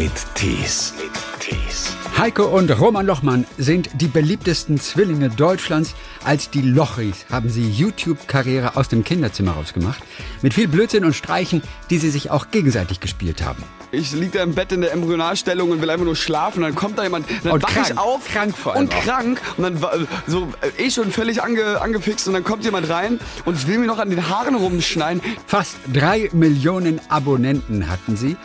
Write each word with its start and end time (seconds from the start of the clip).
mit 0.00 0.12
Tees. 0.34 0.94
Heiko 2.16 2.44
und 2.44 2.70
Roman 2.80 3.04
Lochmann 3.04 3.46
sind 3.58 3.90
die 4.00 4.06
beliebtesten 4.06 4.80
Zwillinge 4.80 5.28
Deutschlands. 5.28 5.94
Als 6.24 6.48
die 6.48 6.62
Lochis 6.62 7.26
haben 7.30 7.50
sie 7.50 7.68
YouTube-Karriere 7.68 8.76
aus 8.76 8.88
dem 8.88 9.04
Kinderzimmer 9.04 9.52
rausgemacht. 9.52 10.02
Mit 10.40 10.54
viel 10.54 10.68
Blödsinn 10.68 11.04
und 11.04 11.14
Streichen, 11.14 11.62
die 11.90 11.98
sie 11.98 12.08
sich 12.10 12.30
auch 12.30 12.50
gegenseitig 12.50 13.00
gespielt 13.00 13.44
haben. 13.44 13.62
Ich 13.92 14.12
liege 14.12 14.38
da 14.38 14.44
im 14.44 14.54
Bett 14.54 14.70
in 14.72 14.82
der 14.82 14.92
Embryonalstellung 14.92 15.70
und 15.70 15.82
will 15.82 15.90
einfach 15.90 16.04
nur 16.04 16.14
schlafen. 16.16 16.62
Dann 16.62 16.74
kommt 16.76 16.96
da 16.98 17.02
jemand, 17.02 17.26
dann 17.42 17.52
Und 17.52 17.62
wach 17.64 17.68
krank. 17.70 17.86
ich 17.90 17.98
auf. 17.98 18.28
Krank 18.28 18.56
vor 18.56 18.74
allem 18.74 18.82
Und 18.84 18.94
auch. 18.94 19.02
krank. 19.02 19.40
Und 19.56 19.64
dann 19.64 19.82
war- 19.82 19.92
so 20.28 20.48
äh, 20.78 20.86
eh 20.86 20.90
schon 20.90 21.10
völlig 21.10 21.42
ange, 21.42 21.80
angefixt. 21.80 22.28
Und 22.28 22.34
dann 22.34 22.44
kommt 22.44 22.64
jemand 22.64 22.88
rein 22.88 23.18
und 23.44 23.66
will 23.66 23.78
mir 23.78 23.86
noch 23.86 23.98
an 23.98 24.08
den 24.10 24.28
Haaren 24.28 24.54
rumschneiden. 24.54 25.20
Fast 25.46 25.76
drei 25.92 26.30
Millionen 26.32 27.00
Abonnenten 27.08 27.88
hatten 27.90 28.16
sie. 28.16 28.36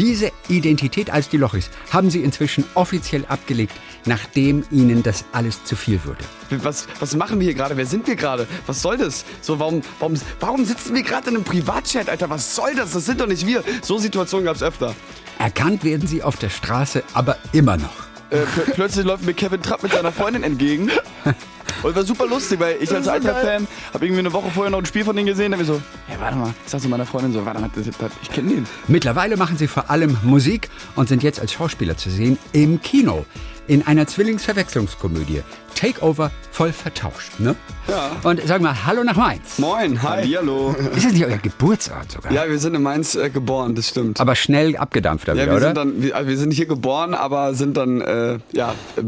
Diese 0.00 0.32
Identität 0.48 1.10
als 1.10 1.28
die 1.28 1.36
Lochis 1.36 1.68
haben 1.90 2.08
sie 2.08 2.24
inzwischen 2.24 2.64
offiziell 2.72 3.26
abgelegt, 3.28 3.74
nachdem 4.06 4.64
ihnen 4.70 5.02
das 5.02 5.26
alles 5.32 5.62
zu 5.64 5.76
viel 5.76 6.00
wurde. 6.06 6.24
Was, 6.64 6.86
was 7.00 7.14
machen 7.16 7.38
wir 7.38 7.44
hier 7.44 7.54
gerade? 7.54 7.76
Wer 7.76 7.84
sind 7.84 8.06
wir 8.06 8.16
gerade? 8.16 8.48
Was 8.64 8.80
soll 8.80 8.96
das? 8.96 9.26
So, 9.42 9.58
warum, 9.58 9.82
warum, 9.98 10.14
warum 10.40 10.64
sitzen 10.64 10.94
wir 10.94 11.02
gerade 11.02 11.28
in 11.28 11.36
einem 11.36 11.44
Privatchat, 11.44 12.08
Alter? 12.08 12.30
Was 12.30 12.56
soll 12.56 12.74
das? 12.74 12.92
Das 12.92 13.04
sind 13.04 13.20
doch 13.20 13.26
nicht 13.26 13.46
wir. 13.46 13.62
So 13.82 13.98
Situationen 13.98 14.46
gab 14.46 14.56
es 14.56 14.62
öfter. 14.62 14.94
Erkannt 15.38 15.84
werden 15.84 16.08
sie 16.08 16.22
auf 16.22 16.36
der 16.36 16.48
Straße 16.48 17.02
aber 17.12 17.36
immer 17.52 17.76
noch. 17.76 18.08
Äh, 18.30 18.46
pl 18.46 18.72
plötzlich 18.72 19.04
läuft 19.04 19.26
mir 19.26 19.34
Kevin 19.34 19.60
Trapp 19.60 19.82
mit 19.82 19.92
seiner 19.92 20.12
Freundin 20.12 20.44
entgegen. 20.44 20.90
Und 21.82 21.96
war 21.96 22.04
super 22.04 22.26
lustig, 22.26 22.60
weil 22.60 22.76
ich 22.80 22.92
als 22.94 23.08
alter 23.08 23.34
Fan 23.34 23.66
habe 23.92 24.04
irgendwie 24.04 24.20
eine 24.20 24.32
Woche 24.32 24.50
vorher 24.50 24.70
noch 24.70 24.78
ein 24.78 24.86
Spiel 24.86 25.04
von 25.04 25.16
denen 25.16 25.26
gesehen. 25.26 25.52
Da 25.52 25.56
hab 25.56 25.62
ich 25.62 25.68
so, 25.68 25.80
hey, 26.06 26.16
warte 26.20 26.36
mal. 26.36 26.52
Ich 26.64 26.70
sag 26.70 26.80
zu 26.80 26.88
meiner 26.88 27.06
Freundin 27.06 27.32
so, 27.32 27.44
warte 27.44 27.60
mal, 27.60 27.70
das, 27.74 27.84
das, 27.86 28.10
ich 28.22 28.30
kenne 28.30 28.50
den. 28.50 28.66
Mittlerweile 28.88 29.36
machen 29.36 29.56
sie 29.56 29.66
vor 29.66 29.90
allem 29.90 30.16
Musik 30.22 30.68
und 30.96 31.08
sind 31.08 31.22
jetzt 31.22 31.40
als 31.40 31.52
Schauspieler 31.52 31.96
zu 31.96 32.10
sehen 32.10 32.38
im 32.52 32.80
Kino. 32.82 33.24
In 33.66 33.86
einer 33.86 34.06
Zwillingsverwechslungskomödie. 34.06 35.42
Takeover 35.74 36.30
voll 36.50 36.72
vertauscht, 36.72 37.38
ne? 37.38 37.54
Ja. 37.88 38.10
Und 38.22 38.46
sagen 38.46 38.64
wir 38.64 38.84
Hallo 38.84 39.02
nach 39.02 39.16
Mainz. 39.16 39.58
Moin, 39.58 40.02
hi. 40.02 40.30
Hallo. 40.36 40.74
Ist 40.94 41.06
das 41.06 41.12
nicht 41.12 41.24
euer 41.24 41.38
Geburtsort 41.38 42.12
sogar? 42.12 42.32
Ja, 42.32 42.48
wir 42.48 42.58
sind 42.58 42.74
in 42.74 42.82
Mainz 42.82 43.14
äh, 43.14 43.30
geboren, 43.30 43.74
das 43.74 43.88
stimmt. 43.88 44.20
Aber 44.20 44.34
schnell 44.34 44.76
abgedampft 44.76 45.28
da 45.28 45.32
ja, 45.32 45.44
wieder, 45.44 45.52
wir 45.52 45.56
oder? 45.56 45.66
sind 45.66 45.76
dann, 45.76 46.02
wir, 46.02 46.26
wir 46.26 46.36
sind 46.36 46.52
hier 46.52 46.66
geboren, 46.66 47.14
aber 47.14 47.54
sind 47.54 47.76
dann 47.76 48.00
äh, 48.00 48.38
ja 48.52 48.74
äh, 48.96 49.02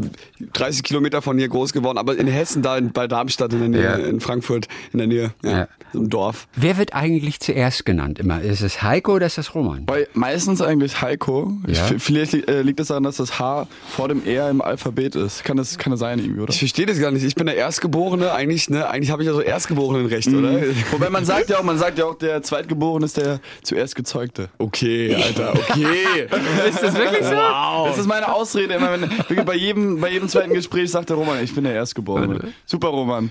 30 0.53 0.83
Kilometer 0.83 1.21
von 1.21 1.37
hier 1.37 1.49
groß 1.49 1.73
geworden, 1.73 1.97
aber 1.97 2.17
in 2.17 2.27
Hessen, 2.27 2.52
da 2.61 2.77
in, 2.77 2.91
bei 2.91 3.07
Darmstadt 3.07 3.53
in 3.53 3.59
der 3.59 3.69
Nähe, 3.69 3.83
Ja. 3.83 3.95
in 3.95 4.19
Frankfurt 4.19 4.67
in 4.91 4.99
der 4.99 5.07
Nähe, 5.07 5.33
ja, 5.43 5.51
Ja. 5.51 5.67
im 5.93 6.09
Dorf. 6.09 6.47
Wer 6.55 6.77
wird 6.77 6.93
eigentlich 6.93 7.39
zuerst 7.39 7.85
genannt 7.85 8.19
immer? 8.19 8.41
Ist 8.41 8.61
es 8.61 8.81
Heiko 8.83 9.13
oder 9.15 9.25
ist 9.25 9.37
es 9.37 9.53
Roman? 9.55 9.85
Bei 9.85 10.07
meistens 10.13 10.61
eigentlich 10.61 11.01
Heiko. 11.01 11.53
Ich, 11.67 11.79
vielleicht 11.79 12.33
äh, 12.49 12.61
liegt 12.61 12.79
es 12.79 12.87
daran, 12.87 13.03
dass 13.03 13.17
das 13.17 13.39
H 13.39 13.67
vor 13.89 14.07
dem 14.07 14.25
R 14.25 14.49
im 14.49 14.61
Alphabet 14.61 15.15
ist. 15.15 15.43
Kann 15.43 15.57
das, 15.57 15.77
kann 15.77 15.91
das 15.91 15.99
sein 15.99 16.19
irgendwie, 16.19 16.41
oder? 16.41 16.51
Ich 16.51 16.59
verstehe 16.59 16.85
das 16.85 16.99
gar 16.99 17.11
nicht. 17.11 17.23
Ich 17.23 17.35
bin 17.35 17.45
der 17.45 17.55
Erstgeborene. 17.55 18.31
Eigentlich, 18.33 18.69
ne, 18.69 18.87
eigentlich 18.87 19.11
habe 19.11 19.21
ich 19.23 19.27
ja 19.27 19.33
so 19.33 19.41
Erstgeborenenrecht, 19.41 20.27
oder? 20.29 20.59
Wobei 20.91 21.09
man 21.09 21.25
sagt 21.25 21.49
ja 21.49 21.57
auch, 21.59 21.63
man 21.63 21.77
sagt 21.77 21.97
ja 21.97 22.05
auch, 22.05 22.15
der 22.15 22.41
Zweitgeborene 22.43 23.05
ist 23.05 23.17
der 23.17 23.39
zuerst 23.63 23.95
Gezeugte. 23.95 24.49
Okay, 24.57 25.15
Alter, 25.15 25.53
okay. 25.53 26.27
Ist 26.69 26.81
das 26.81 26.93
wirklich 26.95 27.23
so? 27.25 27.31
Wow. 27.35 27.87
Das 27.87 27.97
ist 27.97 28.07
meine 28.07 28.33
Ausrede 28.33 28.73
immer, 28.75 28.91
wenn 28.91 29.45
bei 29.45 29.55
jedem, 29.55 29.99
bei 29.99 30.09
jedem 30.09 30.27
zweiten 30.29 30.53
Gespräch 30.53 30.89
sagt 30.91 31.09
der 31.09 31.17
Roman, 31.17 31.43
ich 31.43 31.53
bin 31.53 31.63
der 31.63 31.73
Erstgeborene. 31.73 32.32
Super, 32.65 32.89
Roman. 32.89 33.29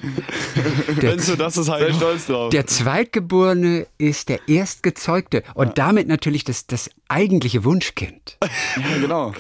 Wenn 0.86 1.18
du 1.18 1.36
das 1.36 1.56
ist 1.56 1.68
halt. 1.68 1.94
stolz 1.94 2.26
drauf. 2.26 2.50
Der 2.50 2.66
Zweitgeborene 2.66 3.86
ist 3.98 4.28
der 4.28 4.48
Erstgezeugte 4.48 5.42
und 5.54 5.78
damit 5.78 6.08
natürlich 6.08 6.44
das, 6.44 6.66
das 6.66 6.90
eigentliche 7.08 7.64
Wunschkind. 7.64 8.38
ja, 8.42 8.98
genau. 9.00 9.32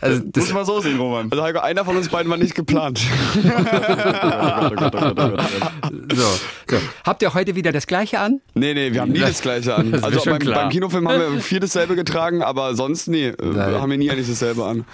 Also 0.00 0.22
Muss 0.34 0.52
man 0.52 0.64
so 0.64 0.80
sehen, 0.80 0.98
Roman. 0.98 1.30
Also 1.30 1.42
Heiko, 1.42 1.60
einer 1.60 1.84
von 1.84 1.96
uns 1.96 2.08
beiden 2.08 2.30
war 2.30 2.36
nicht 2.36 2.54
geplant. 2.54 3.00
So, 6.14 6.22
so. 6.68 6.76
Habt 7.04 7.22
ihr 7.22 7.34
heute 7.34 7.54
wieder 7.54 7.72
das 7.72 7.86
Gleiche 7.86 8.20
an? 8.20 8.40
Nee, 8.54 8.74
nee, 8.74 8.92
wir 8.92 9.00
haben 9.00 9.12
nie 9.12 9.20
das 9.20 9.40
Gleiche 9.40 9.74
an. 9.74 9.84
Das 9.94 10.02
Also 10.02 10.20
schon 10.20 10.32
beim, 10.32 10.40
klar. 10.40 10.62
beim 10.62 10.70
Kinofilm 10.70 11.08
haben 11.08 11.34
wir 11.34 11.40
viel 11.40 11.60
dasselbe 11.60 11.94
getragen, 11.94 12.42
aber 12.42 12.74
sonst 12.74 13.06
nee, 13.06 13.28
äh, 13.28 13.34
Nein. 13.40 13.74
haben 13.80 13.90
wir 13.90 13.98
nie 13.98 14.10
eigentlich 14.10 14.28
dasselbe 14.28 14.64
an. 14.64 14.84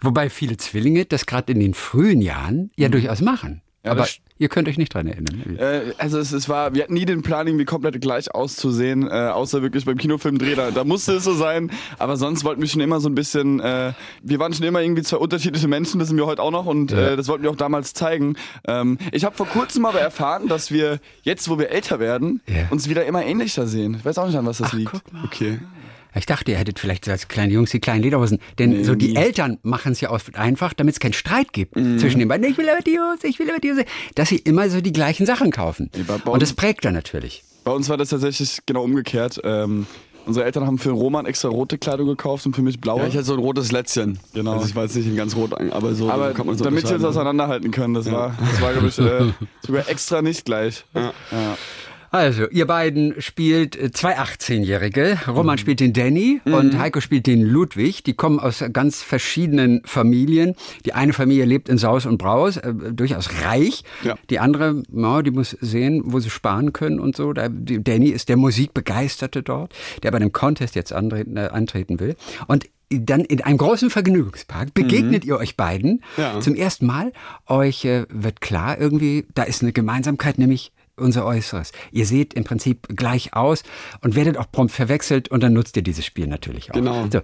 Wobei 0.00 0.28
viele 0.28 0.56
Zwillinge 0.56 1.04
das 1.04 1.26
gerade 1.26 1.52
in 1.52 1.60
den 1.60 1.74
frühen 1.74 2.20
Jahren 2.20 2.70
ja 2.76 2.88
durchaus 2.88 3.20
machen. 3.20 3.59
Ja, 3.82 3.92
Aber 3.92 4.06
ihr 4.36 4.48
könnt 4.50 4.68
euch 4.68 4.76
nicht 4.76 4.92
dran 4.92 5.06
erinnern. 5.06 5.56
Äh, 5.58 5.92
also 5.96 6.18
es, 6.18 6.32
es 6.32 6.50
war, 6.50 6.74
wir 6.74 6.82
hatten 6.82 6.92
nie 6.92 7.06
den 7.06 7.22
Plan, 7.22 7.46
irgendwie 7.46 7.64
komplett 7.64 7.98
gleich 8.02 8.34
auszusehen, 8.34 9.06
äh, 9.08 9.10
außer 9.10 9.62
wirklich 9.62 9.86
beim 9.86 9.96
Kinofilmdreh, 9.96 10.54
da, 10.54 10.70
da 10.70 10.84
musste 10.84 11.14
es 11.14 11.24
so 11.24 11.32
sein. 11.32 11.70
Aber 11.98 12.18
sonst 12.18 12.44
wollten 12.44 12.60
wir 12.60 12.68
schon 12.68 12.82
immer 12.82 13.00
so 13.00 13.08
ein 13.08 13.14
bisschen, 13.14 13.58
äh, 13.60 13.94
wir 14.22 14.38
waren 14.38 14.52
schon 14.52 14.66
immer 14.66 14.82
irgendwie 14.82 15.02
zwei 15.02 15.16
unterschiedliche 15.16 15.66
Menschen, 15.66 15.98
das 15.98 16.08
sind 16.08 16.18
wir 16.18 16.26
heute 16.26 16.42
auch 16.42 16.50
noch 16.50 16.66
und 16.66 16.92
äh, 16.92 17.16
das 17.16 17.28
wollten 17.28 17.42
wir 17.44 17.50
auch 17.50 17.56
damals 17.56 17.94
zeigen. 17.94 18.36
Ähm, 18.66 18.98
ich 19.12 19.24
habe 19.24 19.34
vor 19.34 19.46
kurzem 19.46 19.86
aber 19.86 20.00
erfahren, 20.00 20.46
dass 20.46 20.70
wir 20.70 21.00
jetzt, 21.22 21.48
wo 21.48 21.58
wir 21.58 21.70
älter 21.70 21.98
werden, 22.00 22.42
Ja. 22.46 22.66
uns 22.68 22.86
wieder 22.90 23.06
immer 23.06 23.24
ähnlicher 23.24 23.66
sehen. 23.66 23.94
Ich 23.98 24.04
weiß 24.04 24.18
auch 24.18 24.26
nicht, 24.26 24.36
an 24.36 24.44
was 24.44 24.58
das 24.58 24.74
liegt. 24.74 24.92
Okay. 25.24 25.58
Ich 26.14 26.26
dachte, 26.26 26.50
ihr 26.52 26.58
hättet 26.58 26.78
vielleicht 26.78 27.04
so 27.04 27.10
als 27.10 27.28
kleine 27.28 27.52
Jungs 27.52 27.70
die 27.70 27.80
kleinen 27.80 28.02
Lederhosen. 28.02 28.38
Denn 28.58 28.84
so 28.84 28.94
die 28.94 29.16
Eltern 29.16 29.58
machen 29.62 29.92
es 29.92 30.00
ja 30.00 30.10
oft 30.10 30.34
einfach, 30.36 30.72
damit 30.72 30.94
es 30.94 31.00
keinen 31.00 31.12
Streit 31.12 31.52
gibt 31.52 31.74
zwischen 31.74 32.18
den 32.18 32.28
beiden. 32.28 32.48
Ich 32.50 32.58
will 32.58 32.68
aber 32.68 32.82
die 32.82 32.98
Hose, 32.98 33.26
ich 33.26 33.38
will 33.38 33.48
aber 33.50 33.60
die 33.60 33.70
Hose. 33.72 33.84
Dass 34.14 34.28
sie 34.28 34.36
immer 34.38 34.68
so 34.70 34.80
die 34.80 34.92
gleichen 34.92 35.26
Sachen 35.26 35.50
kaufen. 35.52 35.90
Und 36.24 36.42
das 36.42 36.52
prägt 36.52 36.84
dann 36.84 36.94
natürlich. 36.94 37.42
Bei 37.64 37.72
uns 37.72 37.88
war 37.88 37.96
das 37.96 38.08
tatsächlich 38.08 38.58
genau 38.66 38.82
umgekehrt. 38.82 39.40
Ähm, 39.44 39.86
unsere 40.26 40.44
Eltern 40.46 40.66
haben 40.66 40.78
für 40.78 40.88
den 40.88 40.96
Roman 40.98 41.26
extra 41.26 41.48
rote 41.48 41.78
Kleidung 41.78 42.06
gekauft 42.08 42.46
und 42.46 42.56
für 42.56 42.62
mich 42.62 42.80
blaue. 42.80 43.00
Ja, 43.00 43.06
ich 43.06 43.14
hatte 43.14 43.24
so 43.24 43.34
ein 43.34 43.38
rotes 43.38 43.70
Lätzchen. 43.70 44.18
Genau. 44.32 44.52
Also 44.54 44.66
ich 44.66 44.74
war 44.74 44.84
jetzt 44.84 44.96
nicht 44.96 45.06
in 45.06 45.16
ganz 45.16 45.36
rot, 45.36 45.52
aber 45.70 45.94
so 45.94 46.10
Aber 46.10 46.32
kann 46.32 46.46
man 46.46 46.56
so 46.56 46.64
damit 46.64 46.80
sie 46.80 46.94
uns 46.94 47.04
unterscheiden. 47.04 47.06
auseinanderhalten 47.06 47.70
können, 47.70 47.94
das 47.94 48.10
war, 48.10 48.34
das 48.50 48.60
war 48.60 48.72
glaube 48.72 48.88
ich, 48.88 48.98
äh, 48.98 49.32
sogar 49.66 49.88
extra 49.88 50.22
nicht 50.22 50.44
gleich. 50.44 50.84
Ja. 50.94 51.12
Also, 52.10 52.48
ihr 52.48 52.66
beiden 52.66 53.20
spielt 53.20 53.76
äh, 53.76 53.92
zwei 53.92 54.18
18-Jährige. 54.18 55.18
Mhm. 55.26 55.32
Roman 55.32 55.58
spielt 55.58 55.78
den 55.80 55.92
Danny 55.92 56.40
und 56.44 56.76
Heiko 56.78 57.00
spielt 57.00 57.26
den 57.26 57.42
Ludwig. 57.42 58.02
Die 58.02 58.14
kommen 58.14 58.40
aus 58.40 58.64
ganz 58.72 59.02
verschiedenen 59.02 59.82
Familien. 59.84 60.54
Die 60.84 60.92
eine 60.92 61.12
Familie 61.12 61.44
lebt 61.44 61.68
in 61.68 61.78
Saus 61.78 62.06
und 62.06 62.18
Braus, 62.18 62.56
äh, 62.56 62.74
durchaus 62.92 63.44
reich. 63.44 63.84
Ja. 64.02 64.16
Die 64.28 64.40
andere, 64.40 64.82
ja, 64.92 65.22
die 65.22 65.30
muss 65.30 65.50
sehen, 65.60 66.02
wo 66.04 66.18
sie 66.18 66.30
sparen 66.30 66.72
können 66.72 66.98
und 66.98 67.14
so. 67.16 67.32
Da, 67.32 67.48
die, 67.48 67.82
Danny 67.82 68.08
ist 68.08 68.28
der 68.28 68.36
Musikbegeisterte 68.36 69.42
dort, 69.42 69.72
der 70.02 70.10
bei 70.10 70.16
einem 70.16 70.32
Contest 70.32 70.74
jetzt 70.74 70.92
antreten, 70.92 71.36
äh, 71.36 71.48
antreten 71.52 72.00
will. 72.00 72.16
Und 72.48 72.68
dann 72.92 73.20
in 73.20 73.40
einem 73.40 73.58
großen 73.58 73.88
Vergnügungspark 73.88 74.74
begegnet 74.74 75.24
ihr 75.24 75.36
euch 75.36 75.56
beiden 75.56 76.02
Ja. 76.16 76.40
zum 76.40 76.56
ersten 76.56 76.86
Mal. 76.86 77.12
Euch 77.46 77.84
äh, 77.84 78.04
wird 78.08 78.40
klar 78.40 78.80
irgendwie, 78.80 79.26
da 79.32 79.44
ist 79.44 79.62
eine 79.62 79.72
Gemeinsamkeit, 79.72 80.38
nämlich 80.38 80.72
unser 81.00 81.24
Äußeres. 81.26 81.72
Ihr 81.92 82.06
seht 82.06 82.34
im 82.34 82.44
Prinzip 82.44 82.86
gleich 82.94 83.34
aus 83.34 83.62
und 84.00 84.14
werdet 84.14 84.36
auch 84.36 84.50
prompt 84.50 84.72
verwechselt 84.72 85.28
und 85.28 85.42
dann 85.42 85.52
nutzt 85.52 85.76
ihr 85.76 85.82
dieses 85.82 86.04
Spiel 86.04 86.26
natürlich 86.26 86.70
auch. 86.70 86.74
Genau. 86.74 87.06
So, 87.10 87.20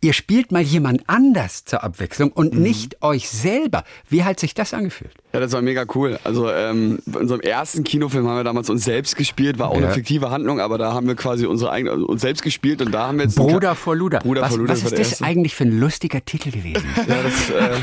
ihr 0.00 0.12
spielt 0.12 0.52
mal 0.52 0.62
jemand 0.62 1.02
anders 1.08 1.64
zur 1.64 1.82
Abwechslung 1.84 2.30
und 2.32 2.54
Mhm. 2.54 2.62
nicht 2.62 3.02
euch 3.02 3.28
selber. 3.28 3.84
Wie 4.08 4.24
hat 4.24 4.40
sich 4.40 4.54
das 4.54 4.72
angefühlt? 4.74 5.14
Ja, 5.32 5.40
das 5.40 5.52
war 5.52 5.60
mega 5.60 5.84
cool. 5.94 6.18
Also 6.24 6.50
ähm, 6.50 7.00
bei 7.04 7.20
unserem 7.20 7.40
ersten 7.42 7.84
Kinofilm 7.84 8.26
haben 8.26 8.36
wir 8.38 8.44
damals 8.44 8.70
uns 8.70 8.84
selbst 8.84 9.14
gespielt, 9.16 9.58
war 9.58 9.68
auch 9.68 9.76
Ja. 9.78 9.84
eine 9.86 9.92
fiktive 9.94 10.30
Handlung, 10.30 10.58
aber 10.58 10.78
da 10.78 10.94
haben 10.94 11.06
wir 11.06 11.16
quasi 11.16 11.44
unsere 11.44 11.70
eigene, 11.70 11.90
also 11.92 12.06
uns 12.06 12.22
selbst 12.22 12.42
gespielt 12.42 12.80
und 12.80 12.92
da 12.92 13.08
haben 13.08 13.18
wir 13.18 13.24
jetzt 13.24 13.36
Bruder 13.36 13.74
vor 13.74 13.94
Luder. 13.94 14.20
Bruder 14.20 14.40
was 14.42 14.48
vor 14.50 14.58
Luder 14.58 14.72
was 14.72 14.82
ist 14.84 14.92
das 14.92 14.98
erste. 14.98 15.24
eigentlich 15.24 15.54
für 15.54 15.64
ein 15.64 15.78
lustiger 15.78 16.24
Titel 16.24 16.50
gewesen? 16.50 16.82
Ja, 17.08 17.16
das, 17.22 17.50
äh, 17.50 17.76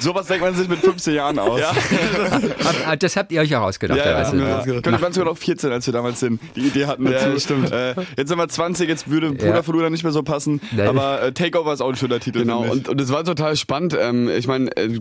sowas 0.00 0.26
denkt 0.26 0.42
man 0.44 0.54
sich 0.54 0.68
mit 0.68 0.78
15 0.80 1.14
Jahren 1.14 1.38
aus. 1.38 1.60
Ja, 1.60 1.72
Hab- 2.86 2.98
das 3.00 3.16
habt 3.16 3.32
ihr 3.32 3.40
euch 3.40 3.50
herausgedacht. 3.50 3.98
Ja, 3.98 4.04
ja, 4.04 4.10
ja. 4.22 4.58
ausgedacht. 4.58 4.86
Wir 4.86 5.00
waren 5.02 5.12
sogar 5.12 5.32
noch 5.32 5.38
14, 5.38 5.70
als 5.72 5.86
wir 5.86 5.92
damals 5.92 6.20
den, 6.20 6.38
die 6.56 6.60
Idee 6.66 6.86
hatten 6.86 7.04
dazu. 7.04 7.28
Ja, 7.28 7.38
stimmt. 7.40 7.70
Äh, 7.72 7.94
jetzt 8.16 8.28
sind 8.28 8.38
wir 8.38 8.48
20, 8.48 8.88
jetzt 8.88 9.08
würde 9.10 9.30
Bruder 9.32 9.46
Ja. 9.56 9.62
von 9.62 9.74
Luder 9.74 9.90
nicht 9.90 10.02
mehr 10.02 10.12
so 10.12 10.22
passen. 10.22 10.60
Nein. 10.72 10.88
Aber 10.88 11.22
äh, 11.22 11.32
Takeover 11.32 11.72
ist 11.72 11.80
auch 11.80 11.88
ein 11.90 11.96
schöner 11.96 12.20
Titel. 12.20 12.40
Genau, 12.40 12.62
und 12.64 13.00
es 13.00 13.10
war 13.12 13.24
total 13.24 13.56
spannend. 13.56 13.96
Ähm, 14.00 14.28
ich 14.28 14.46
meine, 14.46 14.76
äh, 14.76 14.98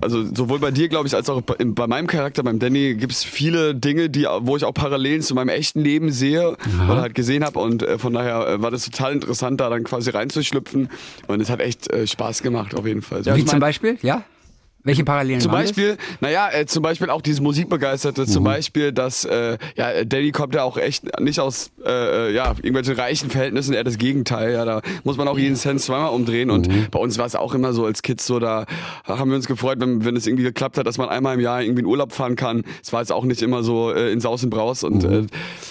also 0.00 0.24
sowohl 0.34 0.58
bei 0.58 0.70
dir, 0.70 0.88
glaube 0.88 1.03
ich, 1.06 1.14
als 1.14 1.28
auch 1.28 1.40
bei, 1.42 1.86
meinem 1.86 2.06
Charakter, 2.06 2.42
beim 2.42 2.58
Danny, 2.58 2.94
gibt 2.94 3.12
es 3.12 3.24
viele 3.24 3.74
Dinge, 3.74 4.10
die, 4.10 4.26
wo 4.40 4.56
ich 4.56 4.64
auch 4.64 4.72
Parallelen 4.74 5.22
zu 5.22 5.34
meinem 5.34 5.50
echten 5.50 5.80
Leben 5.80 6.12
sehe 6.12 6.56
oder 6.88 7.00
halt 7.02 7.14
gesehen 7.14 7.44
habe. 7.44 7.58
Und 7.58 7.82
äh, 7.82 7.98
von 7.98 8.12
daher 8.12 8.46
äh, 8.46 8.62
war 8.62 8.70
das 8.70 8.84
total 8.84 9.12
interessant, 9.12 9.60
da 9.60 9.70
dann 9.70 9.84
quasi 9.84 10.10
reinzuschlüpfen. 10.10 10.90
Und 11.26 11.40
es 11.40 11.50
hat 11.50 11.60
echt 11.60 11.90
äh, 11.92 12.06
Spaß 12.06 12.42
gemacht, 12.42 12.74
auf 12.74 12.86
jeden 12.86 13.02
Fall. 13.02 13.24
Wie 13.24 13.44
zum 13.44 13.60
Beispiel? 13.60 13.98
Ja? 14.02 14.24
Welche 14.84 15.02
Parallelen 15.02 15.40
Zum 15.40 15.50
Beispiel, 15.50 15.96
naja, 16.20 16.50
äh, 16.52 16.66
zum 16.66 16.82
Beispiel 16.82 17.08
auch 17.08 17.22
dieses 17.22 17.40
Musikbegeisterte, 17.40 18.22
Mhm. 18.22 18.26
zum 18.26 18.44
Beispiel, 18.44 18.92
dass, 18.92 19.24
äh, 19.24 19.56
ja, 19.76 20.04
Danny 20.04 20.30
kommt 20.30 20.54
ja 20.54 20.62
auch 20.62 20.76
echt 20.76 21.18
nicht 21.20 21.40
aus, 21.40 21.70
äh, 21.86 22.28
äh, 22.28 22.34
ja, 22.34 22.50
irgendwelchen 22.50 22.94
reichen 22.94 23.30
Verhältnissen, 23.30 23.72
eher 23.72 23.82
das 23.84 23.96
Gegenteil, 23.96 24.52
ja, 24.52 24.64
da 24.66 24.82
muss 25.02 25.16
man 25.16 25.26
auch 25.26 25.38
jeden 25.38 25.56
Cent 25.56 25.80
zweimal 25.80 26.10
umdrehen 26.10 26.50
und 26.50 26.68
Mhm. 26.68 26.86
bei 26.90 26.98
uns 26.98 27.16
war 27.16 27.24
es 27.24 27.34
auch 27.34 27.54
immer 27.54 27.72
so 27.72 27.86
als 27.86 28.02
Kids 28.02 28.26
so, 28.26 28.38
da 28.38 28.66
haben 29.06 29.30
wir 29.30 29.36
uns 29.36 29.46
gefreut, 29.46 29.78
wenn, 29.80 30.04
wenn 30.04 30.16
es 30.16 30.26
irgendwie 30.26 30.44
geklappt 30.44 30.76
hat, 30.76 30.86
dass 30.86 30.98
man 30.98 31.08
einmal 31.08 31.34
im 31.34 31.40
Jahr 31.40 31.62
irgendwie 31.62 31.80
in 31.80 31.86
Urlaub 31.86 32.12
fahren 32.12 32.36
kann. 32.36 32.62
Es 32.82 32.92
war 32.92 33.00
jetzt 33.00 33.10
auch 33.12 33.24
nicht 33.24 33.40
immer 33.40 33.62
so 33.62 33.90
äh, 33.90 34.12
in 34.12 34.20
Saus 34.20 34.44
und 34.44 34.50
Braus 34.50 34.84
und, 34.84 35.02
Mhm. 35.04 35.12
äh, 35.14 35.26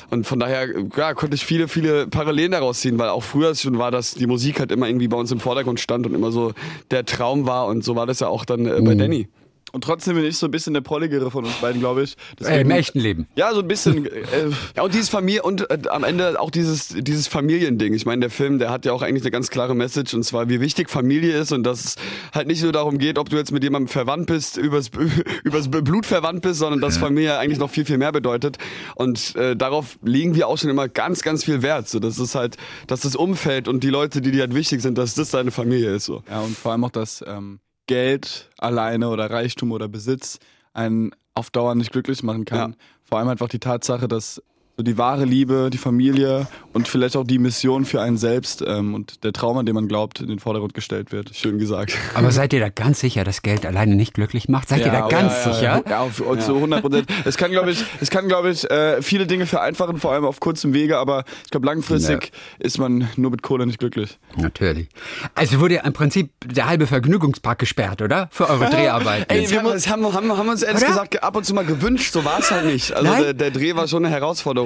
und 0.10 0.26
von 0.26 0.40
daher, 0.40 0.68
ja, 0.98 1.14
konnte 1.14 1.36
ich 1.36 1.46
viele, 1.46 1.68
viele 1.68 2.08
Parallelen 2.08 2.52
daraus 2.54 2.80
ziehen, 2.80 2.98
weil 2.98 3.10
auch 3.10 3.22
früher 3.24 3.54
schon 3.54 3.78
war, 3.78 3.92
dass 3.92 4.16
die 4.16 4.26
Musik 4.28 4.60
halt 4.60 4.72
immer 4.72 4.88
irgendwie 4.88 5.08
bei 5.08 5.18
uns 5.18 5.32
im 5.32 5.40
Vordergrund 5.40 5.80
stand 5.80 6.08
und 6.08 6.16
immer 6.16 6.32
so 6.32 6.54
der 6.90 7.06
Traum 7.06 7.46
war 7.46 7.68
und 7.68 7.84
so 7.84 7.96
war 7.96 8.08
das 8.08 8.20
ja 8.20 8.28
auch 8.28 8.44
dann 8.46 8.66
äh, 8.66 8.82
Mhm. 8.82 9.03
Danny. 9.04 9.28
Und 9.74 9.84
trotzdem 9.84 10.14
bin 10.16 10.24
ich 10.24 10.38
so 10.38 10.46
ein 10.46 10.52
bisschen 10.52 10.76
der 10.76 10.82
Prolligere 10.82 11.32
von 11.32 11.46
uns 11.46 11.56
beiden, 11.56 11.82
glaube 11.82 12.04
ich. 12.04 12.16
das? 12.38 12.48
Äh, 12.48 12.62
Im 12.62 12.70
echten 12.70 13.00
Leben. 13.00 13.28
Ja, 13.36 13.52
so 13.56 13.62
ein 13.62 13.68
bisschen. 13.68 14.06
Äh, 14.06 14.52
Ja, 14.76 14.84
und 14.84 14.94
dieses 14.94 15.10
Familie 15.10 15.42
und 15.42 15.68
äh, 15.68 15.80
am 15.90 16.04
Ende 16.04 16.40
auch 16.40 16.52
dieses, 16.52 16.90
dieses 16.90 17.28
Familiending. 17.28 17.96
Ich 17.96 18.06
meine, 18.06 18.20
der 18.20 18.30
Film, 18.30 18.60
der 18.60 18.70
hat 18.70 18.86
ja 18.86 18.94
auch 18.94 19.02
eigentlich 19.02 19.24
eine 19.24 19.32
ganz 19.32 19.50
klare 19.50 19.74
Message 19.74 20.14
und 20.14 20.24
zwar, 20.24 20.48
wie 20.48 20.62
wichtig 20.62 20.92
Familie 20.92 21.36
ist 21.36 21.52
und 21.52 21.64
dass 21.64 21.86
es 21.86 21.96
halt 22.36 22.46
nicht 22.46 22.62
nur 22.62 22.72
darum 22.72 23.00
geht, 23.00 23.18
ob 23.18 23.30
du 23.30 23.36
jetzt 23.36 23.52
mit 23.52 23.64
jemandem 23.64 23.88
verwandt 23.88 24.28
bist, 24.28 24.58
übers, 24.58 24.92
übers 25.44 25.72
Blut 25.72 26.06
verwandt 26.06 26.44
bist, 26.44 26.60
sondern 26.60 26.80
dass 26.80 26.98
Familie 26.98 27.40
eigentlich 27.40 27.58
noch 27.58 27.72
viel, 27.72 27.86
viel 27.86 27.98
mehr 27.98 28.12
bedeutet. 28.12 28.60
Und 28.94 29.36
äh, 29.38 29.56
darauf 29.56 29.98
legen 30.04 30.36
wir 30.36 30.50
auch 30.50 30.60
schon 30.60 30.70
immer 30.70 30.88
ganz, 30.88 31.24
ganz 31.24 31.46
viel 31.46 31.64
Wert. 31.64 31.90
So, 31.90 31.98
dass 31.98 32.20
es 32.20 32.36
halt, 32.36 32.58
dass 32.86 33.02
das 33.02 33.16
Umfeld 33.16 33.68
und 33.68 33.84
die 33.84 33.90
Leute, 33.90 34.22
die 34.22 34.30
dir 34.30 34.42
halt 34.42 34.54
wichtig 34.54 34.84
sind, 34.84 35.00
dass 35.00 35.16
das 35.16 35.32
deine 35.32 35.50
Familie 35.50 35.96
ist. 35.96 36.06
So. 36.06 36.22
ja, 36.30 36.42
und 36.42 36.56
vor 36.56 36.74
allem 36.74 36.84
auch, 36.84 36.92
dass 36.92 37.26
ähm, 37.28 37.60
Geld 37.88 38.50
alleine 38.58 39.10
oder 39.10 39.30
Reichtum 39.30 39.72
oder 39.72 39.88
Besitz 39.88 40.40
einen 40.74 41.12
auf 41.36 41.50
Dauer 41.50 41.76
nicht 41.76 41.92
glücklich 41.92 42.24
machen 42.24 42.46
kann. 42.46 42.72
Ja. 42.72 42.78
Vor 43.04 43.20
allem 43.20 43.28
einfach 43.30 43.50
die 43.50 43.60
Tatsache, 43.60 44.08
dass 44.08 44.42
so 44.76 44.82
die 44.82 44.98
wahre 44.98 45.26
Liebe, 45.26 45.70
die 45.72 45.78
Familie 45.78 46.48
und 46.74 46.88
vielleicht 46.88 47.16
auch 47.16 47.24
die 47.24 47.38
Mission 47.38 47.86
für 47.86 48.02
einen 48.02 48.18
selbst 48.18 48.64
ähm, 48.66 48.96
und 48.96 49.24
der 49.24 49.32
Traum, 49.32 49.58
an 49.58 49.68
den 49.68 49.76
man 49.76 49.88
glaubt, 49.88 50.20
in 50.20 50.28
den 50.28 50.40
Vordergrund 50.40 50.74
gestellt 50.74 51.12
wird. 51.12 51.36
Schön 51.36 51.60
gesagt. 51.60 51.96
Aber 52.16 52.32
seid 52.32 52.54
ihr 52.54 52.60
da 52.60 52.70
ganz 52.70 53.00
sicher, 53.00 53.24
dass 53.24 53.44
Geld 53.44 53.68
alleine 53.68 53.96
nicht 53.96 54.16
glücklich 54.16 54.50
macht? 54.50 54.70
Seid 54.70 54.80
ihr 54.80 54.92
da 54.92 54.94
Ja, 54.94 55.08
ganz 55.10 55.34
ja, 55.34 55.46
ja, 55.46 55.54
sicher? 55.54 55.84
Ja, 55.88 56.00
auf, 56.00 56.26
auf 56.26 56.42
so 56.42 56.56
100 56.56 56.82
Prozent. 56.82 57.08
Es 57.24 57.38
kann, 57.38 57.52
glaube 57.52 57.70
ich, 57.70 57.86
es 58.02 58.10
kann, 58.10 58.28
glaube 58.28 58.50
ich, 58.50 58.70
äh, 58.72 59.04
viele 59.04 59.28
Dinge 59.28 59.46
vereinfachen, 59.46 60.00
vor 60.00 60.12
allem 60.12 60.26
auf 60.26 60.40
kurzem 60.40 60.74
Wege, 60.74 60.98
aber 60.98 61.24
ich 61.46 61.52
glaube, 61.52 61.68
langfristig 61.68 62.32
ist 62.58 62.80
man 62.80 63.08
nur 63.16 63.30
mit 63.30 63.44
Kohle 63.44 63.68
nicht 63.68 63.78
glücklich. 63.78 64.18
Natürlich. 64.38 64.90
Also 65.36 65.60
wurde 65.60 65.76
ja 65.76 65.82
im 65.82 65.94
Prinzip 65.94 66.32
der 66.46 66.68
halbe 66.68 66.88
Vergnügungspark 66.88 67.60
gesperrt, 67.60 68.02
oder? 68.02 68.28
Für 68.32 68.50
eure 68.50 68.72
Dreharbeiten. 68.72 69.30
Ey, 69.30 69.48
wir 69.52 69.60
haben, 69.60 69.70
das 69.70 69.88
haben, 69.88 70.12
haben, 70.12 70.36
haben 70.36 70.50
uns 70.50 70.64
ehrlich 70.64 70.82
Oder? 70.82 70.90
gesagt 70.90 71.22
ab 71.22 71.36
und 71.36 71.46
zu 71.46 71.54
mal 71.54 71.66
gewünscht, 71.66 72.12
so 72.12 72.26
war 72.26 72.40
es 72.40 72.50
halt 72.50 72.66
nicht. 72.66 72.92
Also 72.94 73.14
der, 73.14 73.34
der 73.36 73.52
Dreh 73.52 73.76
war 73.76 73.88
schon 73.88 74.04
eine 74.04 74.14
Herausforderung. 74.14 74.63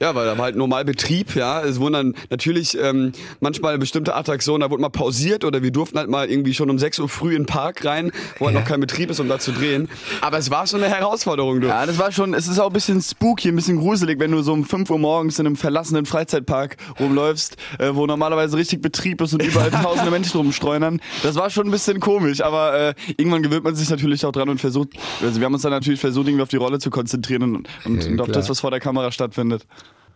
Ja, 0.00 0.14
weil 0.14 0.26
da 0.26 0.36
war 0.38 0.44
halt 0.46 0.56
normal 0.56 0.84
Betrieb, 0.84 1.34
ja. 1.34 1.62
Es 1.62 1.80
wurden 1.80 1.92
dann 1.92 2.14
natürlich 2.30 2.76
ähm, 2.80 3.12
manchmal 3.40 3.78
bestimmte 3.78 4.14
Attraktionen, 4.14 4.60
da 4.62 4.70
wurde 4.70 4.82
mal 4.82 4.88
pausiert 4.88 5.44
oder 5.44 5.62
wir 5.62 5.70
durften 5.70 5.98
halt 5.98 6.08
mal 6.10 6.28
irgendwie 6.28 6.54
schon 6.54 6.70
um 6.70 6.78
6 6.78 6.98
Uhr 7.00 7.08
früh 7.08 7.34
in 7.34 7.42
den 7.42 7.46
Park 7.46 7.84
rein, 7.84 8.12
wo 8.38 8.46
halt 8.46 8.54
Ja. 8.54 8.60
noch 8.60 8.68
kein 8.68 8.80
Betrieb 8.80 9.10
ist, 9.10 9.20
um 9.20 9.28
da 9.28 9.38
zu 9.38 9.52
drehen. 9.52 9.88
Aber 10.20 10.38
es 10.38 10.50
war 10.50 10.66
schon 10.66 10.82
eine 10.82 10.94
Herausforderung, 10.94 11.60
du. 11.60 11.68
Ja, 11.68 11.86
das 11.86 11.98
war 11.98 12.12
schon, 12.12 12.34
es 12.34 12.48
ist 12.48 12.58
auch 12.58 12.68
ein 12.68 12.72
bisschen 12.72 13.00
spooky, 13.02 13.48
ein 13.48 13.56
bisschen 13.56 13.78
gruselig, 13.78 14.18
wenn 14.20 14.30
du 14.32 14.42
so 14.42 14.52
um 14.52 14.64
5 14.64 14.90
Uhr 14.90 14.98
morgens 14.98 15.38
in 15.38 15.46
einem 15.46 15.56
verlassenen 15.56 16.06
Freizeitpark 16.06 16.76
rumläufst, 17.00 17.56
äh, 17.78 17.90
wo 17.94 18.06
normalerweise 18.06 18.56
richtig 18.56 18.82
Betrieb 18.82 19.20
ist 19.20 19.32
und 19.32 19.42
überall 19.42 19.70
tausende 19.82 20.10
Menschen 20.10 20.36
rumstreunern. 20.38 21.00
Das 21.22 21.34
war 21.36 21.50
schon 21.50 21.66
ein 21.68 21.70
bisschen 21.70 22.00
komisch, 22.00 22.40
aber 22.40 22.74
äh, 22.90 22.94
irgendwann 23.16 23.42
gewöhnt 23.42 23.64
man 23.64 23.74
sich 23.74 23.88
natürlich 23.90 24.24
auch 24.24 24.32
dran 24.32 24.48
und 24.48 24.60
versucht, 24.60 24.90
also 25.22 25.38
wir 25.40 25.44
haben 25.46 25.54
uns 25.54 25.62
dann 25.62 25.72
natürlich 25.72 26.00
versucht, 26.00 26.26
irgendwie 26.28 26.42
auf 26.42 26.48
die 26.48 26.56
Rolle 26.56 26.78
zu 26.78 26.90
konzentrieren 26.90 27.42
und, 27.42 27.68
und, 27.84 28.04
Ja, 28.04 28.10
und 28.10 28.20
auf 28.20 28.28
das, 28.28 28.48
was 28.48 28.60
vor 28.60 28.70
der 28.70 28.80
Kamera 28.80 29.10
stattfindet. 29.26 29.66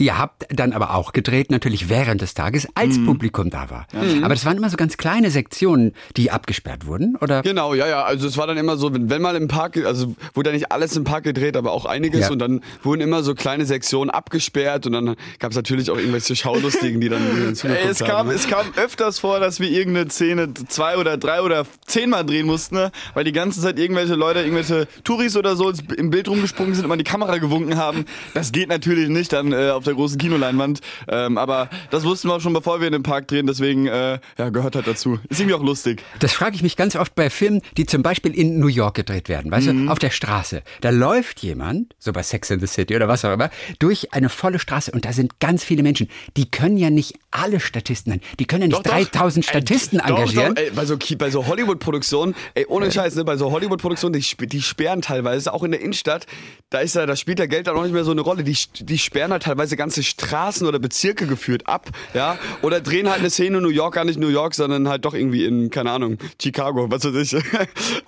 Ihr 0.01 0.17
habt 0.17 0.47
dann 0.49 0.73
aber 0.73 0.95
auch 0.95 1.13
gedreht, 1.13 1.51
natürlich 1.51 1.91
während 1.91 2.23
des 2.23 2.33
Tages, 2.33 2.67
als 2.75 2.97
Mhm. 2.97 3.05
Publikum 3.05 3.51
da 3.51 3.69
war. 3.69 3.87
Aber 4.23 4.35
das 4.35 4.47
waren 4.47 4.57
immer 4.57 4.71
so 4.71 4.79
ganz 4.79 4.97
kleine 4.97 5.31
Sektionen, 5.31 5.93
die 6.17 6.31
abgesperrt 6.31 6.87
wurden, 6.87 7.17
oder? 7.21 7.43
Genau, 7.43 7.75
ja, 7.75 7.87
ja. 7.87 8.03
Also 8.05 8.27
es 8.27 8.39
war 8.39 8.47
dann 8.47 8.57
immer 8.57 8.79
so, 8.79 8.95
wenn, 8.95 9.11
wenn 9.11 9.21
mal 9.21 9.37
im 9.37 9.47
Park, 9.49 9.77
also 9.85 10.15
wurde 10.33 10.49
ja 10.51 10.55
nicht 10.55 10.73
alles 10.73 10.97
im 10.97 11.05
Park 11.05 11.25
gedreht, 11.25 11.55
aber 11.55 11.73
auch 11.73 11.85
einiges 11.85 12.21
Ja. 12.23 12.31
und 12.31 12.39
dann 12.39 12.63
wurden 12.83 13.03
immer 13.03 13.23
so 13.23 13.35
kleine 13.35 13.67
Sektionen 13.67 14.09
abgesperrt 14.11 14.87
und 14.87 14.93
dann 14.95 15.17
gab 15.39 15.51
es 15.51 15.57
natürlich 15.57 15.91
auch 15.91 15.99
irgendwelche 15.99 16.35
Schaulustigen, 16.35 17.01
die 17.03 17.11
dann, 17.11 17.21
dann 17.63 17.71
Ey, 17.71 17.89
es, 17.91 17.99
kam, 17.99 18.09
haben. 18.11 18.29
ne? 18.31 18.35
es 18.37 18.49
kam 18.49 18.65
öfters 18.77 19.19
vor, 19.19 19.39
dass 19.39 19.61
wir 19.61 19.69
irgendeine 19.69 20.09
Szene 20.11 20.55
zwei 20.69 20.97
oder 20.97 21.19
drei 21.19 21.43
oder 21.43 21.67
zehnmal 21.87 22.25
drehen 22.25 22.47
mussten, 22.47 22.77
ne? 22.77 22.91
weil 23.13 23.25
die 23.25 23.33
ganze 23.33 23.61
Zeit 23.61 23.79
irgendwelche 23.79 24.15
Leute, 24.15 24.41
irgendwelche 24.41 24.89
Touris 25.05 25.37
oder 25.37 25.57
so 25.57 25.71
im 25.95 26.09
Bild 26.09 26.27
rumgesprungen 26.27 26.75
sind 26.75 26.85
und 26.85 26.89
mal 26.89 26.97
die 26.97 27.05
Kamera 27.05 27.37
gewunken 27.37 27.77
haben. 27.77 28.07
Das 28.33 28.51
geht 28.51 28.71
natürlich 28.71 29.11
nicht 29.11 29.35
dann 29.35 29.53
äh, 29.53 29.69
auf 29.71 29.85
der 29.85 29.90
großen 29.95 30.19
Kinoleinwand. 30.19 30.81
Ähm, 31.09 31.39
aber 31.39 31.69
das 31.91 32.05
wussten 32.05 32.29
wir 32.29 32.35
auch 32.35 32.41
schon, 32.41 32.53
bevor 32.53 32.81
wir 32.81 32.87
in 32.87 32.93
den 32.93 33.03
Park 33.03 33.29
drehen, 33.29 33.47
deswegen 33.47 33.87
äh, 33.87 34.19
ja, 34.39 34.49
gehört 34.51 34.77
halt 34.77 34.87
dazu. 34.87 35.19
Ist 35.29 35.41
irgendwie 35.41 35.55
auch 35.55 35.63
lustig. 35.65 36.03
Das 36.19 36.33
frage 36.33 36.57
ich 36.57 36.63
mich 36.63 36.77
ganz 36.77 36.97
oft 36.97 37.15
bei 37.15 37.31
Filmen, 37.31 37.63
die 37.77 37.87
zum 37.87 38.03
Beispiel 38.03 38.35
in 38.35 38.59
New 38.59 38.67
York 38.69 38.95
gedreht 38.97 39.29
werden. 39.29 39.51
Weißt 39.51 39.67
Mhm. 39.69 39.87
du, 39.87 39.93
auf 39.93 39.99
der 39.99 40.11
Straße. 40.11 40.63
Da 40.81 40.91
läuft 40.91 41.41
jemand, 41.41 41.95
so 41.99 42.13
bei 42.13 42.23
Sex 42.23 42.51
in 42.51 42.61
the 42.61 42.67
City 42.67 42.95
oder 42.97 43.09
was 43.09 43.25
auch 43.25 43.33
immer, 43.33 43.51
durch 43.79 44.13
eine 44.13 44.29
volle 44.29 44.59
Straße 44.59 44.91
und 44.93 45.05
da 45.05 45.13
sind 45.13 45.41
ganz 45.41 45.65
viele 45.65 45.83
Menschen. 45.83 46.09
Die 46.37 46.51
können 46.51 46.77
ja 46.77 46.91
nicht 46.91 47.15
alle 47.31 47.61
Statisten 47.61 48.13
sein. 48.13 48.21
Die 48.39 48.45
können 48.45 48.63
ja 48.63 48.69
nicht 48.69 48.79
Doch, 48.79 48.83
doch. 48.83 48.91
3000 48.93 49.45
Statisten 49.45 49.99
doch, 49.99 50.09
engagieren. 50.09 50.55
Doch, 50.55 50.63
ey, 50.63 50.71
bei 50.71 50.85
so, 50.85 50.97
bei 51.19 51.31
so 51.31 51.47
Hollywood-Produktionen, 51.47 52.35
ey, 52.55 52.67
ohne 52.67 52.91
Scheiß, 52.91 53.15
ne, 53.17 53.25
bei 53.25 53.37
so 53.37 53.51
Hollywood-Produktionen, 53.53 54.13
die, 54.13 54.47
die 54.47 54.63
sperren 54.63 55.03
teilweise, 55.03 55.53
auch 55.53 55.63
in 55.63 55.71
der 55.71 55.81
Innenstadt, 55.81 56.27
da 56.71 56.79
ist 56.81 56.95
ja, 56.95 57.07
da 57.07 57.17
spielt 57.17 57.39
ja 57.39 57.47
Geld 57.47 57.67
dann 57.67 57.77
auch 57.77 57.83
nicht 57.83 57.93
mehr 57.93 58.05
so 58.05 58.11
eine 58.11 58.21
Rolle. 58.21 58.43
Die, 58.45 58.57
die 58.81 58.99
sperren 58.99 59.33
halt 59.33 59.45
teilweise 59.45 59.77
ganze 59.77 60.03
Straßen 60.03 60.67
oder 60.67 60.79
Bezirke 60.79 61.27
geführt 61.27 61.67
ab, 61.67 61.91
ja, 62.15 62.39
oder 62.63 62.81
drehen 62.81 63.09
halt 63.09 63.21
eine 63.21 63.31
Szene 63.31 63.59
in 63.59 63.63
New 63.63 63.69
York, 63.71 63.95
gar 63.95 64.05
nicht 64.05 64.19
New 64.19 64.29
York, 64.29 64.55
sondern 64.55 64.89
halt 64.89 65.05
doch 65.05 65.15
irgendwie 65.15 65.45
in, 65.45 65.71
keine 65.71 65.93
Ahnung, 65.93 66.19
Chicago, 66.41 66.91
was 66.91 67.05
weiß 67.05 67.33
ich. 67.33 67.37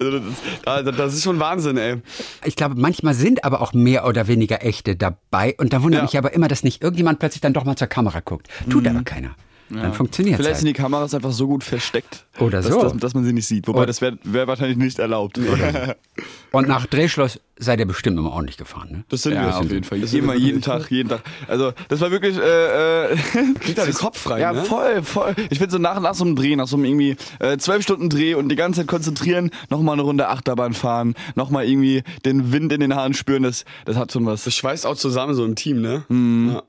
also 0.67 0.91
das, 0.91 1.15
ist 1.15 1.23
schon 1.23 1.39
Wahnsinn, 1.41 1.77
ey. 1.77 1.97
Ich 2.45 2.57
glaube, 2.57 2.75
manchmal 2.77 3.15
sind 3.15 3.45
aber 3.45 3.61
auch 3.61 3.73
mehr 3.73 4.07
oder 4.07 4.27
weniger 4.27 4.65
echte 4.65 4.97
dabei. 4.97 5.55
Und 5.59 5.73
da 5.73 5.83
wundert 5.83 6.01
Ja. 6.01 6.05
mich 6.05 6.19
aber 6.19 6.33
immer, 6.33 6.49
dass 6.49 6.63
nicht 6.63 6.83
irgendjemand 6.83 7.19
plötzlich 7.19 7.41
dann 7.41 7.53
doch 7.53 7.65
mal 7.65 7.77
zur 7.77 7.87
Kamera 7.89 8.21
guckt. 8.21 8.49
Tut 8.71 8.87
aber 8.87 9.03
keiner. 9.13 9.35
Dann 9.71 9.95
funktioniert 9.95 10.37
Vielleicht 10.37 10.57
es. 10.57 10.59
sind 10.61 10.67
Halt. 10.69 10.77
die 10.77 10.83
Kameras 10.83 11.15
einfach 11.15 11.33
so 11.33 11.47
gut 11.47 11.65
versteckt, 11.65 12.27
Oder 12.39 12.61
dass, 12.61 12.67
so. 12.71 12.83
dass, 12.83 12.95
dass 12.95 13.15
man 13.15 13.25
sie 13.25 13.33
nicht 13.33 13.47
sieht. 13.47 13.67
Wobei 13.67 13.79
Oder- 13.79 13.87
das 13.87 14.03
wäre 14.03 14.19
wär 14.23 14.47
wahrscheinlich 14.47 14.77
nicht 14.77 14.99
erlaubt. 14.99 15.41
Und 16.53 16.69
nach 16.69 16.85
Drehschluss 16.85 17.41
seid 17.57 17.81
ihr 17.81 17.87
bestimmt 17.87 18.19
immer 18.19 18.33
ordentlich 18.33 18.59
gefahren. 18.59 18.89
Ne? 18.91 19.05
Das 19.09 19.23
sind 19.23 19.33
wir. 19.33 19.41
Ja, 19.41 19.57
auf 19.59 19.71
jeden 19.71 19.85
Fall. 19.85 20.01
Das 20.01 20.13
Immer 20.13 20.35
wir 20.35 20.41
jeden. 20.41 20.61
Tag, 20.61 20.91
jeden 20.91 21.09
Tag. 21.09 21.23
Also 21.49 21.73
das 21.89 22.01
war 22.03 22.11
wirklich. 22.11 22.37
Äh, 22.37 23.13
äh, 23.13 23.17
Kriegt 23.61 23.79
da 23.79 23.85
den 23.87 23.95
Kopf 23.95 24.19
frei, 24.19 24.41
Ja, 24.41 24.53
ne? 24.53 24.63
voll, 24.63 25.03
voll. 25.03 25.35
Ich 25.49 25.57
finde 25.57 25.73
so 25.73 25.79
nach, 25.79 25.99
nach 26.01 26.15
so 26.15 26.25
einem 26.25 26.37
Dreh, 26.37 26.55
nach 26.55 26.67
so 26.67 26.77
einem 26.77 26.85
irgendwie 26.85 27.17
äh, 27.39 27.57
zwölf 27.57 27.83
Stunden 27.83 28.11
Dreh 28.11 28.35
und 28.35 28.51
die 28.51 28.57
ganze 28.57 28.81
Zeit 28.81 28.89
konzentrieren, 28.89 29.51
nochmal 29.71 29.95
eine 29.95 30.03
Runde 30.03 30.29
Achterbahn 30.29 30.75
fahren, 30.75 31.15
nochmal 31.35 31.65
irgendwie 31.67 32.03
den 32.27 32.53
Wind 32.53 32.73
in 32.75 32.81
den 32.81 32.95
Haaren 32.95 33.15
spüren, 33.15 33.45
das, 33.45 33.65
das 33.87 33.97
hat 33.97 34.13
schon 34.13 34.27
was. 34.27 34.45
Das 34.45 34.55
schweißt 34.55 34.85
auch 34.85 34.97
zusammen 34.97 35.33
so 35.33 35.47
im 35.47 35.55
Team, 35.55 35.81
ne? 35.81 36.05
Ja. 36.53 36.63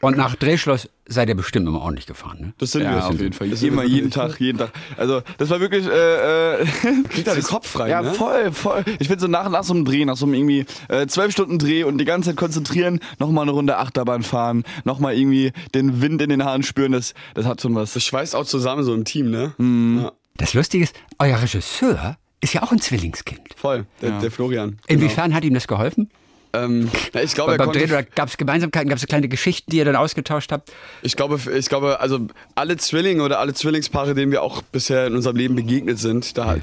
Und 0.00 0.16
nach 0.16 0.34
Drehschluss 0.36 0.88
seid 1.06 1.28
ihr 1.28 1.34
bestimmt 1.34 1.66
immer 1.66 1.80
ordentlich 1.80 2.06
gefahren. 2.06 2.38
Ne? 2.40 2.52
Das 2.58 2.70
sind 2.72 2.82
wir. 2.82 2.90
Ja, 2.90 2.96
Das 2.96 3.04
auf 3.06 3.10
sind 3.12 3.20
jeden 3.22 3.40
wir. 3.40 3.56
Fall. 3.56 3.68
Immer 3.68 3.82
wir. 3.82 3.88
jeden 3.88 4.10
Tag, 4.10 4.38
jeden 4.40 4.58
Tag. 4.58 4.70
Also 4.96 5.22
das 5.38 5.50
war 5.50 5.60
wirklich. 5.60 5.86
Äh, 5.86 6.62
äh, 6.62 6.66
Kriegt 7.08 7.26
da 7.26 7.34
den 7.34 7.42
Kopf 7.42 7.68
frei, 7.68 7.88
Ja, 7.90 8.02
ne? 8.02 8.12
voll, 8.14 8.52
voll. 8.52 8.84
Ich 8.98 9.08
finde 9.08 9.20
so 9.22 9.26
nach, 9.26 9.48
nach 9.50 9.64
so 9.64 9.74
einem 9.74 9.84
Dreh, 9.84 10.04
nach 10.04 10.16
so 10.16 10.26
einem 10.26 10.34
irgendwie 10.34 10.66
äh, 10.88 11.06
zwölf 11.06 11.32
Stunden 11.32 11.58
Dreh 11.58 11.84
und 11.84 11.98
die 11.98 12.04
ganze 12.04 12.30
Zeit 12.30 12.36
konzentrieren, 12.36 13.00
nochmal 13.18 13.42
eine 13.42 13.52
Runde 13.52 13.76
Achterbahn 13.78 14.22
fahren, 14.22 14.64
nochmal 14.84 15.16
irgendwie 15.16 15.52
den 15.74 16.00
Wind 16.00 16.22
in 16.22 16.28
den 16.30 16.44
Haaren 16.44 16.62
spüren, 16.62 16.92
das, 16.92 17.14
das 17.34 17.46
hat 17.46 17.60
schon 17.60 17.74
was. 17.74 17.92
Das 17.94 18.04
schweißt 18.04 18.34
auch 18.36 18.44
zusammen 18.44 18.82
so 18.84 18.94
im 18.94 19.04
Team, 19.04 19.30
ne? 19.30 19.52
Ja, 20.02 20.12
Das 20.36 20.54
Lustige 20.54 20.84
ist, 20.84 20.94
euer 21.18 21.40
Regisseur 21.42 22.16
ist 22.40 22.52
ja 22.54 22.62
auch 22.62 22.70
ein 22.70 22.80
Zwillingskind. 22.80 23.40
voll. 23.56 23.86
Der, 24.00 24.10
Ja. 24.10 24.20
der 24.20 24.30
Florian. 24.30 24.78
Inwiefern 24.86 25.34
hat 25.34 25.42
ihm 25.44 25.54
das 25.54 25.66
geholfen? 25.66 26.10
Ähm, 26.52 26.88
na, 27.12 27.22
ich 27.22 27.34
glaube, 27.34 27.56
Bei, 27.56 27.66
oder 27.66 28.02
gab 28.02 28.28
es 28.28 28.36
Gemeinsamkeiten, 28.36 28.88
gab 28.88 28.98
es 28.98 29.06
kleine 29.06 29.28
Geschichten, 29.28 29.70
die 29.70 29.76
ihr 29.78 29.84
dann 29.84 29.96
ausgetauscht 29.96 30.50
habt? 30.52 30.72
ich 31.02 31.14
glaube, 31.16 31.38
ich 31.56 31.68
glaube, 31.68 32.00
also 32.00 32.20
alle 32.54 32.76
Zwillinge 32.76 33.22
oder 33.22 33.38
alle 33.38 33.54
Zwillingspaare, 33.54 34.14
denen 34.14 34.32
wir 34.32 34.42
auch 34.42 34.62
bisher 34.62 35.06
in 35.06 35.14
unserem 35.14 35.36
Leben 35.36 35.56
begegnet 35.56 35.98
sind, 35.98 36.38
da 36.38 36.46
halt, 36.46 36.62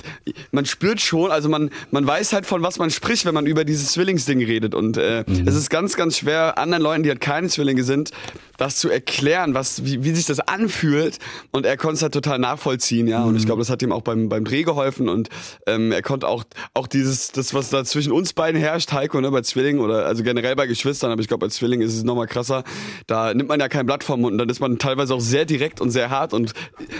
man 0.52 0.66
spürt 0.66 1.02
schon, 1.02 1.32
also 1.32 1.50
man, 1.50 1.70
man 1.92 2.06
weiß 2.08 2.34
halt 2.34 2.46
von 2.46 2.62
was 2.64 2.80
man 2.80 2.90
spricht, 2.90 3.26
wenn 3.26 3.34
man 3.36 3.46
über 3.46 3.64
dieses 3.64 3.92
Zwillingsding 3.94 4.44
redet 4.44 4.74
und 4.76 4.98
äh, 4.98 5.24
Mhm. 5.28 5.48
es 5.48 5.56
ist 5.56 5.70
ganz, 5.70 5.96
ganz 5.96 6.18
schwer 6.18 6.58
anderen 6.58 6.84
Leuten, 6.84 7.04
die 7.04 7.10
halt 7.10 7.22
keine 7.22 7.48
Zwillinge 7.48 7.84
sind, 7.84 8.12
das 8.58 8.78
zu 8.78 8.90
erklären, 8.90 9.54
was, 9.54 9.86
wie, 9.86 10.04
wie 10.04 10.12
sich 10.12 10.26
das 10.26 10.40
anfühlt. 10.40 11.20
Und 11.52 11.66
er 11.66 11.78
konnte 11.78 11.96
es 11.96 12.02
halt 12.02 12.14
total 12.14 12.40
nachvollziehen, 12.40 13.08
ja. 13.08 13.24
Und 13.24 13.36
ich 13.36 13.46
glaube, 13.46 13.60
das 13.60 13.70
hat 13.70 13.82
ihm 13.82 13.92
auch 13.92 14.02
beim, 14.02 14.30
beim 14.30 14.46
Dreh 14.46 14.64
geholfen. 14.64 15.10
Und 15.10 15.30
ähm, 15.68 15.92
er 15.92 16.02
konnte 16.02 16.28
auch, 16.28 16.44
auch 16.74 16.88
dieses, 16.88 17.32
das, 17.32 17.54
was 17.54 17.70
da 17.70 17.84
zwischen 17.84 18.12
uns 18.12 18.34
beiden 18.34 18.60
herrscht, 18.60 18.92
Heiko, 18.92 19.22
ne, 19.22 19.32
bei 19.32 19.42
Zwillingen 19.42 19.82
oder 19.82 20.06
also 20.06 20.24
generell 20.24 20.56
bei 20.56 20.68
Geschwistern, 20.68 21.12
aber 21.12 21.22
ich 21.22 21.28
glaube, 21.28 21.46
bei 21.46 21.50
Zwillingen 21.50 21.86
ist 21.86 21.96
es 21.96 22.04
nochmal 22.04 22.28
krasser. 22.28 22.64
Da 23.08 23.34
nimmt 23.34 23.50
man 23.50 23.60
ja 23.60 23.68
kein 23.70 23.86
Blatt 23.86 24.04
vom 24.04 24.22
Mund 24.22 24.34
und 24.34 24.38
dann 24.38 24.50
ist 24.50 24.60
man 24.60 24.78
teilweise 24.80 25.14
auch 25.14 25.22
sehr 25.22 25.46
direkt 25.46 25.82
und 25.82 25.92
sehr 25.92 26.10
hart 26.10 26.34
und 26.34 26.54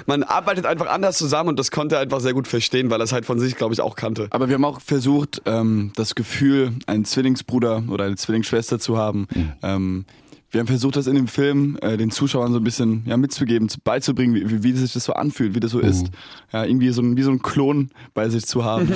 man 0.06 0.24
arbeitet 0.24 0.66
einfach 0.66 0.88
anders 0.88 1.18
zusammen 1.18 1.50
und 1.50 1.60
das 1.60 1.72
konnte 1.72 1.96
er 1.96 2.02
einfach 2.02 2.20
sehr 2.20 2.34
gut 2.34 2.48
verstehen, 2.48 2.90
weil 2.90 3.00
er 3.00 3.06
es 3.06 3.12
halt 3.12 3.26
von 3.26 3.40
sich, 3.40 3.56
glaube 3.56 3.74
ich, 3.74 3.82
auch 3.82 3.96
kannte. 3.96 4.28
Aber 4.32 4.48
wir 4.48 4.56
haben 4.56 4.66
auch 4.66 4.82
versucht, 4.82 5.42
ähm, 5.46 5.92
das 5.96 6.16
Gefühl, 6.16 6.74
einen 6.88 7.06
Zwillingsbruder 7.06 7.84
oder 7.90 8.06
eine 8.06 8.16
Zwillingsschwester 8.16 8.80
zu 8.80 8.98
haben. 8.98 9.28
Ähm, 9.62 10.06
wir 10.56 10.62
haben 10.62 10.68
versucht, 10.68 10.96
das 10.96 11.06
in 11.08 11.16
dem 11.16 11.28
Film 11.28 11.78
äh, 11.82 11.98
den 11.98 12.12
Zuschauern 12.12 12.54
so 12.54 12.60
ein 12.60 12.64
bisschen 12.64 13.04
ja, 13.06 13.18
mitzugeben, 13.18 13.68
zu- 13.68 13.78
beizubringen, 13.84 14.36
wie, 14.36 14.64
wie, 14.64 14.72
sich 14.72 14.94
das 14.94 15.04
so 15.04 15.12
anfühlt, 15.12 15.54
wie 15.54 15.60
das 15.60 15.72
so 15.72 15.80
ist. 15.82 16.08
Ja, 16.54 16.64
irgendwie 16.64 16.92
so 16.92 17.02
ein, 17.02 17.18
wie 17.18 17.24
so 17.24 17.32
ein 17.32 17.42
Klon 17.42 17.90
bei 18.14 18.30
sich 18.30 18.46
zu 18.46 18.64
haben. 18.64 18.90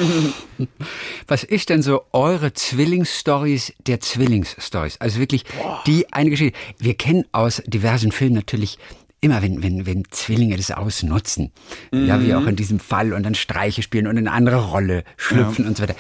Was 1.28 1.44
ist 1.44 1.68
denn 1.68 1.82
so 1.82 2.04
eure 2.14 2.54
Zwillingsstories 2.54 3.74
der 3.88 4.00
Zwillingsstories? 4.00 5.02
Also 5.02 5.20
wirklich 5.20 5.44
die 5.86 6.12
eine 6.14 6.30
Geschichte. 6.30 6.58
Wir 6.78 6.94
kennen 6.94 7.26
aus 7.34 7.62
diversen 7.68 8.14
Filmen 8.14 8.36
natürlich 8.36 8.78
immer, 9.22 9.42
wenn, 9.42 9.62
wenn, 9.62 9.86
wenn 9.86 10.06
Zwillinge 10.12 10.56
das 10.56 10.72
ausnutzen. 10.72 11.52
Ja, 11.92 12.22
wie 12.24 12.34
auch 12.36 12.48
in 12.48 12.56
diesem 12.56 12.80
Fall 12.80 13.12
und 13.12 13.24
dann 13.24 13.36
Streiche 13.36 13.82
spielen 13.82 14.08
und 14.08 14.16
in 14.16 14.28
eine 14.30 14.32
andere 14.36 14.64
Rolle 14.70 15.04
schlüpfen 15.18 15.68
und 15.68 15.76
so 15.76 15.84
weiter. 15.84 15.96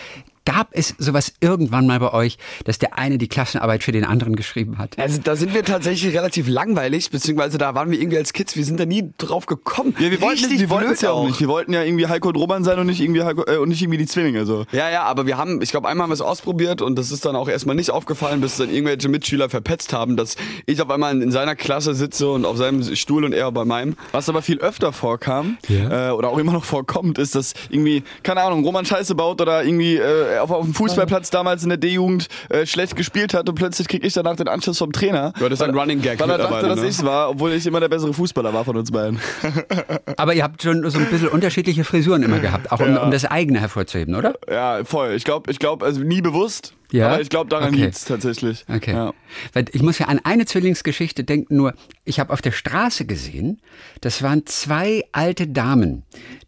Gab 0.46 0.69
es 0.72 0.96
sowas 0.98 1.34
irgendwann 1.41 1.86
mal 1.88 2.00
bei 2.00 2.12
euch, 2.13 2.38
dass 2.65 2.79
der 2.79 2.98
eine 2.98 3.17
die 3.17 3.27
Klassenarbeit 3.27 3.84
für 3.84 3.91
den 3.91 4.05
anderen 4.05 4.36
geschrieben 4.36 4.77
hat? 4.77 4.98
Also 4.98 5.19
da 5.24 5.36
sind 5.36 5.53
wir 5.53 5.63
tatsächlich 5.63 6.15
relativ 6.15 6.48
langweilig, 6.48 7.12
beziehungsweise 7.12 7.58
da 7.58 7.75
waren 7.75 7.91
wir 7.91 8.00
irgendwie 8.00 8.17
als 8.17 8.34
Kids, 8.34 8.55
wir 8.55 8.65
sind 8.65 8.79
da 8.79 8.86
nie 8.86 9.12
drauf 9.17 9.46
gekommen. 9.46 9.96
Ja, 10.00 10.10
wir 10.12 10.22
wollten, 10.22 10.50
wir 10.50 10.69
wollten 10.69 10.91
es 10.91 11.01
ja 11.01 11.12
auch 11.12 11.25
nicht. 11.27 11.39
Wir 11.39 11.48
wollten 11.48 11.74
ja 11.74 11.84
irgendwie 11.84 12.08
Heiko 12.08 12.29
und 12.29 12.36
Roman 12.36 12.63
sein 12.63 12.79
und 12.79 12.88
nicht 12.88 13.00
irgendwie 13.01 13.24
Heiko, 13.24 13.43
äh, 13.48 13.58
und 13.58 13.69
nicht 13.69 13.81
irgendwie 13.81 13.98
die 13.98 14.08
Zwillinge. 14.08 14.46
So. 14.46 14.65
Ja, 14.72 14.89
ja, 14.89 15.03
aber 15.03 15.25
wir 15.27 15.38
haben, 15.38 15.62
ich 15.62 15.72
glaube, 15.72 15.88
einmal 15.88 16.03
haben 16.03 16.10
wir 16.12 16.15
es 16.15 16.22
ausprobiert 16.22 16.81
und 16.81 16.96
das 16.98 17.12
ist 17.12 17.25
dann 17.25 17.36
auch 17.36 17.48
erstmal 17.50 17.75
nicht 17.75 17.91
aufgefallen, 17.91 18.41
bis 18.41 18.58
dann 18.58 18.69
irgendwelche 18.74 19.10
Mitschüler 19.10 19.50
verpetzt 19.50 19.93
haben, 19.93 20.17
dass 20.17 20.36
ich 20.65 20.81
auf 20.81 20.89
einmal 20.89 21.22
in 21.22 21.31
seiner 21.31 21.55
Klasse 21.55 21.93
sitze 21.93 22.29
und 22.29 22.46
auf 22.46 22.58
seinem 22.58 22.96
Stuhl 22.96 23.24
und 23.24 23.34
er 23.34 23.51
bei 23.51 23.65
meinem. 23.65 23.96
Was 24.12 24.29
aber 24.29 24.41
viel 24.41 24.60
öfter 24.60 24.93
vorkam 24.93 25.58
Ja. 25.67 26.10
äh, 26.10 26.12
oder 26.12 26.29
auch 26.29 26.38
immer 26.38 26.53
noch 26.53 26.65
vorkommt, 26.65 27.17
ist, 27.19 27.36
dass 27.36 27.53
irgendwie, 27.69 28.03
keine 28.24 28.41
Ahnung, 28.41 28.63
Roman 28.63 28.86
Scheiße 28.86 29.15
baut 29.15 29.41
oder 29.41 29.63
irgendwie 29.63 29.98
äh, 29.98 30.28
auf, 30.38 30.51
auf 30.51 30.65
dem 30.65 30.74
Fußballplatz 30.74 31.29
damals 31.29 31.63
in 31.63 31.69
der 31.69 31.77
D-Jugend 31.77 32.27
äh, 32.50 32.65
schlecht 32.65 32.95
gespielt 32.95 33.33
hat 33.33 33.50
und 33.50 33.55
plötzlich 33.55 33.88
krieg 33.88 34.03
ich 34.03 34.13
danach 34.13 34.36
den 34.36 34.48
Anschluss 34.48 34.77
vom 34.77 34.91
Trainer. 34.91 35.33
Ja, 35.39 35.50
das 35.50 35.59
ist 35.59 35.62
ein 35.62 35.74
Weil- 35.74 35.79
Running 35.81 36.01
Gag 36.01 36.19
Weil 36.19 36.29
er 36.29 36.38
dachte, 36.38 36.67
dass 36.67 36.81
ne? 36.81 36.88
ich 36.88 37.03
war, 37.03 37.29
obwohl 37.31 37.51
ich 37.53 37.65
immer 37.65 37.79
der 37.79 37.89
bessere 37.89 38.13
Fußballer 38.13 38.53
war 38.53 38.65
von 38.65 38.77
uns 38.77 38.91
beiden. 38.91 39.19
Aber 40.17 40.33
ihr 40.33 40.43
habt 40.43 40.62
schon 40.63 40.88
so 40.89 41.00
ein 41.00 41.05
bisschen 41.05 41.29
unterschiedliche 41.29 41.83
Frisuren 41.83 42.24
immer 42.24 42.39
gehabt, 42.39 42.71
auch 42.71 42.79
um, 42.79 42.93
Ja. 42.93 43.03
um 43.03 43.12
das 43.12 43.25
eigene 43.25 43.59
hervorzuheben, 43.59 44.15
oder? 44.15 44.33
Ja, 44.51 44.83
voll. 44.83 45.13
Ich 45.13 45.24
glaube, 45.24 45.50
ich 45.51 45.59
glaube, 45.59 45.86
also 45.86 46.01
nie 46.01 46.21
bewusst, 46.21 46.74
Ja? 46.91 47.10
aber 47.10 47.22
ich 47.22 47.29
glaube, 47.29 47.50
daran 47.50 47.69
Okay. 47.74 47.84
liegt's 47.86 48.05
tatsächlich. 48.05 48.65
Okay. 48.67 48.93
Ja. 48.93 49.13
Weil 49.53 49.65
ich 49.74 49.81
muss 49.84 50.00
ja 50.00 50.08
an 50.08 50.19
eine 50.24 50.46
Zwillingsgeschichte 50.46 51.24
denken, 51.24 51.55
nur 51.55 51.74
ich 52.03 52.19
habe 52.19 52.34
auf 52.34 52.41
der 52.41 52.51
Straße 52.51 53.05
gesehen, 53.05 53.62
das 54.01 54.24
waren 54.24 54.46
zwei 54.48 55.03
alte 55.12 55.48
Damen, 55.48 56.03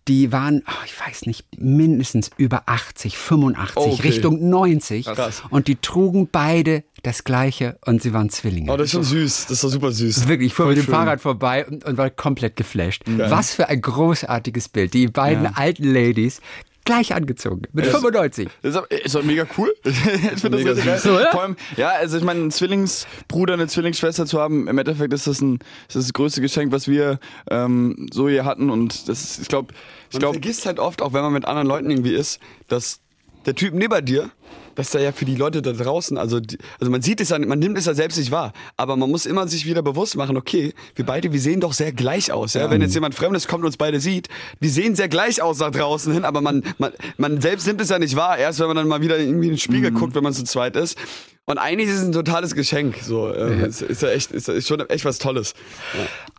die 0.07 0.31
waren, 0.31 0.63
oh, 0.67 0.83
ich 0.85 0.99
weiß 0.99 1.25
nicht, 1.27 1.45
mindestens 1.59 2.31
über 2.37 2.63
80, 2.65 3.17
85, 3.17 3.75
Okay. 3.93 4.01
Richtung 4.01 4.49
90 4.49 5.05
Krass. 5.05 5.43
und 5.49 5.67
die 5.67 5.75
trugen 5.75 6.27
beide 6.31 6.83
das 7.03 7.23
gleiche 7.23 7.77
und 7.85 8.01
sie 8.01 8.13
waren 8.13 8.29
Zwillinge. 8.29 8.71
Oh, 8.71 8.77
das 8.77 8.87
ist 8.87 8.91
schon 8.93 9.03
süß, 9.03 9.41
das 9.43 9.51
ist 9.51 9.63
doch 9.63 9.69
super 9.69 9.91
süß. 9.91 10.27
Wirklich, 10.27 10.47
ich 10.47 10.53
fuhr 10.53 10.67
mit 10.67 10.77
dem 10.77 10.85
schön. 10.85 10.93
Fahrrad 10.93 11.21
vorbei 11.21 11.65
und, 11.65 11.83
und 11.83 11.97
war 11.97 12.09
komplett 12.09 12.55
geflasht. 12.55 13.03
Was 13.05 13.53
für 13.53 13.69
ein 13.69 13.81
großartiges 13.81 14.69
Bild. 14.69 14.93
Die 14.93 15.07
beiden 15.07 15.45
alten 15.55 15.83
Ladies 15.83 16.41
gleich 16.85 17.13
angezogen, 17.13 17.63
mit 17.73 17.85
95. 17.85 18.49
Das 18.61 18.75
ist, 18.89 19.15
doch 19.15 19.23
mega 19.23 19.45
cool. 19.57 19.73
ich 19.83 19.93
finde 19.93 20.31
das 20.31 20.51
Mega 20.51 20.71
richtig 20.71 20.85
geil. 20.85 21.27
Vor 21.31 21.41
allem, 21.41 21.55
ja, 21.77 21.89
also 21.89 22.17
ich 22.17 22.23
meine, 22.23 22.41
einen 22.41 22.51
Zwillingsbruder, 22.51 23.53
eine 23.53 23.67
Zwillingsschwester 23.67 24.25
zu 24.25 24.39
haben, 24.39 24.67
im 24.67 24.77
Endeffekt 24.77 25.13
ist 25.13 25.27
das 25.27 25.41
ein, 25.41 25.55
ist 25.87 25.95
das, 25.95 26.03
das 26.05 26.13
größte 26.13 26.41
Geschenk, 26.41 26.71
was 26.71 26.87
wir 26.87 27.19
ähm, 27.49 28.07
so 28.11 28.27
hier 28.27 28.45
hatten. 28.45 28.69
Und 28.69 29.07
das 29.07 29.23
ist, 29.23 29.41
ich 29.41 29.47
glaube, 29.47 29.73
ich 30.09 30.13
Man 30.13 30.19
glaube, 30.21 30.33
vergisst 30.35 30.65
halt 30.65 30.79
oft, 30.79 31.01
auch 31.01 31.13
wenn 31.13 31.21
man 31.21 31.33
mit 31.33 31.45
anderen 31.45 31.67
Leuten 31.67 31.89
irgendwie 31.89 32.15
ist, 32.15 32.39
dass 32.67 32.99
der 33.45 33.55
Typ 33.55 33.73
neben 33.73 34.05
dir, 34.05 34.31
dass 34.75 34.91
der 34.91 35.01
ja 35.01 35.11
für 35.11 35.25
die 35.25 35.35
Leute 35.35 35.61
da 35.61 35.71
draußen, 35.71 36.17
also, 36.17 36.39
die, 36.39 36.57
also 36.79 36.91
man 36.91 37.01
sieht 37.01 37.21
es 37.21 37.29
ja, 37.29 37.39
man 37.39 37.59
nimmt 37.59 37.77
es 37.77 37.85
ja 37.85 37.93
selbst 37.93 38.17
nicht 38.17 38.31
wahr, 38.31 38.53
aber 38.77 38.95
man 38.95 39.09
muss 39.09 39.25
immer 39.25 39.47
sich 39.47 39.65
wieder 39.65 39.81
bewusst 39.81 40.15
machen, 40.15 40.37
okay, 40.37 40.73
wir 40.95 41.05
beide, 41.05 41.31
wir 41.33 41.39
sehen 41.39 41.59
doch 41.59 41.73
sehr 41.73 41.91
gleich 41.91 42.31
aus, 42.31 42.53
ja. 42.53 42.69
Wenn 42.69 42.81
jetzt 42.81 42.93
jemand 42.93 43.15
Fremdes 43.15 43.47
kommt 43.47 43.61
und 43.61 43.67
uns 43.67 43.77
beide 43.77 43.99
sieht, 43.99 44.29
die 44.61 44.69
sehen 44.69 44.95
sehr 44.95 45.09
gleich 45.09 45.41
aus 45.41 45.59
nach 45.59 45.71
draußen 45.71 46.13
hin, 46.13 46.25
aber 46.25 46.41
man, 46.41 46.63
man, 46.77 46.91
man 47.17 47.41
selbst 47.41 47.67
nimmt 47.67 47.81
es 47.81 47.89
ja 47.89 47.99
nicht 47.99 48.15
wahr, 48.15 48.37
erst 48.37 48.59
wenn 48.59 48.67
man 48.67 48.77
dann 48.77 48.87
mal 48.87 49.01
wieder 49.01 49.19
irgendwie 49.19 49.47
in 49.47 49.53
den 49.53 49.59
Spiegel 49.59 49.91
guckt, 49.91 50.15
wenn 50.15 50.23
man 50.23 50.33
zu 50.33 50.43
zweit 50.43 50.75
ist. 50.75 50.97
Und 51.45 51.57
eigentlich 51.57 51.89
ist 51.89 51.95
es 51.95 52.05
ein 52.05 52.11
totales 52.11 52.55
Geschenk, 52.55 52.97
so, 53.01 53.27
äh, 53.33 53.67
ist, 53.67 53.81
ist 53.81 54.03
ja 54.03 54.09
echt, 54.09 54.31
ist, 54.31 54.47
ist 54.47 54.67
schon 54.67 54.79
echt 54.89 55.05
was 55.05 55.17
Tolles. 55.17 55.53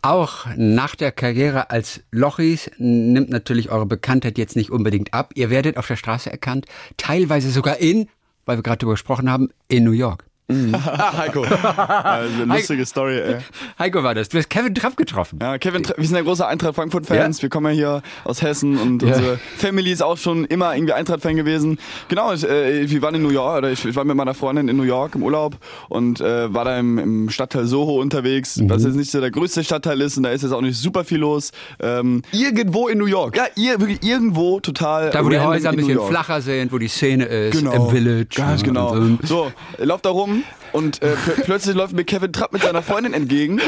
Auch 0.01 0.45
nach 0.55 0.95
der 0.95 1.11
Karriere 1.11 1.69
als 1.69 2.01
Lochis 2.11 2.71
nimmt 2.77 3.29
natürlich 3.29 3.69
eure 3.69 3.85
Bekanntheit 3.85 4.37
jetzt 4.37 4.55
nicht 4.55 4.71
unbedingt 4.71 5.13
ab. 5.13 5.31
Ihr 5.35 5.49
werdet 5.49 5.77
auf 5.77 5.87
der 5.87 5.97
Straße 5.97 6.31
erkannt, 6.31 6.65
teilweise 6.97 7.51
sogar 7.51 7.77
in, 7.77 8.07
weil 8.45 8.57
wir 8.57 8.63
gerade 8.63 8.79
darüber 8.79 8.93
gesprochen 8.93 9.29
haben, 9.29 9.49
in 9.67 9.83
New 9.83 9.91
York. 9.91 10.25
Ah, 10.85 11.17
Heiko. 11.17 11.41
also 11.77 12.43
eine 12.43 12.55
lustige 12.57 12.85
Story, 12.85 13.17
ey. 13.19 13.37
Heiko 13.79 14.03
war 14.03 14.13
das. 14.15 14.29
Du 14.29 14.37
hast 14.37 14.49
Kevin 14.49 14.75
Trapp 14.75 14.95
getroffen. 14.97 15.39
Ja, 15.41 15.57
Kevin, 15.57 15.83
Tra- 15.83 15.97
wir 15.97 16.05
sind 16.05 16.15
ja 16.15 16.21
große 16.23 16.45
Eintracht 16.45 16.75
Frankfurt-Fans. 16.75 17.37
Ja. 17.37 17.41
Wir 17.43 17.49
kommen 17.49 17.67
ja 17.67 17.71
hier 17.71 18.01
aus 18.23 18.41
Hessen 18.41 18.77
und 18.77 19.01
Ja. 19.01 19.09
unsere 19.09 19.39
Family 19.57 19.91
ist 19.91 20.01
auch 20.03 20.17
schon 20.17 20.45
immer 20.45 20.75
irgendwie 20.75 20.93
Eintracht-Fan 20.93 21.35
gewesen. 21.35 21.79
Genau, 22.09 22.33
ich, 22.33 22.47
äh, 22.47 22.89
wir 22.89 23.01
waren 23.01 23.15
in 23.15 23.23
New 23.23 23.29
York, 23.29 23.57
oder 23.59 23.71
ich, 23.71 23.83
ich 23.85 23.95
war 23.95 24.03
mit 24.05 24.15
meiner 24.15 24.33
Freundin 24.33 24.67
in 24.67 24.77
New 24.77 24.83
York 24.83 25.15
im 25.15 25.23
Urlaub 25.23 25.57
und 25.89 26.21
äh, 26.21 26.53
war 26.53 26.65
da 26.65 26.77
im, 26.79 26.97
im 26.97 27.29
Stadtteil 27.29 27.65
Soho 27.65 27.99
unterwegs, 28.01 28.57
Mhm. 28.57 28.69
was 28.69 28.83
jetzt 28.83 28.95
nicht 28.95 29.11
so 29.11 29.19
der 29.19 29.31
größte 29.31 29.63
Stadtteil 29.63 29.99
ist 30.01 30.17
und 30.17 30.23
da 30.23 30.29
ist 30.29 30.41
jetzt 30.43 30.51
auch 30.51 30.61
nicht 30.61 30.77
super 30.77 31.03
viel 31.03 31.19
los. 31.19 31.51
Ähm, 31.81 32.21
Irgendwo 32.31 32.87
in 32.87 32.97
New 32.97 33.05
York. 33.05 33.35
ja, 33.37 33.45
ihr, 33.55 33.79
wirklich 33.79 34.03
irgendwo 34.03 34.59
total. 34.59 35.09
Da, 35.09 35.23
wo 35.25 35.29
die 35.29 35.39
Häuser 35.39 35.69
ein 35.69 35.75
bisschen 35.75 35.99
flacher 36.01 36.41
sind, 36.41 36.71
wo 36.71 36.77
die 36.77 36.87
Szene 36.87 37.25
ist, 37.25 37.57
Genau. 37.57 37.73
im 37.87 37.89
Village. 37.89 38.27
Ganz 38.35 38.63
genau. 38.63 38.95
So, 39.23 39.51
er 39.77 39.85
läuft 39.85 40.05
da 40.05 40.09
rum 40.09 40.42
und 40.71 41.01
äh, 41.01 41.15
pl 41.15 41.43
plötzlich 41.43 41.75
läuft 41.75 41.93
mir 41.93 42.03
Kevin 42.03 42.33
Trapp 42.33 42.53
mit 42.53 42.63
seiner 42.63 42.81
Freundin 42.81 43.13
entgegen. 43.13 43.61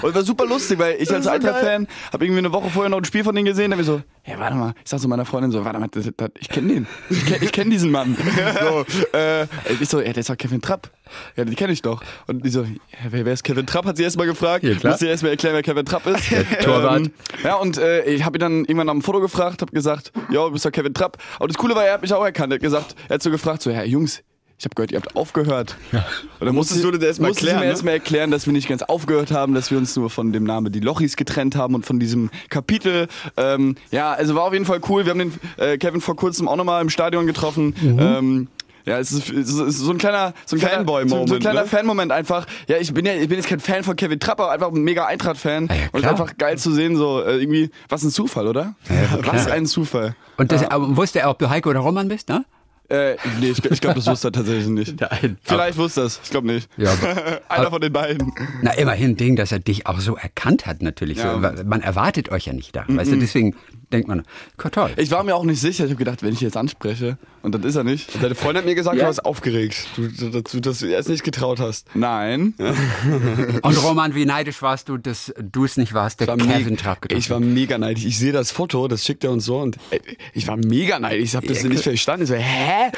Und 0.00 0.14
war 0.14 0.22
super 0.22 0.46
lustig, 0.46 0.78
weil 0.78 0.96
ich 1.00 1.12
als 1.12 1.26
Eintracht-Fan 1.26 1.88
habe 2.12 2.24
irgendwie 2.24 2.38
eine 2.38 2.52
Woche 2.52 2.70
vorher 2.70 2.88
noch 2.88 2.98
ein 2.98 3.04
Spiel 3.04 3.24
von 3.24 3.34
denen 3.34 3.46
gesehen. 3.46 3.70
Da 3.70 3.76
hab 3.76 3.80
ich 3.80 3.86
so, 3.86 4.00
hey, 4.22 4.38
warte 4.38 4.54
mal. 4.54 4.74
Ich 4.84 4.90
sag 4.90 5.00
so 5.00 5.08
meiner 5.08 5.24
Freundin 5.24 5.50
so, 5.50 5.64
warte 5.64 5.78
mal, 5.78 5.88
das, 5.88 6.08
das, 6.16 6.30
ich 6.38 6.48
kenne 6.48 6.74
den. 6.74 6.86
Ich 7.10 7.26
kenne 7.26 7.46
kenn 7.46 7.70
diesen 7.70 7.90
Mann. 7.90 8.16
So, 8.60 8.84
äh, 9.16 9.46
ich 9.80 9.88
so, 9.88 10.00
ja, 10.00 10.12
der 10.12 10.18
ist 10.18 10.30
doch 10.30 10.36
Kevin 10.36 10.60
Trapp. 10.60 10.90
Ja, 11.36 11.44
den 11.44 11.54
kenne 11.56 11.72
ich 11.72 11.82
doch. 11.82 12.02
Und 12.26 12.44
die 12.44 12.50
so, 12.50 12.62
ja, 12.62 12.78
wer, 13.10 13.24
wer 13.24 13.32
ist 13.32 13.42
Kevin 13.42 13.66
Trapp? 13.66 13.84
Hat 13.84 13.96
sie 13.96 14.04
erstmal 14.04 14.26
gefragt. 14.26 14.64
Ja, 14.64 14.74
klar. 14.74 14.92
Musste 14.92 15.08
erstmal 15.08 15.32
erklären, 15.32 15.54
wer 15.54 15.62
Kevin 15.62 15.84
Trapp 15.84 16.06
ist. 16.06 16.30
Torwart. 16.62 17.00
Ähm, 17.00 17.12
ja, 17.42 17.56
und 17.56 17.78
äh, 17.78 18.04
ich 18.04 18.24
habe 18.24 18.38
ihn 18.38 18.40
dann 18.40 18.60
irgendwann 18.60 18.86
nach 18.86 18.94
dem 18.94 19.02
Foto 19.02 19.20
gefragt, 19.20 19.62
habe 19.62 19.72
gesagt, 19.72 20.12
ja, 20.30 20.44
du 20.44 20.52
bist 20.52 20.64
doch 20.64 20.72
Kevin 20.72 20.94
Trapp. 20.94 21.18
Aber 21.36 21.48
das 21.48 21.56
Coole 21.56 21.74
war, 21.74 21.84
er 21.84 21.94
hat 21.94 22.02
mich 22.02 22.12
auch 22.12 22.24
erkannt. 22.24 22.52
Er 22.52 22.56
hat 22.56 22.62
gesagt, 22.62 22.94
er 23.08 23.14
hat 23.14 23.22
so 23.22 23.30
gefragt, 23.30 23.62
so, 23.62 23.70
ja, 23.70 23.82
Jungs, 23.82 24.22
ich 24.58 24.64
habe 24.64 24.74
gehört, 24.74 24.92
ihr 24.92 24.98
habt 24.98 25.16
aufgehört. 25.16 25.76
Und 25.92 26.46
dann 26.46 26.54
Musstest 26.54 26.82
musste, 26.82 26.92
du 26.92 26.98
das 26.98 27.08
erst 27.08 27.20
mal 27.20 27.28
musste 27.28 27.44
ich 27.44 27.48
erklären, 27.48 27.60
mir 27.60 27.66
ne? 27.66 27.70
erstmal 27.70 27.94
erklären, 27.94 28.30
dass 28.30 28.46
wir 28.46 28.52
nicht 28.52 28.68
ganz 28.68 28.82
aufgehört 28.82 29.30
haben, 29.30 29.54
dass 29.54 29.70
wir 29.70 29.78
uns 29.78 29.96
nur 29.96 30.10
von 30.10 30.32
dem 30.32 30.44
Namen 30.44 30.72
die 30.72 30.80
Lochis 30.80 31.16
getrennt 31.16 31.56
haben 31.56 31.74
und 31.74 31.84
von 31.86 31.98
diesem 31.98 32.30
Kapitel. 32.48 33.08
Ähm, 33.36 33.76
ja, 33.90 34.12
also 34.12 34.34
war 34.34 34.44
auf 34.44 34.52
jeden 34.52 34.64
Fall 34.64 34.80
cool. 34.88 35.04
Wir 35.04 35.10
haben 35.10 35.18
den 35.18 35.32
äh, 35.56 35.78
Kevin 35.78 36.00
vor 36.00 36.16
kurzem 36.16 36.48
auch 36.48 36.56
nochmal 36.56 36.82
im 36.82 36.90
Stadion 36.90 37.26
getroffen. 37.26 37.74
Ähm, 37.82 38.48
ja, 38.84 38.98
es 38.98 39.12
ist, 39.12 39.30
es 39.30 39.50
ist 39.50 39.78
so 39.78 39.92
ein 39.92 39.98
kleiner, 39.98 40.34
so 40.44 40.56
ein 40.56 40.60
Fanboy-Moment, 40.60 41.28
so 41.28 41.36
ein 41.36 41.40
kleiner 41.40 41.62
ne? 41.62 41.66
Fan-Moment 41.66 42.10
einfach. 42.10 42.46
Ja, 42.66 42.78
ich 42.78 42.92
bin 42.92 43.06
ja, 43.06 43.14
ich 43.14 43.28
bin 43.28 43.38
jetzt 43.38 43.48
kein 43.48 43.60
Fan 43.60 43.84
von 43.84 43.94
Kevin 43.94 44.18
Trapp, 44.18 44.40
aber 44.40 44.50
einfach 44.50 44.72
ein 44.72 44.82
mega 44.82 45.06
Eintracht-Fan. 45.06 45.68
Ah 45.70 45.74
ja, 45.74 45.80
und 45.92 46.04
einfach 46.04 46.36
geil 46.36 46.58
zu 46.58 46.72
sehen, 46.72 46.96
so 46.96 47.22
äh, 47.22 47.38
irgendwie, 47.38 47.70
was 47.88 48.02
ein 48.02 48.10
Zufall, 48.10 48.48
oder? 48.48 48.74
was 49.22 49.46
ein 49.46 49.66
Zufall. 49.66 50.16
Und 50.36 50.50
das, 50.50 50.68
aber 50.68 50.96
wusste 50.96 51.20
er, 51.20 51.30
ob 51.30 51.38
du 51.38 51.48
Heiko 51.48 51.70
oder 51.70 51.80
Roman 51.80 52.08
bist, 52.08 52.28
ne? 52.28 52.44
Äh, 52.92 53.16
nee, 53.40 53.48
ich, 53.50 53.64
ich 53.64 53.80
glaube, 53.80 53.96
das 53.96 54.06
wusste 54.06 54.28
er 54.28 54.32
tatsächlich 54.32 54.66
nicht. 54.66 55.00
Nein. 55.00 55.38
Vielleicht 55.42 55.78
wusste 55.78 56.02
er 56.02 56.04
es, 56.04 56.20
ich 56.22 56.28
glaube 56.28 56.46
nicht. 56.46 56.68
Ja, 56.76 56.92
aber, 56.92 57.40
Einer 57.48 57.70
von 57.70 57.80
den 57.80 57.92
beiden. 57.92 58.32
na, 58.60 58.72
immerhin 58.72 59.16
Ding, 59.16 59.34
dass 59.34 59.50
er 59.50 59.60
dich 59.60 59.86
auch 59.86 59.98
so 59.98 60.16
erkannt 60.16 60.66
hat, 60.66 60.82
natürlich. 60.82 61.18
Ja. 61.18 61.32
So, 61.32 61.64
man 61.64 61.80
erwartet 61.80 62.30
euch 62.30 62.46
ja 62.46 62.52
nicht 62.52 62.76
da. 62.76 62.84
Weißt 62.86 63.10
du, 63.10 63.16
deswegen 63.16 63.56
denkt 63.92 64.08
man, 64.08 64.24
toll. 64.72 64.90
Ich 64.96 65.10
war 65.10 65.22
mir 65.24 65.34
auch 65.36 65.44
nicht 65.44 65.60
sicher. 65.60 65.84
Ich 65.84 65.90
habe 65.90 65.98
gedacht, 65.98 66.22
wenn 66.22 66.32
ich 66.32 66.40
jetzt 66.40 66.56
anspreche, 66.56 67.18
und 67.42 67.54
das 67.56 67.64
ist 67.64 67.74
er 67.76 67.82
nicht. 67.84 68.22
Deine 68.22 68.34
Freundin 68.36 68.58
hat 68.58 68.64
mir 68.66 68.74
gesagt, 68.76 68.96
Ja. 68.96 69.02
du 69.02 69.06
warst 69.08 69.24
aufgeregt. 69.24 69.88
Du, 69.96 70.60
dass 70.60 70.78
du 70.78 70.86
erst 70.86 71.08
nicht 71.08 71.24
getraut 71.24 71.58
hast. 71.58 71.88
Nein. 71.94 72.54
Und 73.62 73.82
Roman, 73.82 74.14
wie 74.14 74.24
neidisch 74.26 74.62
warst 74.62 74.88
du, 74.88 74.96
dass 74.96 75.34
du 75.40 75.64
es 75.64 75.76
nicht 75.76 75.92
warst, 75.92 76.20
der 76.20 76.28
war 76.28 76.36
Kevin 76.36 76.76
Trapp 76.76 77.02
getroffen 77.02 77.18
Ich 77.18 77.30
war 77.30 77.40
mega 77.40 77.78
neidisch. 77.78 78.04
Ich 78.04 78.16
sehe 78.18 78.30
das 78.32 78.52
Foto, 78.52 78.86
das 78.86 79.04
schickt 79.04 79.24
er 79.24 79.32
uns 79.32 79.44
so 79.44 79.58
und 79.58 79.76
äh, 79.90 79.98
ich 80.34 80.46
war 80.46 80.56
mega 80.56 80.98
neidisch. 81.00 81.24
Ich 81.24 81.34
habe 81.36 81.46
das 81.48 81.64
nicht 81.64 81.82
verstanden. 81.82 82.22
Ich 82.24 82.28
so, 82.28 82.34
hä? 82.36 82.92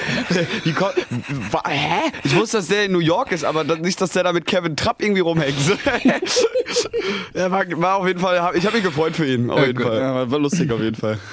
Wie 0.64 0.74
wa- 0.76 1.62
hä? 1.66 2.10
Ich 2.24 2.36
wusste, 2.36 2.58
dass 2.58 2.68
der 2.68 2.84
in 2.84 2.92
New 2.92 2.98
York 3.00 3.32
ist, 3.32 3.44
aber 3.44 3.64
nicht, 3.78 3.98
dass 4.00 4.10
der 4.10 4.24
da 4.24 4.32
mit 4.34 4.44
Kevin 4.44 4.76
Trapp 4.76 5.00
irgendwie 5.02 5.22
rumhängt. 5.22 5.54
Er 7.34 7.50
war, 7.50 7.64
war 7.80 7.96
auf 7.96 8.06
jeden 8.06 8.20
Fall, 8.20 8.52
ich 8.56 8.64
habe 8.64 8.76
mich 8.76 8.84
gefreut 8.84 9.14
für 9.16 9.26
ihn. 9.26 9.50
Auf 9.50 9.64
jeden 9.66 9.80
Fall. 9.82 9.98
Ja, 10.00 10.14
war- 10.14 10.30
war 10.30 10.38
lustig 10.38 10.70
auf 10.70 10.80
jeden 10.80 10.83
Fall. 10.83 10.83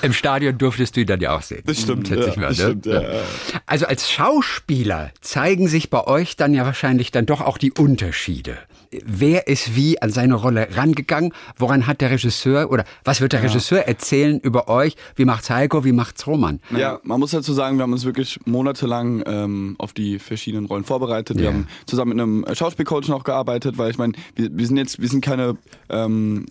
Im 0.02 0.14
Stadion 0.14 0.58
durftest 0.58 0.96
du 0.96 1.02
ihn 1.02 1.08
dann 1.08 1.20
ja 1.20 1.36
auch 1.36 1.42
sehen. 1.42 1.64
Das 1.66 1.82
stimmt, 1.82 2.10
ja, 2.10 2.18
mal, 2.18 2.50
das 2.50 2.58
ne? 2.58 2.64
stimmt, 2.64 2.86
ja. 2.86 3.02
Also 3.66 3.86
als 3.86 4.10
Schauspieler 4.10 5.12
zeigen 5.22 5.68
sich 5.68 5.90
bei 5.90 6.06
euch 6.06 6.36
dann 6.36 6.54
ja 6.54 6.66
wahrscheinlich 6.66 7.12
dann 7.12 7.26
doch 7.26 7.42
auch 7.42 7.58
die 7.58 7.72
Unterschiede. 7.72 8.58
Wer 9.06 9.48
ist 9.48 9.76
wie 9.76 10.02
an 10.02 10.10
seine 10.10 10.36
Rolle 10.36 10.68
rangegangen? 10.76 11.34
Woran 11.58 11.88
hat 11.88 12.02
der 12.02 12.12
Regisseur 12.12 12.70
oder 12.72 12.84
was 13.06 13.22
wird 13.22 13.32
der 13.32 13.42
Regisseur 13.42 13.80
erzählen 13.88 14.40
über 14.42 14.68
euch? 14.68 14.98
Wie 15.16 15.24
macht's 15.24 15.50
Heiko? 15.50 15.86
Wie 15.86 15.94
macht's 15.94 16.28
Roman? 16.28 16.60
Ja, 16.76 17.00
man 17.04 17.20
muss 17.22 17.32
dazu 17.32 17.54
sagen, 17.54 17.78
wir 17.78 17.84
haben 17.84 17.94
uns 17.94 18.04
wirklich 18.04 18.38
monatelang 18.46 19.24
ähm, 19.26 19.76
auf 19.78 19.94
die 19.94 20.20
verschiedenen 20.20 20.66
Rollen 20.66 20.84
vorbereitet. 20.84 21.38
Wir 21.38 21.46
Ja. 21.46 21.52
haben 21.54 21.68
zusammen 21.86 22.10
mit 22.16 22.22
einem 22.22 22.46
Schauspielcoach 22.54 23.08
noch 23.08 23.24
gearbeitet, 23.24 23.78
weil 23.78 23.92
ich 23.92 23.98
meine, 23.98 24.12
wir, 24.36 24.50
wir 24.52 24.68
sind 24.68 24.76
jetzt, 24.76 25.02
wir 25.02 25.08
sind 25.08 25.24
keine 25.24 25.58
ähm, 25.90 26.46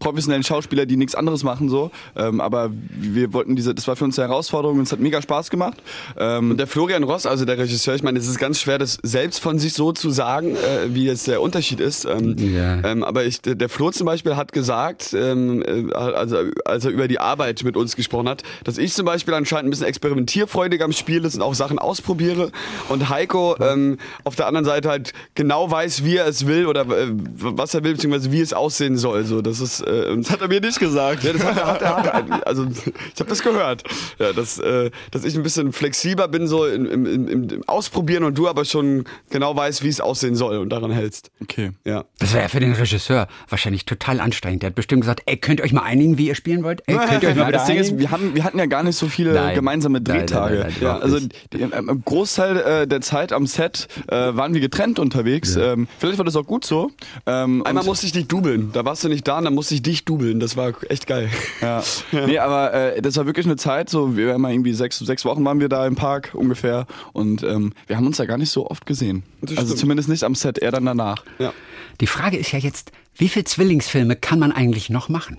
professionellen 0.00 0.42
Schauspieler, 0.42 0.86
die 0.86 0.96
nichts 0.96 1.14
anderes 1.14 1.44
machen 1.44 1.68
so. 1.68 1.92
Ähm, 2.16 2.40
aber 2.40 2.72
wir 2.98 3.32
wollten 3.32 3.54
diese, 3.54 3.76
das 3.76 3.86
war 3.86 3.94
für 3.94 4.04
uns 4.04 4.18
eine 4.18 4.26
Herausforderung 4.28 4.78
und 4.78 4.82
es 4.84 4.92
hat 4.92 4.98
mega 4.98 5.22
Spaß 5.22 5.50
gemacht. 5.50 5.80
Ähm, 6.18 6.50
Und 6.50 6.56
der 6.58 6.66
Florian 6.66 7.04
Ross, 7.04 7.26
also 7.26 7.44
der 7.44 7.58
Regisseur, 7.58 7.94
ich 7.94 8.02
meine, 8.02 8.18
es 8.18 8.26
ist 8.26 8.38
ganz 8.40 8.60
schwer, 8.60 8.78
das 8.78 8.98
selbst 9.04 9.38
von 9.38 9.60
sich 9.60 9.72
so 9.72 9.92
zu 9.92 10.10
sagen, 10.10 10.56
äh, 10.56 10.92
wie 10.92 11.04
jetzt 11.04 11.28
der 11.28 11.40
Unterschied 11.40 11.59
ist. 11.80 12.04
Ähm, 12.04 12.36
Ja. 12.38 12.80
ähm, 12.84 13.04
aber 13.04 13.24
ich, 13.24 13.40
der, 13.42 13.68
Flo 13.68 13.90
zum 13.90 14.06
Beispiel 14.06 14.36
hat 14.36 14.52
gesagt, 14.52 15.14
ähm, 15.14 15.62
äh, 15.62 15.92
also 15.94 16.38
als 16.64 16.84
er 16.84 16.90
über 16.90 17.08
die 17.08 17.18
Arbeit 17.20 17.62
mit 17.64 17.76
uns 17.76 17.96
gesprochen 17.96 18.28
hat, 18.28 18.42
dass 18.64 18.78
ich 18.78 18.92
zum 18.92 19.04
Beispiel 19.06 19.34
anscheinend 19.34 19.68
ein 19.68 19.70
bisschen 19.70 19.86
experimentierfreudig 19.86 20.82
am 20.82 20.92
Spiel 20.92 21.24
ist 21.24 21.34
und 21.36 21.42
auch 21.42 21.54
Sachen 21.54 21.78
ausprobiere. 21.78 22.50
Und 22.88 23.08
Heiko 23.08 23.56
ähm, 23.60 23.98
auf 24.24 24.36
der 24.36 24.46
anderen 24.46 24.64
Seite 24.64 24.88
halt 24.88 25.12
genau 25.34 25.70
weiß, 25.70 26.04
wie 26.04 26.16
er 26.16 26.26
es 26.26 26.46
will 26.46 26.66
oder 26.66 26.82
äh, 26.82 27.08
was 27.10 27.74
er 27.74 27.84
will, 27.84 27.92
beziehungsweise 27.92 28.32
wie 28.32 28.40
es 28.40 28.52
aussehen 28.52 28.96
soll. 28.96 29.24
So, 29.24 29.42
das 29.42 29.60
ist, 29.60 29.80
äh, 29.80 30.16
das 30.16 30.30
hat 30.30 30.40
er 30.40 30.48
mir 30.48 30.60
nicht 30.60 30.78
gesagt. 30.78 31.24
Ja, 31.24 31.32
das 31.32 31.44
hat 31.44 31.56
er, 31.56 31.66
hat 31.66 31.82
er, 31.82 31.96
hat 31.96 32.30
er 32.30 32.46
also 32.46 32.66
ich 32.66 33.20
habe 33.20 33.28
das 33.28 33.42
gehört, 33.42 33.82
ja, 34.18 34.32
dass, 34.32 34.58
äh, 34.58 34.90
dass 35.10 35.24
ich 35.24 35.36
ein 35.36 35.42
bisschen 35.42 35.72
flexibler 35.72 36.28
bin 36.28 36.46
so 36.46 36.66
im, 36.66 36.86
im, 36.86 37.28
im 37.28 37.62
Ausprobieren 37.66 38.24
und 38.24 38.36
du 38.38 38.48
aber 38.48 38.64
schon 38.64 39.04
genau 39.30 39.54
weißt, 39.54 39.82
wie 39.82 39.88
es 39.88 40.00
aussehen 40.00 40.34
soll 40.36 40.58
und 40.58 40.70
daran 40.70 40.90
hältst. 40.90 41.30
Okay. 41.50 41.70
Ja. 41.84 42.04
Das 42.18 42.32
wäre 42.32 42.42
ja 42.44 42.48
für 42.48 42.60
den 42.60 42.72
Regisseur 42.72 43.28
wahrscheinlich 43.48 43.84
total 43.84 44.20
anstrengend. 44.20 44.62
Der 44.62 44.68
hat 44.68 44.74
bestimmt 44.74 45.02
gesagt, 45.02 45.22
ey, 45.26 45.36
könnt 45.36 45.60
ihr 45.60 45.64
euch 45.64 45.72
mal 45.72 45.82
einigen, 45.82 46.18
wie 46.18 46.28
ihr 46.28 46.34
spielen 46.34 46.62
wollt? 46.62 46.82
Ey, 46.86 46.96
könnt 46.96 47.22
ihr 47.22 47.30
euch 47.30 47.36
mal 47.36 47.52
das 47.52 47.66
Ding 47.66 47.76
ist, 47.76 47.98
wir, 47.98 48.10
haben, 48.10 48.34
wir 48.34 48.44
hatten 48.44 48.58
ja 48.58 48.66
gar 48.66 48.82
nicht 48.82 48.96
so 48.96 49.08
viele 49.08 49.32
Nein. 49.32 49.54
gemeinsame 49.54 50.00
Nein, 50.00 50.04
nein, 50.16 50.26
Drehtage. 50.26 50.54
nein, 50.54 50.66
nein, 50.72 50.74
ja, 50.82 50.98
also 50.98 51.18
im, 51.18 51.72
im 51.72 52.02
Großteil 52.04 52.56
äh, 52.56 52.86
der 52.86 53.00
Zeit 53.00 53.32
am 53.32 53.46
Set 53.46 53.88
äh, 54.08 54.14
waren 54.16 54.54
wir 54.54 54.60
getrennt 54.60 54.98
unterwegs. 54.98 55.56
Ähm, 55.56 55.88
vielleicht 55.98 56.18
war 56.18 56.24
das 56.24 56.36
auch 56.36 56.46
gut 56.46 56.64
so. 56.64 56.90
Ähm, 57.26 57.64
Einmal 57.66 57.84
musste 57.84 58.06
ich 58.06 58.12
dich 58.12 58.26
dubeln. 58.28 58.70
Da 58.72 58.84
warst 58.84 59.04
du 59.04 59.08
nicht 59.08 59.26
da 59.26 59.38
und 59.38 59.44
dann 59.44 59.54
musste 59.54 59.74
ich 59.74 59.82
dich 59.82 60.04
dubeln. 60.04 60.40
Das 60.40 60.56
war 60.56 60.72
echt 60.88 61.06
geil. 61.06 61.28
Ja. 61.60 61.82
Nee, 62.26 62.38
aber 62.38 62.72
äh, 62.74 63.02
das 63.02 63.16
war 63.16 63.26
wirklich 63.26 63.46
eine 63.46 63.56
Zeit, 63.56 63.88
so 63.90 64.16
wir 64.16 64.28
waren 64.28 64.40
mal 64.40 64.52
irgendwie 64.52 64.72
sechs, 64.72 64.98
sechs 64.98 65.24
Wochen 65.24 65.44
waren 65.44 65.58
wir 65.60 65.68
da 65.68 65.86
im 65.86 65.96
Park 65.96 66.30
ungefähr 66.34 66.86
und 67.12 67.42
ähm, 67.42 67.72
wir 67.86 67.96
haben 67.96 68.06
uns 68.06 68.18
da 68.18 68.26
gar 68.26 68.36
nicht 68.38 68.50
so 68.50 68.68
oft 68.70 68.84
gesehen. 68.86 69.22
Das 69.40 69.50
Also 69.52 69.62
stimmt. 69.68 69.78
zumindest 69.80 70.08
nicht 70.08 70.22
am 70.24 70.34
Set, 70.34 70.58
eher 70.58 70.70
dann 70.70 70.84
danach. 70.84 71.24
Ja. 71.40 71.52
Die 72.00 72.06
Frage 72.06 72.36
ist 72.36 72.52
ja 72.52 72.58
jetzt, 72.58 72.92
wie 73.16 73.28
viele 73.28 73.44
Zwillingsfilme 73.44 74.14
kann 74.14 74.38
man 74.38 74.52
eigentlich 74.52 74.90
noch 74.90 75.08
machen? 75.08 75.38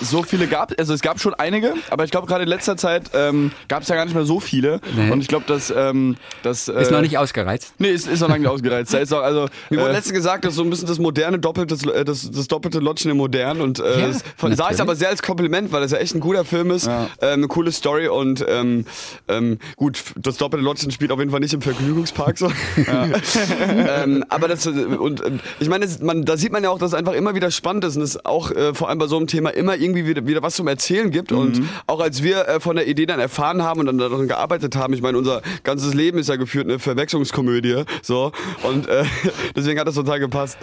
So 0.00 0.22
viele 0.22 0.46
gab, 0.46 0.72
also 0.78 0.94
es 0.94 1.00
gab 1.02 1.20
schon 1.20 1.34
einige, 1.34 1.74
aber 1.90 2.04
ich 2.04 2.10
glaube 2.10 2.26
gerade 2.26 2.42
in 2.44 2.48
letzter 2.48 2.76
Zeit 2.76 3.10
ähm, 3.14 3.52
gab 3.68 3.82
es 3.82 3.88
ja 3.88 3.94
gar 3.96 4.04
nicht 4.04 4.14
mehr 4.14 4.24
so 4.24 4.40
viele 4.40 4.80
Nee. 4.96 5.10
und 5.10 5.20
ich 5.20 5.28
glaube, 5.28 5.44
dass 5.46 5.72
ähm, 5.76 6.16
das 6.42 6.68
äh, 6.68 6.80
Ist 6.82 6.90
noch 6.90 7.00
nicht 7.00 7.18
ausgereizt. 7.18 7.74
Nee, 7.78 7.90
ist, 7.90 8.06
ist 8.08 8.20
noch 8.20 8.28
lange 8.28 8.40
nicht 8.42 8.50
ausgereizt. 8.52 8.92
Da 8.94 8.98
ist 8.98 9.12
auch, 9.12 9.22
also 9.22 9.46
Mir 9.70 9.78
wurde 9.80 9.90
äh, 9.90 9.92
letztens 9.94 10.14
gesagt, 10.14 10.44
das 10.44 10.52
ist 10.52 10.56
so 10.56 10.62
ein 10.64 10.70
bisschen 10.70 10.88
das 10.88 10.98
moderne 10.98 11.38
doppelte, 11.38 11.74
äh, 11.94 12.04
das, 12.04 12.30
das 12.30 12.48
doppelte 12.48 12.78
Lotschen 12.80 13.10
im 13.10 13.16
Modern 13.16 13.60
und 13.60 13.78
äh, 13.80 14.00
Ja, 14.00 14.08
das 14.08 14.22
von, 14.36 14.54
sah 14.56 14.70
ich 14.70 14.80
aber 14.80 14.96
sehr 14.96 15.08
als 15.08 15.22
Kompliment, 15.22 15.72
weil 15.72 15.82
das 15.82 15.92
ja 15.92 15.98
echt 15.98 16.14
ein 16.14 16.20
guter 16.20 16.44
Film 16.44 16.70
ist, 16.70 16.86
Ja. 16.86 17.08
äh, 17.20 17.28
eine 17.32 17.48
coole 17.48 17.72
Story 17.72 18.08
und 18.08 18.44
ähm, 18.48 18.84
ähm, 19.28 19.58
gut, 19.76 20.02
das 20.16 20.36
doppelte 20.36 20.64
Lotschen 20.64 20.90
spielt 20.90 21.12
auf 21.12 21.18
jeden 21.18 21.30
Fall 21.30 21.40
nicht 21.40 21.54
im 21.54 21.62
Vergnügungspark 21.62 22.38
so. 22.38 22.50
ähm, 23.26 24.24
aber 24.28 24.48
das 24.48 24.66
äh, 24.66 24.70
und 24.70 25.24
ähm, 25.24 25.40
ich 25.60 25.68
meine, 25.68 25.84
es- 25.84 26.00
man, 26.00 26.24
da 26.24 26.36
sieht 26.36 26.52
man 26.52 26.62
ja 26.62 26.70
auch, 26.70 26.78
dass 26.78 26.88
es 26.92 26.94
einfach 26.94 27.12
immer 27.14 27.34
wieder 27.34 27.50
spannend 27.50 27.84
ist 27.84 27.96
und 27.96 28.02
es 28.02 28.24
auch 28.24 28.50
äh, 28.50 28.74
vor 28.74 28.88
allem 28.88 28.98
bei 28.98 29.06
so 29.06 29.16
einem 29.16 29.26
Thema 29.26 29.50
immer 29.50 29.71
irgendwie 29.74 30.06
wieder, 30.06 30.26
wieder 30.26 30.42
was 30.42 30.54
zum 30.54 30.68
Erzählen 30.68 31.10
gibt 31.10 31.32
und 31.32 31.62
auch 31.86 32.00
als 32.00 32.22
wir 32.22 32.48
äh, 32.48 32.60
von 32.60 32.76
der 32.76 32.86
Idee 32.86 33.06
dann 33.06 33.20
erfahren 33.20 33.62
haben 33.62 33.80
und 33.80 33.86
dann 33.86 33.98
daran 33.98 34.28
gearbeitet 34.28 34.76
haben, 34.76 34.94
ich 34.94 35.02
meine, 35.02 35.18
unser 35.18 35.42
ganzes 35.62 35.94
Leben 35.94 36.18
ist 36.18 36.28
ja 36.28 36.36
geführt 36.36 36.68
eine 36.68 36.78
Verwechslungskomödie, 36.78 37.84
so 38.02 38.32
und 38.62 38.86
äh, 38.88 39.04
deswegen 39.56 39.78
hat 39.78 39.86
das 39.86 39.94
total 39.94 40.20
gepasst. 40.20 40.58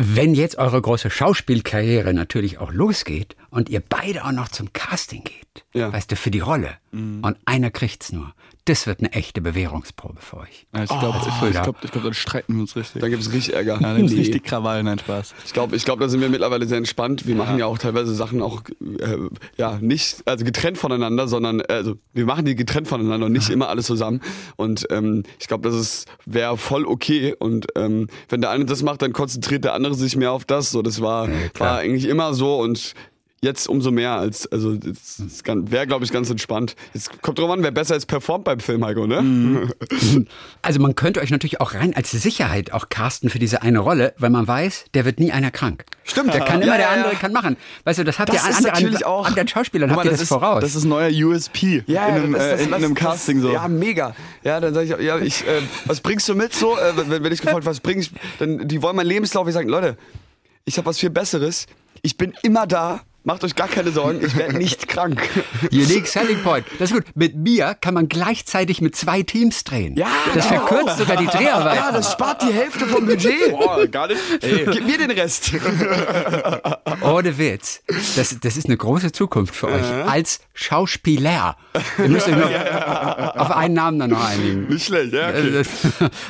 Wenn 0.00 0.34
jetzt 0.34 0.58
eure 0.58 0.80
große 0.80 1.10
Schauspielkarriere 1.10 2.14
natürlich 2.14 2.58
auch 2.58 2.72
losgeht 2.72 3.34
und 3.50 3.68
ihr 3.68 3.80
beide 3.80 4.24
auch 4.24 4.32
noch 4.32 4.48
zum 4.48 4.72
Casting 4.72 5.24
geht, 5.24 5.64
Ja. 5.74 5.92
weißt 5.92 6.10
du, 6.12 6.16
für 6.16 6.30
die 6.30 6.40
Rolle, 6.40 6.76
und 6.92 7.36
einer 7.44 7.70
kriegt's 7.70 8.12
nur, 8.12 8.32
das 8.64 8.86
wird 8.86 9.00
eine 9.00 9.12
echte 9.12 9.40
Bewährungsprobe 9.40 10.20
für 10.20 10.38
euch. 10.38 10.66
ja, 10.74 10.82
ich 10.84 10.88
glaube, 10.88 11.18
Oh, 11.22 11.46
ich 11.46 11.54
ja. 11.54 11.62
glaube, 11.62 11.78
ich 11.82 11.90
glaub, 11.90 12.04
dann 12.04 12.14
streiten 12.14 12.54
wir 12.54 12.60
uns 12.62 12.76
richtig. 12.76 13.00
Dann 13.00 13.10
gibt 13.10 13.22
es 13.22 13.32
richtig 13.32 13.54
Ärger. 13.54 13.74
ja, 13.74 13.92
dann 13.94 14.04
Nee. 14.04 14.14
richtig 14.14 14.42
Krawall, 14.44 14.82
nein, 14.82 14.98
Spaß. 14.98 15.34
Ich 15.46 15.52
glaube, 15.52 15.76
ich 15.76 15.84
glaub, 15.84 16.00
da 16.00 16.08
sind 16.08 16.20
wir 16.20 16.28
mittlerweile 16.28 16.66
sehr 16.66 16.78
entspannt. 16.78 17.26
Wir 17.26 17.34
machen 17.34 17.58
ja 17.58 17.66
auch 17.66 17.78
teilweise 17.78 18.14
Sachen 18.14 18.40
auch 18.42 18.62
äh, 19.00 19.16
ja 19.56 19.78
nicht 19.80 20.22
also 20.26 20.44
getrennt 20.44 20.76
voneinander, 20.78 21.28
sondern 21.28 21.60
also 21.62 21.96
wir 22.14 22.24
machen 22.26 22.44
die 22.46 22.54
getrennt 22.56 22.88
voneinander 22.88 23.26
und 23.26 23.32
nicht 23.32 23.48
immer 23.50 23.68
alles 23.68 23.86
zusammen. 23.86 24.20
Und 24.56 24.86
ähm, 24.90 25.22
ich 25.38 25.46
glaube, 25.46 25.68
das 25.68 25.78
ist 25.78 26.08
wäre 26.26 26.56
voll 26.58 26.84
okay. 26.86 27.34
Und 27.38 27.66
ähm, 27.76 28.08
wenn 28.28 28.40
der 28.40 28.50
eine 28.50 28.64
das 28.66 28.82
macht, 28.82 29.02
dann 29.02 29.12
konzentriert 29.12 29.64
der 29.64 29.74
andere 29.74 29.94
sich 29.94 30.16
mehr 30.16 30.32
auf 30.32 30.44
das. 30.46 30.70
So, 30.70 30.82
das 30.82 31.00
war 31.00 31.28
war 31.58 31.78
eigentlich 31.78 32.06
immer 32.06 32.34
so 32.34 32.58
und 32.60 32.94
Jetzt 33.40 33.68
umso 33.68 33.92
mehr 33.92 34.14
als, 34.14 34.50
also 34.50 34.74
das 34.74 35.44
ganz- 35.44 35.70
wäre, 35.70 35.86
glaube 35.86 36.04
ich, 36.04 36.10
ganz 36.10 36.28
entspannt. 36.28 36.74
Jetzt 36.92 37.22
kommt 37.22 37.38
drauf 37.38 37.48
an, 37.52 37.62
wer 37.62 37.70
besser 37.70 37.94
ist 37.94 38.06
performt 38.06 38.42
beim 38.42 38.58
Film, 38.58 38.84
Heiko, 38.84 39.06
ne? 39.06 39.68
Also 40.62 40.80
man 40.80 40.96
könnte 40.96 41.20
euch 41.20 41.30
natürlich 41.30 41.60
auch 41.60 41.74
rein 41.74 41.94
als 41.94 42.10
Sicherheit 42.10 42.72
auch 42.72 42.88
casten 42.88 43.30
für 43.30 43.38
diese 43.38 43.62
eine 43.62 43.78
Rolle, 43.78 44.12
weil 44.18 44.30
man 44.30 44.48
weiß, 44.48 44.86
der 44.94 45.04
wird 45.04 45.20
nie 45.20 45.30
einer 45.30 45.52
krank. 45.52 45.84
Stimmt. 46.02 46.34
Der 46.34 46.40
kann 46.40 46.60
Ja, 46.60 46.66
immer, 46.66 46.72
ja, 46.72 46.76
der 46.78 46.86
ja. 46.86 46.92
andere 47.04 47.14
kann 47.14 47.32
machen. 47.32 47.56
Weißt 47.84 48.00
du, 48.00 48.04
das 48.04 48.18
habt 48.18 48.28
Das 48.30 48.36
ihr 48.44 48.56
an 48.56 48.64
anderen, 48.66 49.04
auch- 49.04 49.26
anderen 49.26 49.46
Schauspielern, 49.48 49.92
habt 49.92 50.04
ihr 50.04 50.10
das, 50.10 50.22
ist, 50.22 50.28
voraus. 50.28 50.60
Das 50.60 50.74
ist 50.74 50.84
neuer 50.84 51.08
USP 51.10 51.84
in 51.86 51.96
einem, 51.96 52.32
das- 52.32 52.42
äh, 52.42 52.50
das- 52.50 52.60
in, 52.62 52.70
was- 52.72 52.76
einem 52.82 52.94
das- 52.96 53.04
Casting 53.04 53.40
so. 53.40 53.52
Ja, 53.52 53.68
mega. 53.68 54.16
Ja, 54.42 54.58
dann 54.58 54.74
sage 54.74 54.96
ich, 54.98 55.06
ja, 55.06 55.18
ich, 55.18 55.46
äh, 55.46 55.62
was 55.84 56.00
bringst 56.00 56.28
du 56.28 56.34
mit 56.34 56.52
so? 56.54 56.76
Äh, 56.76 56.92
wenn, 57.08 57.22
wenn 57.22 57.32
ich 57.32 57.40
gefragt, 57.40 57.64
was 57.66 57.78
bring 57.80 58.00
ich, 58.00 58.10
dann 58.40 58.66
die 58.66 58.82
wollen 58.82 58.96
meinen 58.96 59.06
Lebenslauf. 59.06 59.46
Ich 59.46 59.54
sage, 59.54 59.68
Leute, 59.70 59.96
ich 60.64 60.76
habe 60.76 60.86
was 60.86 60.98
viel 60.98 61.10
Besseres. 61.10 61.66
Ich 62.02 62.16
bin 62.16 62.34
immer 62.42 62.66
da. 62.66 63.00
Macht 63.28 63.44
euch 63.44 63.54
gar 63.54 63.68
keine 63.68 63.90
Sorgen, 63.92 64.24
ich 64.24 64.34
werde 64.38 64.56
nicht 64.56 64.88
krank. 64.88 65.20
Unique 65.70 66.06
Selling 66.06 66.38
Point. 66.42 66.64
Das 66.78 66.90
ist 66.90 66.96
gut. 66.96 67.04
Mit 67.14 67.36
mir 67.36 67.76
kann 67.78 67.92
man 67.92 68.08
gleichzeitig 68.08 68.80
mit 68.80 68.96
zwei 68.96 69.22
Teams 69.22 69.64
drehen. 69.64 69.96
Ja, 69.96 70.06
das 70.34 70.48
genau. 70.48 70.66
verkürzt 70.66 70.96
sogar 70.96 71.18
die 71.18 71.26
Dreharbeit. 71.26 71.76
Ja, 71.76 71.92
das 71.92 72.10
spart 72.12 72.40
die 72.40 72.54
Hälfte 72.54 72.86
vom 72.86 73.04
Budget. 73.04 73.50
Boah, 73.50 73.86
gar 73.86 74.08
nicht. 74.08 74.18
Ey, 74.40 74.66
Gib 74.72 74.86
mir 74.86 74.96
den 74.96 75.10
Rest. 75.10 75.52
Ohne 77.02 77.36
Witz. 77.36 77.82
Das, 78.16 78.34
das 78.40 78.56
ist 78.56 78.64
eine 78.64 78.78
große 78.78 79.12
Zukunft 79.12 79.54
für 79.54 79.66
euch. 79.66 79.84
Als 80.06 80.40
Schauspieler. 80.54 81.58
Ihr 81.98 82.08
müsst 82.08 82.28
euch 82.28 82.34
noch 82.34 82.50
auf 83.36 83.50
einen 83.50 83.74
Namen 83.74 83.98
dann 83.98 84.08
noch 84.08 84.26
einigen. 84.26 84.68
Nicht 84.68 84.86
schlecht, 84.86 85.12
ja. 85.12 85.32
Äh, 85.32 85.64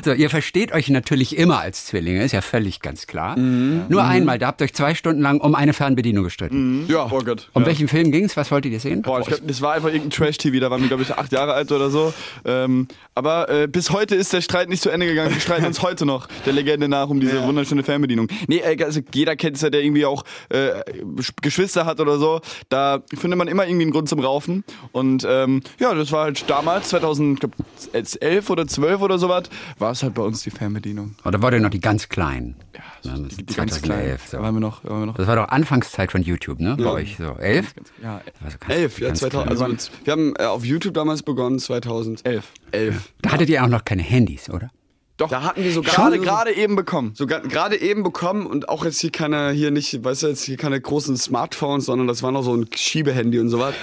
So, 0.04 0.12
ihr 0.14 0.30
versteht 0.30 0.72
euch 0.72 0.88
natürlich 0.88 1.38
immer 1.38 1.61
als 1.61 1.87
Zwillinge, 1.87 2.24
ist 2.24 2.32
ja 2.32 2.40
völlig 2.40 2.80
ganz 2.80 3.06
klar. 3.06 3.37
Nur 3.37 4.02
einmal, 4.02 4.40
da 4.40 4.48
habt 4.48 4.61
ihr 4.61 4.64
euch 4.64 4.74
zwei 4.74 4.96
Stunden 4.96 5.22
lang 5.22 5.40
um 5.40 5.54
eine 5.54 5.72
Fernbedienung 5.72 6.24
gestritten. 6.24 6.88
Ja. 6.88 7.07
oh 7.11 7.20
Gott. 7.20 7.51
Um 7.53 7.62
ja. 7.62 7.68
welchen 7.68 7.87
Film 7.87 8.11
ging's? 8.11 8.37
Was 8.37 8.51
wolltet 8.51 8.72
ihr 8.72 8.81
sehen? 8.81 9.03
Boah, 9.03 9.20
ich 9.20 9.27
glaub, 9.27 9.40
das 9.46 9.61
war 9.61 9.74
einfach 9.74 9.88
irgendein 9.88 10.11
Trash-TV, 10.11 10.59
da 10.59 10.70
waren 10.70 10.81
wir, 10.81 10.88
glaube 10.88 11.03
ich, 11.03 11.12
acht 11.12 11.31
Jahre 11.33 11.53
alt 11.53 11.70
oder 11.70 11.90
so. 11.90 12.12
Ähm, 12.44 12.88
aber 13.14 13.48
äh, 13.51 13.66
bis 13.68 13.90
heute 13.90 14.14
ist 14.14 14.33
der 14.33 14.40
Streit 14.40 14.68
nicht 14.68 14.83
zu 14.83 14.90
Ende 14.90 15.07
gegangen. 15.07 15.33
Wir 15.33 15.40
streiten 15.40 15.66
uns 15.66 15.83
heute 15.83 16.07
noch 16.07 16.29
der 16.46 16.53
Legende 16.55 16.88
nach 16.88 17.09
um 17.09 17.20
diese 17.20 17.42
wunderschöne 17.42 17.83
Fernbedienung. 17.83 18.29
Nee, 18.46 18.59
äh, 18.59 18.83
also 18.83 19.01
jeder 19.12 19.37
kennt 19.37 19.57
es 19.57 19.62
ja, 19.62 19.70
der 19.70 19.83
irgendwie 19.83 20.07
auch 20.07 20.24
äh, 20.48 20.83
Geschwister 21.42 21.85
hat 21.85 22.01
oder 22.01 22.18
so. 22.18 22.40
Da 22.68 23.03
findet 23.14 23.38
man 23.38 23.48
immer 23.48 23.66
irgendwie 23.66 23.85
einen 23.85 23.92
Grund 23.92 24.09
zum 24.09 24.20
Raufen. 24.20 24.64
Und 24.92 25.27
ähm, 25.29 25.62
ja, 25.79 25.92
das 25.94 26.11
war 26.11 26.24
halt 26.24 26.48
damals, 26.48 26.88
2011 26.88 28.51
oder 28.51 28.66
12 28.66 29.03
oder 29.03 29.18
sowas, 29.18 29.44
war 29.79 29.92
es 29.92 30.03
halt 30.03 30.14
bei 30.14 30.22
uns 30.22 30.42
die 30.42 30.51
Fernbedienung. 30.51 31.16
Oder 31.24 31.42
war 31.42 31.53
ihr 31.53 31.61
noch 31.61 31.70
die 31.70 31.81
ganz 31.81 32.09
kleinen? 32.09 32.57
Ja, 32.79 33.11
Ja, 33.11 33.17
so 33.17 33.23
das 33.25 33.35
die, 33.37 33.41
ist 33.43 33.51
die 33.51 33.55
ganz 33.55 33.83
kleinen. 33.83 34.01
2011, 34.19 34.27
so. 34.29 34.37
Da 34.37 34.43
waren 34.43 34.55
wir 34.55 34.61
noch, 34.61 34.85
waren 34.85 35.01
wir 35.01 35.07
noch 35.07 35.14
Das 35.17 35.27
war 35.27 35.37
doch 35.37 35.49
Anfangszeit 35.49 36.12
von 36.12 36.23
YouTube, 36.23 36.61
ne? 36.61 36.77
ne? 36.77 36.85
Bei 36.85 36.91
euch 36.91 37.17
so. 37.19 37.33
Elf? 37.38 37.75
Ja, 38.03 38.21
Also 38.45 38.57
ganz- 38.59 38.73
Elf, 38.73 38.99
ja, 39.01 39.09
ganz 39.09 39.19
2000. 39.21 39.51
klar. 39.57 39.69
Also, 39.69 39.91
wir 40.05 40.12
haben 40.12 40.35
äh, 40.38 40.45
auf 40.45 40.64
YouTube 40.64 40.95
damals 40.95 41.23
begonnen, 41.23 41.59
2011. 41.59 42.45
elf. 42.73 43.12
Da 43.23 43.33
hattet 43.33 43.49
ihr 43.49 43.62
auch 43.64 43.69
noch 43.69 43.85
keine 43.85 44.03
Handys, 44.03 44.49
oder? 44.49 44.71
Doch, 45.17 45.29
Da 45.31 45.43
hatten 45.43 45.64
wir 45.64 45.73
sogar 45.73 45.93
gerade 45.93 46.21
gerade 46.21 46.53
eben 46.55 46.77
bekommen. 46.77 47.11
So 47.17 47.27
gerade 47.27 47.77
eben 47.81 48.05
bekommen 48.05 48.47
und 48.47 48.69
auch 48.69 48.85
jetzt 48.85 49.01
hier 49.01 49.11
keine, 49.11 49.51
hier 49.51 49.73
nicht, 49.73 50.05
weißt 50.05 50.23
du, 50.23 50.29
jetzt 50.29 50.45
hier 50.45 50.57
keine 50.57 50.81
großen 50.81 51.17
Smartphones, 51.17 51.87
sondern 51.87 52.07
das 52.07 52.23
war 52.23 52.31
noch 52.31 52.45
so 52.45 52.55
ein 52.55 52.67
Schiebehandy 52.73 53.41
und 53.41 53.49
sowas. 53.49 53.75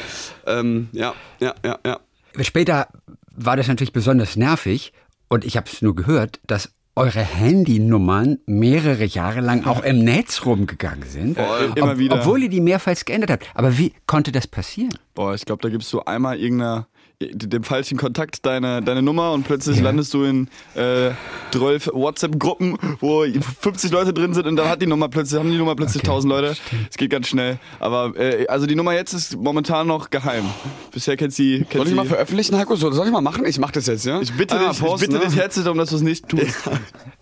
Ähm, 0.47 0.87
ja, 0.93 1.13
ja, 1.41 1.53
ja, 1.65 1.77
ja. 1.85 1.99
Später 2.39 2.87
war 3.35 3.57
das 3.57 3.67
natürlich 3.67 3.91
besonders 3.91 4.37
nervig 4.37 4.93
und 5.27 5.43
ich 5.43 5.57
habe 5.57 5.69
es 5.69 5.81
nur 5.81 5.93
gehört, 5.93 6.39
dass 6.47 6.71
eure 6.95 7.19
Handynummern 7.21 8.39
mehrere 8.45 9.03
Jahre 9.03 9.41
lang 9.41 9.65
auch 9.65 9.83
im 9.83 10.03
Netz 10.03 10.45
rumgegangen 10.45 11.07
sind. 11.07 11.37
Voll. 11.37 11.73
Immer 11.75 11.97
wieder. 11.99 12.19
Obwohl 12.19 12.43
ihr 12.43 12.49
die 12.49 12.61
mehrfals 12.61 13.03
geändert 13.03 13.31
habt. 13.31 13.47
Aber 13.53 13.77
wie 13.77 13.93
konnte 14.07 14.31
das 14.31 14.47
passieren? 14.47 14.97
Boah, 15.13 15.33
ich 15.33 15.45
glaube, 15.45 15.61
da 15.61 15.69
gibst 15.69 15.91
du 15.91 16.01
einmal 16.01 16.39
irgendeiner 16.39 16.87
dem 17.21 17.63
falschen 17.63 17.97
Kontakt 17.97 18.45
deine, 18.45 18.81
deine 18.81 19.01
Nummer 19.01 19.31
und 19.31 19.43
plötzlich 19.43 19.79
landest 19.81 20.13
du 20.13 20.23
in 20.23 20.49
äh, 20.75 21.11
12 21.51 21.91
WhatsApp-Gruppen, 21.93 22.77
wo 22.99 23.25
50 23.61 23.91
Leute 23.91 24.13
drin 24.13 24.33
sind 24.33 24.47
und 24.47 24.55
dann 24.57 24.67
hat 24.69 24.81
die 24.81 24.87
Nummer 24.87 25.07
plötzlich, 25.09 25.39
haben 25.39 25.49
die 25.51 25.57
Nummer 25.57 25.75
plötzlich 25.75 26.03
Okay, 26.03 26.11
1000 26.11 26.29
Leute. 26.33 26.55
Es 26.89 26.97
geht 26.97 27.09
ganz 27.09 27.27
schnell. 27.27 27.57
Aber 27.79 28.13
äh, 28.17 28.47
also 28.47 28.65
die 28.65 28.75
Nummer 28.75 28.93
jetzt 28.93 29.13
ist 29.13 29.37
momentan 29.37 29.87
noch 29.87 30.09
geheim. 30.09 30.43
Bisher 30.91 31.15
kennt 31.15 31.33
sie. 31.33 31.59
Kennt 31.59 31.73
Soll 31.73 31.83
ich 31.83 31.89
sie 31.89 31.95
mal 31.95 32.05
veröffentlichen, 32.05 32.57
Heiko? 32.57 32.75
Soll 32.75 32.93
soll 32.93 33.05
ich 33.07 33.11
mal 33.13 33.21
machen? 33.21 33.45
Ich 33.45 33.59
mach 33.59 33.71
das 33.71 33.87
jetzt, 33.87 34.05
ja? 34.05 34.19
ich 34.21 34.33
bitte 34.33 34.55
Ah, 34.59 34.69
dich, 34.69 34.79
posten, 34.79 35.05
ich 35.05 35.09
bitte 35.11 35.23
ne? 35.23 35.29
dich 35.29 35.39
herzlich 35.39 35.63
darum, 35.63 35.77
dass 35.77 35.89
du 35.91 35.95
es 35.95 36.01
nicht 36.01 36.27
tust. 36.27 36.55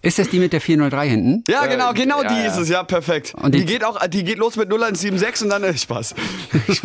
Ist 0.02 0.20
das 0.20 0.30
die 0.30 0.40
mit 0.40 0.54
der 0.54 0.62
403 0.62 1.08
hinten? 1.10 1.44
Ja, 1.50 1.66
genau, 1.68 1.94
genau 1.94 2.22
ja, 2.24 2.30
die 2.30 2.36
ja. 2.42 2.48
ist 2.48 2.58
es, 2.58 2.70
ja, 2.70 2.84
perfekt. 2.84 3.34
Und 3.42 3.54
die- 3.54 3.60
die, 3.60 3.66
geht 3.66 3.84
auch, 3.86 4.06
die 4.08 4.24
geht 4.24 4.38
los 4.38 4.56
mit 4.56 4.68
0176 4.70 5.44
und 5.46 5.50
dann 5.52 5.64
äh, 5.64 5.78
Spaß. 5.78 6.16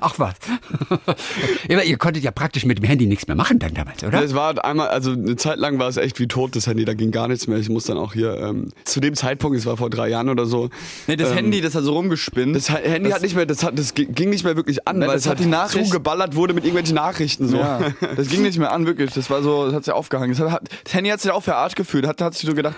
Ach 0.00 0.14
was. 0.18 0.34
Aber 1.70 1.84
ihr 1.84 1.96
konntet 1.98 2.22
ja 2.24 2.27
praktisch 2.30 2.64
mit 2.64 2.78
dem 2.78 2.84
Handy 2.84 3.06
nichts 3.06 3.26
mehr 3.26 3.36
machen 3.36 3.58
dann 3.58 3.74
damals, 3.74 4.02
oder? 4.04 4.22
Es 4.22 4.34
war 4.34 4.64
einmal, 4.64 4.88
also 4.88 5.12
eine 5.12 5.36
Zeit 5.36 5.58
lang 5.58 5.78
war 5.78 5.88
es 5.88 5.96
echt 5.96 6.18
wie 6.20 6.26
tot, 6.28 6.54
das 6.56 6.66
Handy, 6.66 6.84
da 6.84 6.94
ging 6.94 7.10
gar 7.10 7.28
nichts 7.28 7.46
mehr. 7.46 7.58
Ich 7.58 7.68
muss 7.68 7.84
dann 7.84 7.96
auch 7.98 8.12
hier, 8.14 8.36
ähm, 8.40 8.68
zu 8.84 9.00
dem 9.00 9.14
Zeitpunkt, 9.14 9.56
es 9.58 9.66
war 9.66 9.76
vor 9.76 9.90
drei 9.90 10.08
Jahren 10.08 10.28
oder 10.28 10.46
so. 10.46 10.70
Nee, 11.06 11.16
das 11.16 11.30
ähm, 11.30 11.36
Handy, 11.36 11.60
das 11.60 11.74
hat 11.74 11.84
so 11.84 11.92
rumgespinnt. 11.94 12.54
Das 12.56 12.70
Ha- 12.70 12.78
Handy 12.82 13.10
hat 13.10 13.22
nicht 13.22 13.34
mehr, 13.36 13.46
das, 13.46 13.62
hat, 13.62 13.78
das 13.78 13.94
gi- 13.94 14.06
ging 14.06 14.30
nicht 14.30 14.44
mehr 14.44 14.56
wirklich 14.56 14.86
an, 14.88 14.98
Nein, 14.98 15.08
weil 15.08 15.16
das 15.16 15.24
es 15.24 15.30
hat 15.30 15.38
hat 15.38 15.44
die 15.44 15.48
Nachricht- 15.48 15.86
zugeballert 15.86 16.34
wurde 16.34 16.54
mit 16.54 16.64
irgendwelchen 16.64 16.94
Nachrichten. 16.94 17.48
So. 17.48 17.56
Ja, 17.58 17.80
das 18.16 18.28
ging 18.28 18.42
nicht 18.42 18.58
mehr 18.58 18.72
an, 18.72 18.86
wirklich. 18.86 19.12
Das 19.12 19.28
war 19.30 19.42
so, 19.42 19.66
das 19.66 19.74
hat 19.74 19.84
sich 19.84 19.94
aufgehangen. 19.94 20.34
Das, 20.36 20.50
hat, 20.50 20.62
das 20.84 20.94
Handy 20.94 21.10
hat 21.10 21.20
sich 21.20 21.30
auch 21.30 21.42
verarscht 21.42 21.76
gefühlt. 21.76 22.06
Hat, 22.06 22.20
hat 22.20 22.34
sich 22.34 22.48
so 22.48 22.54
gedacht, 22.54 22.76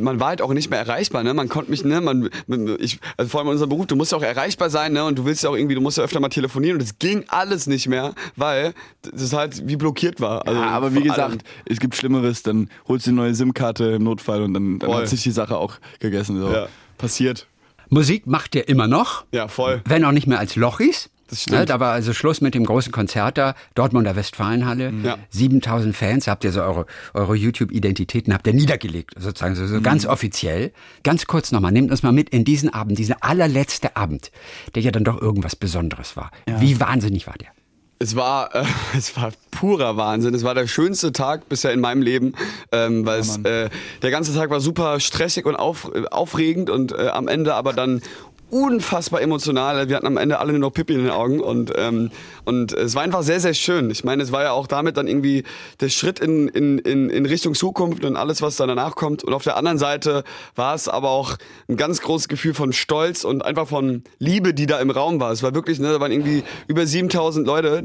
Man 0.00 0.20
war 0.20 0.28
halt 0.28 0.42
auch 0.42 0.52
nicht 0.52 0.70
mehr 0.70 0.78
erreichbar, 0.78 1.22
ne? 1.22 1.34
Man 1.34 1.48
konnte 1.48 1.70
mich, 1.70 1.84
ne? 1.84 2.00
Man, 2.00 2.30
ich, 2.78 2.98
also 3.16 3.28
vor 3.28 3.40
allem 3.40 3.48
in 3.48 3.52
unserem 3.52 3.68
Beruf, 3.70 3.86
du 3.86 3.96
musst 3.96 4.12
ja 4.12 4.18
auch 4.18 4.22
erreichbar 4.22 4.70
sein, 4.70 4.92
ne? 4.92 5.04
Und 5.04 5.18
du 5.18 5.24
willst 5.24 5.42
ja 5.42 5.50
auch 5.50 5.56
irgendwie, 5.56 5.74
du 5.74 5.80
musst 5.80 5.98
ja 5.98 6.04
öfter 6.04 6.20
mal 6.20 6.28
telefonieren 6.28 6.76
und 6.78 6.82
es 6.82 6.98
ging 6.98 7.24
alles 7.28 7.66
nicht 7.66 7.88
mehr, 7.88 8.14
weil 8.36 8.74
das 9.02 9.32
halt 9.32 9.66
wie 9.66 9.76
blockiert 9.76 10.20
war. 10.20 10.46
Also 10.46 10.60
ja, 10.60 10.68
aber 10.68 10.94
wie 10.94 11.02
gesagt, 11.02 11.20
allem. 11.20 11.38
es 11.66 11.78
gibt 11.78 11.96
Schlimmeres, 11.96 12.42
dann 12.42 12.68
holst 12.88 13.06
du 13.06 13.10
eine 13.10 13.16
neue 13.16 13.34
SIM-Karte 13.34 13.84
im 13.84 14.04
Notfall 14.04 14.42
und 14.42 14.54
dann, 14.54 14.78
dann 14.78 14.92
hat 14.92 15.08
sich 15.08 15.22
die 15.22 15.30
Sache 15.30 15.56
auch 15.56 15.74
gegessen. 16.00 16.40
So. 16.40 16.50
Ja. 16.50 16.68
Passiert. 16.98 17.46
Musik 17.88 18.26
macht 18.26 18.54
ihr 18.54 18.68
immer 18.68 18.88
noch. 18.88 19.24
Ja, 19.32 19.48
voll. 19.48 19.82
Wenn 19.84 20.04
auch 20.04 20.12
nicht 20.12 20.26
mehr 20.26 20.38
als 20.38 20.56
Lochis. 20.56 21.10
Das 21.28 21.42
stimmt. 21.42 21.58
Ne, 21.58 21.66
da 21.66 21.80
war 21.80 21.92
also 21.92 22.12
Schluss 22.12 22.40
mit 22.40 22.54
dem 22.54 22.64
großen 22.64 22.92
Konzert 22.92 23.36
da, 23.36 23.54
Dortmunder 23.74 24.14
Westfalenhalle. 24.14 24.92
Ja. 25.02 25.18
7000 25.30 25.96
Fans, 25.96 26.28
habt 26.28 26.44
ihr 26.44 26.52
so 26.52 26.62
eure, 26.62 26.86
eure 27.14 27.34
YouTube-Identitäten, 27.34 28.32
habt 28.32 28.46
ihr 28.46 28.54
niedergelegt, 28.54 29.14
sozusagen 29.18 29.56
so, 29.56 29.66
so 29.66 29.80
ganz 29.80 30.06
offiziell. 30.06 30.72
Ganz 31.02 31.26
kurz 31.26 31.50
nochmal, 31.50 31.72
nehmt 31.72 31.90
uns 31.90 32.04
mal 32.04 32.12
mit 32.12 32.30
in 32.30 32.44
diesen 32.44 32.72
Abend, 32.72 32.98
diesen 32.98 33.20
allerletzte 33.20 33.96
Abend, 33.96 34.30
der 34.76 34.82
ja 34.82 34.92
dann 34.92 35.02
doch 35.02 35.20
irgendwas 35.20 35.56
Besonderes 35.56 36.16
war. 36.16 36.30
Wie 36.46 36.78
wahnsinnig 36.78 37.26
war 37.26 37.34
der? 37.34 37.48
Es 37.98 38.14
war, 38.14 38.54
äh, 38.54 38.64
es 38.96 39.16
war 39.16 39.32
purer 39.50 39.96
Wahnsinn. 39.96 40.34
Es 40.34 40.44
war 40.44 40.54
der 40.54 40.66
schönste 40.66 41.12
Tag 41.12 41.48
bisher 41.48 41.72
in 41.72 41.80
meinem 41.80 42.02
Leben, 42.02 42.34
ähm, 42.72 43.06
weil 43.06 43.20
es, 43.20 43.38
äh, 43.38 43.70
der 44.02 44.10
ganze 44.10 44.34
Tag 44.34 44.50
war 44.50 44.60
super 44.60 45.00
stressig 45.00 45.46
und 45.46 45.56
auf, 45.56 45.90
äh, 45.94 46.04
aufregend 46.08 46.70
und 46.70 46.92
äh, 46.92 47.08
am 47.08 47.28
Ende 47.28 47.54
aber 47.54 47.72
dann 47.72 48.02
unfassbar 48.50 49.20
emotional. 49.20 49.88
Wir 49.88 49.96
hatten 49.96 50.06
am 50.06 50.16
Ende 50.16 50.38
alle 50.38 50.52
nur 50.52 50.60
noch 50.60 50.70
Pipi 50.70 50.94
in 50.94 51.00
den 51.02 51.10
Augen 51.10 51.40
und 51.40 51.72
ähm, 51.76 52.10
und 52.44 52.72
es 52.72 52.94
war 52.94 53.02
einfach 53.02 53.22
sehr 53.22 53.40
sehr 53.40 53.54
schön. 53.54 53.90
Ich 53.90 54.04
meine, 54.04 54.22
es 54.22 54.30
war 54.30 54.42
ja 54.42 54.52
auch 54.52 54.66
damit 54.66 54.96
dann 54.96 55.08
irgendwie 55.08 55.42
der 55.80 55.88
Schritt 55.88 56.20
in 56.20 56.48
in 56.48 56.78
in, 56.78 57.10
in 57.10 57.26
Richtung 57.26 57.54
Zukunft 57.54 58.04
und 58.04 58.16
alles 58.16 58.42
was 58.42 58.56
dann 58.56 58.68
danach 58.68 58.94
kommt. 58.94 59.24
Und 59.24 59.34
auf 59.34 59.42
der 59.42 59.56
anderen 59.56 59.78
Seite 59.78 60.22
war 60.54 60.74
es 60.74 60.88
aber 60.88 61.10
auch 61.10 61.36
ein 61.68 61.76
ganz 61.76 62.00
großes 62.00 62.28
Gefühl 62.28 62.54
von 62.54 62.72
Stolz 62.72 63.24
und 63.24 63.44
einfach 63.44 63.66
von 63.66 64.04
Liebe, 64.18 64.54
die 64.54 64.66
da 64.66 64.78
im 64.78 64.90
Raum 64.90 65.18
war. 65.18 65.32
Es 65.32 65.42
war 65.42 65.54
wirklich, 65.54 65.80
ne, 65.80 65.92
da 65.92 66.00
waren 66.00 66.12
irgendwie 66.12 66.44
über 66.68 66.86
7000 66.86 67.46
Leute. 67.46 67.82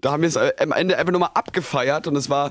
Da 0.00 0.12
haben 0.12 0.22
wir 0.22 0.28
es 0.28 0.36
am 0.36 0.72
Ende 0.72 0.96
einfach 0.96 1.12
nochmal 1.12 1.30
abgefeiert 1.34 2.06
und 2.06 2.16
es 2.16 2.30
war 2.30 2.50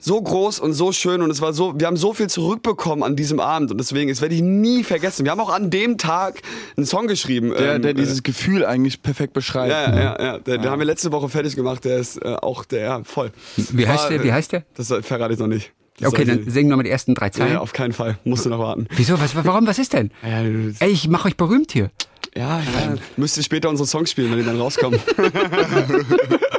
so 0.00 0.20
groß 0.20 0.58
und 0.60 0.72
so 0.72 0.92
schön 0.92 1.22
und 1.22 1.30
es 1.30 1.40
war 1.40 1.52
so, 1.52 1.78
wir 1.78 1.86
haben 1.86 1.96
so 1.96 2.12
viel 2.14 2.28
zurückbekommen 2.28 3.04
an 3.04 3.16
diesem 3.16 3.38
Abend 3.38 3.70
und 3.70 3.78
deswegen, 3.78 4.08
das 4.10 4.20
werde 4.22 4.34
ich 4.34 4.40
nie 4.42 4.82
vergessen. 4.82 5.24
Wir 5.24 5.30
haben 5.32 5.40
auch 5.40 5.52
an 5.52 5.70
dem 5.70 5.98
Tag 5.98 6.40
einen 6.76 6.86
Song 6.86 7.06
geschrieben. 7.06 7.50
Der, 7.50 7.76
ähm, 7.76 7.82
der 7.82 7.94
dieses 7.94 8.22
Gefühl 8.22 8.64
eigentlich 8.64 9.02
perfekt 9.02 9.32
beschreibt. 9.34 9.70
ja, 9.70 9.90
ja, 9.90 9.96
ja, 9.96 10.22
ja. 10.22 10.38
Der, 10.38 10.58
den 10.58 10.70
haben 10.70 10.78
wir 10.78 10.86
letzte 10.86 11.12
Woche 11.12 11.28
fertig 11.28 11.54
gemacht. 11.54 11.84
Der 11.84 11.98
ist 11.98 12.16
äh, 12.16 12.34
auch 12.40 12.64
der, 12.64 12.80
ja, 12.80 13.04
voll. 13.04 13.30
Wie 13.56 13.86
heißt 13.86 14.10
der? 14.10 14.24
Wie 14.24 14.32
heißt 14.32 14.52
der? 14.52 14.64
Das 14.74 14.88
verrate 15.02 15.34
ich 15.34 15.38
noch 15.38 15.46
nicht. 15.46 15.72
Das 15.98 16.08
Okay, 16.08 16.24
dann 16.24 16.48
singen 16.50 16.70
wir 16.70 16.76
mal 16.78 16.82
die 16.82 16.88
ersten 16.90 17.14
drei 17.14 17.28
Zeilen. 17.28 17.58
auf 17.58 17.74
keinen 17.74 17.92
Fall. 17.92 18.18
Musst 18.24 18.46
du 18.46 18.48
noch 18.48 18.58
warten. 18.58 18.86
Wieso? 18.96 19.20
Was, 19.20 19.34
warum? 19.36 19.66
Was 19.66 19.78
ist 19.78 19.92
denn? 19.92 20.10
Ja, 20.22 20.40
Ey, 20.40 20.90
ich 20.90 21.08
mache 21.08 21.28
euch 21.28 21.36
berühmt 21.36 21.72
hier. 21.72 21.90
ja, 22.34 22.58
ja. 22.60 22.94
Müsst 23.18 23.36
ihr 23.36 23.42
später 23.42 23.68
unsere 23.68 23.86
Songs 23.86 24.10
spielen, 24.10 24.30
wenn 24.30 24.38
die 24.38 24.44
dann 24.46 24.58
rauskommen. 24.58 24.98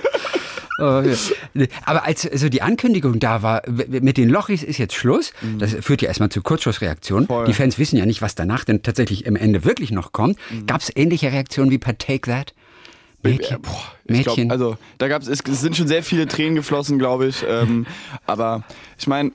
Oh. 0.81 1.03
Aber 1.85 2.05
als 2.05 2.23
so 2.23 2.49
die 2.49 2.61
Ankündigung 2.61 3.19
da 3.19 3.41
war, 3.41 3.61
mit 3.67 4.17
den 4.17 4.29
Lochis 4.29 4.63
ist 4.63 4.77
jetzt 4.77 4.95
Schluss, 4.95 5.33
das 5.59 5.75
führt 5.79 6.01
ja 6.01 6.07
erstmal 6.07 6.29
zu 6.29 6.41
Kurzschlussreaktionen. 6.41 7.27
Voll. 7.27 7.45
Die 7.45 7.53
Fans 7.53 7.77
wissen 7.77 7.97
ja 7.97 8.05
nicht, 8.05 8.21
was 8.21 8.35
danach 8.35 8.63
denn 8.63 8.83
tatsächlich 8.83 9.25
im 9.25 9.35
Ende 9.35 9.63
wirklich 9.63 9.91
noch 9.91 10.11
kommt. 10.11 10.37
Gab 10.67 10.81
es 10.81 10.91
ähnliche 10.95 11.31
Reaktionen 11.31 11.71
wie 11.71 11.77
bei 11.77 11.93
Take 11.93 12.31
That? 12.31 12.53
Mädchen. 13.23 13.61
Boah, 13.61 13.71
ich 14.05 14.23
glaub, 14.23 14.37
Mädchen. 14.37 14.51
also 14.51 14.77
da 14.97 15.07
gab's, 15.07 15.27
es, 15.27 15.41
es 15.47 15.61
sind 15.61 15.77
schon 15.77 15.87
sehr 15.87 16.03
viele 16.03 16.27
Tränen 16.27 16.55
geflossen, 16.55 16.97
glaube 16.97 17.27
ich. 17.27 17.45
Ähm, 17.47 17.85
aber 18.25 18.63
ich 18.97 19.07
meine, 19.07 19.31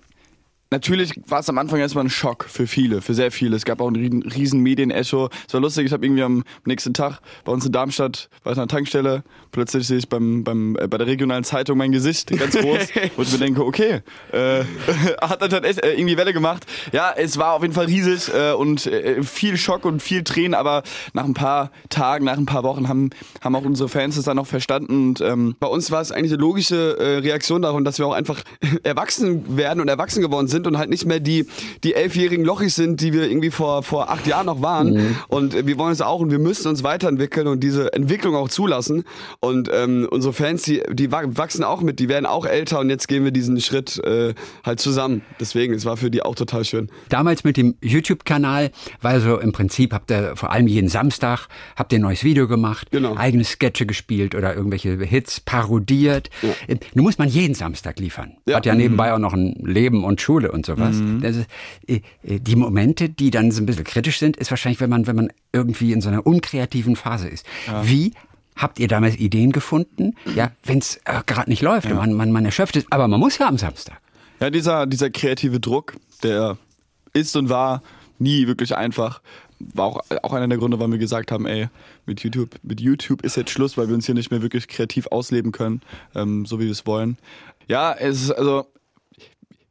natürlich 0.71 1.13
war 1.27 1.41
es 1.41 1.49
am 1.49 1.59
Anfang 1.59 1.81
erstmal 1.81 2.05
ein 2.05 2.11
Schock 2.11 2.45
für 2.49 2.67
viele, 2.67 3.01
für 3.01 3.15
sehr 3.15 3.31
viele. 3.31 3.57
Es 3.57 3.65
gab 3.65 3.81
auch 3.81 3.89
einen 3.89 4.23
riesen, 4.23 4.61
Medienecho. 4.61 5.31
Es 5.47 5.55
war 5.55 5.61
lustig, 5.61 5.87
ich 5.87 5.93
habe 5.93 6.05
irgendwie 6.05 6.23
am 6.23 6.45
nächsten 6.65 6.95
Tag 6.95 7.21
bei 7.45 7.53
uns 7.53 7.65
in 7.65 7.73
Darmstadt, 7.73 8.29
war 8.43 8.53
ich 8.53 8.59
an 8.59 8.69
der 8.69 8.77
Tankstelle, 8.77 9.23
plötzlich 9.53 9.87
sehe 9.87 9.99
ich 9.99 10.09
beim, 10.09 10.45
beim, 10.45 10.77
äh, 10.77 10.87
bei 10.87 10.99
der 10.99 11.07
regionalen 11.07 11.45
Zeitung 11.45 11.79
mein 11.79 11.93
Gesicht, 11.93 12.31
ganz 12.37 12.57
groß, 12.57 12.89
wo 13.17 13.23
ich 13.23 13.33
mir 13.33 13.39
denke, 13.39 13.65
okay, 13.65 14.03
äh, 14.33 14.65
hat 15.21 15.41
das 15.41 15.63
echt 15.63 15.83
äh, 15.83 15.95
irgendwie 15.95 16.17
Welle 16.17 16.33
gemacht. 16.33 16.67
Ja, 16.93 17.13
es 17.17 17.39
war 17.39 17.55
auf 17.55 17.63
jeden 17.63 17.75
Fall 17.75 17.87
riesig 17.87 18.33
äh, 18.35 18.53
und 18.53 18.87
äh, 18.87 19.23
viel 19.23 19.57
Schock 19.57 19.85
und 19.85 20.03
viel 20.03 20.25
Tränen, 20.25 20.55
aber 20.55 20.83
nach 21.13 21.25
ein 21.25 21.35
paar 21.35 21.71
Tagen, 21.89 22.25
nach 22.25 22.37
ein 22.37 22.47
paar 22.47 22.63
Wochen 22.63 22.89
haben, 22.89 23.11
haben 23.43 23.55
auch 23.55 23.65
unsere 23.65 23.89
Fans 23.89 24.17
es 24.17 24.25
dann 24.25 24.39
auch 24.39 24.47
verstanden 24.47 25.07
und 25.07 25.21
ähm, 25.21 25.57
Bei 25.61 25.67
uns 25.69 25.91
war 25.91 26.01
es 26.01 26.13
eigentlich 26.13 26.33
eine 26.33 26.41
logische 26.41 26.99
äh, 26.99 27.19
Reaktion 27.19 27.63
darauf, 27.63 27.83
dass 27.83 27.99
wir 27.99 28.07
auch 28.07 28.13
einfach 28.13 28.43
erwachsen 28.83 29.57
werden 29.57 29.81
und 29.81 29.89
erwachsen 29.89 30.21
geworden 30.23 30.49
sind 30.49 30.56
und 30.65 30.79
halt 30.79 30.91
nicht 30.91 31.07
mehr 31.07 31.19
die, 31.19 31.47
die 31.83 31.95
elfjährigen 31.95 32.45
Lochis 32.45 32.77
sind, 32.77 33.01
die 33.01 33.13
wir 33.13 33.29
irgendwie 33.29 33.51
vor, 33.51 33.83
vor 33.83 34.11
acht 34.11 34.29
Jahren 34.29 34.47
noch 34.47 34.63
waren. 34.63 35.17
Und 35.27 35.57
äh, 35.57 35.67
wir 35.67 35.77
wollen 35.77 35.91
es 35.93 36.01
auch 36.01 36.21
und 36.21 36.31
wir 36.31 36.39
müssen 36.39 36.69
uns 36.69 36.85
weiterentwickeln 36.85 37.49
und 37.49 37.65
diese 37.65 37.93
Entwicklung 37.93 38.37
auch 38.37 38.49
zulassen. 38.49 39.03
Und 39.41 39.69
ähm, 39.73 40.07
unsere 40.09 40.33
Fans, 40.33 40.63
die, 40.63 40.83
die 40.93 41.11
wa- 41.11 41.25
wachsen 41.27 41.65
auch 41.65 41.81
mit, 41.81 41.99
die 41.99 42.09
werden 42.09 42.27
auch 42.27 42.47
älter 42.47 42.79
und 42.79 42.91
jetzt 42.91 43.09
gehen 43.09 43.25
wir 43.25 43.33
diesen 43.33 43.61
Schritt 43.61 43.99
äh, 44.05 44.35
halt 44.65 44.79
zusammen. 44.79 45.23
Deswegen, 45.41 45.75
es 45.75 45.85
war 45.85 45.97
für 45.97 46.11
die 46.13 46.23
auch 46.23 46.37
total 46.37 46.65
schön. 46.65 46.89
Damals 47.09 47.43
mit 47.43 47.57
dem 47.57 47.75
YouTube-Kanal 47.83 48.71
war 49.01 49.19
so 49.21 49.39
im 49.41 49.51
Prinzip, 49.53 49.93
habt 49.93 50.11
ihr 50.13 50.37
vor 50.37 50.53
allem 50.53 50.67
jeden 50.69 50.89
Samstag, 50.89 51.49
habt 51.75 51.93
ihr 51.93 51.99
ein 51.99 52.03
neues 52.03 52.23
Video 52.23 52.47
gemacht, 52.47 52.91
Genau. 52.93 53.17
eigene 53.17 53.43
Sketche 53.45 53.87
gespielt 53.87 54.35
oder 54.35 54.55
irgendwelche 54.55 54.97
Hits 55.03 55.41
parodiert. 55.41 56.31
Äh, 56.69 56.77
Nun 56.95 57.05
muss 57.05 57.19
man 57.19 57.29
jeden 57.29 57.55
Samstag 57.55 57.99
liefern. 57.99 58.37
Ja. 58.47 58.57
Hat 58.57 58.67
ja 58.67 58.75
nebenbei 58.75 59.13
auch 59.13 59.19
noch 59.19 59.33
ein 59.33 59.55
Leben 59.65 60.05
und 60.05 60.21
Schule 60.21 60.46
und 60.53 60.67
sowas. 60.67 60.97
Äh, 61.87 62.01
äh, 62.23 62.41
die 62.41 62.57
Momente, 62.57 63.09
die 63.09 63.31
dann 63.31 63.51
so 63.51 63.63
ein 63.63 63.67
bisschen 63.67 63.85
kritisch 63.85 64.19
sind, 64.19 64.37
ist 64.37 64.51
wahrscheinlich, 64.51 64.81
wenn 64.81 64.91
man, 64.91 65.07
wenn 65.07 65.17
man 65.17 65.33
irgendwie 65.53 65.93
in 65.93 66.01
so 66.01 66.09
einer 66.09 66.27
unkreativen 66.27 66.97
Phase 66.97 67.29
ist. 67.29 67.47
Wie 67.83 68.13
Habt 68.57 68.79
ihr 68.79 68.89
damals 68.89 69.17
Ideen 69.17 69.53
gefunden? 69.53 70.15
Ja, 70.35 70.51
wenn 70.65 70.79
es 70.79 70.97
äh, 71.05 71.21
gerade 71.27 71.51
nicht 71.51 71.61
läuft 71.61 71.91
und 71.91 71.97
man, 71.97 72.15
man, 72.15 72.33
man 72.33 72.45
erschöpft 72.47 72.77
ist, 72.77 72.87
aber 72.91 73.07
man 73.07 73.21
muss 73.21 73.37
ja 73.37 73.49
am 73.49 73.59
Samstag. 73.59 74.01
Ja, 74.41 74.49
dieser, 74.49 74.87
dieser 74.87 75.11
kreative 75.11 75.61
Druck, 75.61 75.95
der 76.23 76.57
ist 77.13 77.37
und 77.37 77.51
war 77.51 77.83
nie 78.19 78.47
wirklich 78.47 78.75
einfach. 78.75 79.21
War 79.59 79.87
auch, 79.87 80.01
auch 80.23 80.33
einer 80.33 80.49
der 80.49 80.59
Gründe, 80.59 80.79
warum 80.79 80.93
wir 80.93 80.99
gesagt 80.99 81.33
haben, 81.33 81.47
ey, 81.47 81.69
mit 82.07 82.21
YouTube, 82.21 82.57
mit 82.63 82.81
YouTube 82.81 83.23
ist 83.23 83.37
jetzt 83.37 83.51
Schluss, 83.51 83.77
weil 83.77 83.89
wir 83.89 83.95
uns 83.95 84.07
hier 84.07 84.15
nicht 84.15 84.31
mehr 84.31 84.43
wirklich 84.43 84.69
kreativ 84.69 85.07
ausleben 85.09 85.53
können, 85.53 85.83
ähm, 86.15 86.47
so 86.47 86.59
wie 86.59 86.65
wir 86.65 86.73
es 86.73 86.87
wollen. 86.87 87.19
Ja, 87.69 87.93
es 87.93 88.23
ist 88.23 88.31
also, 88.31 88.67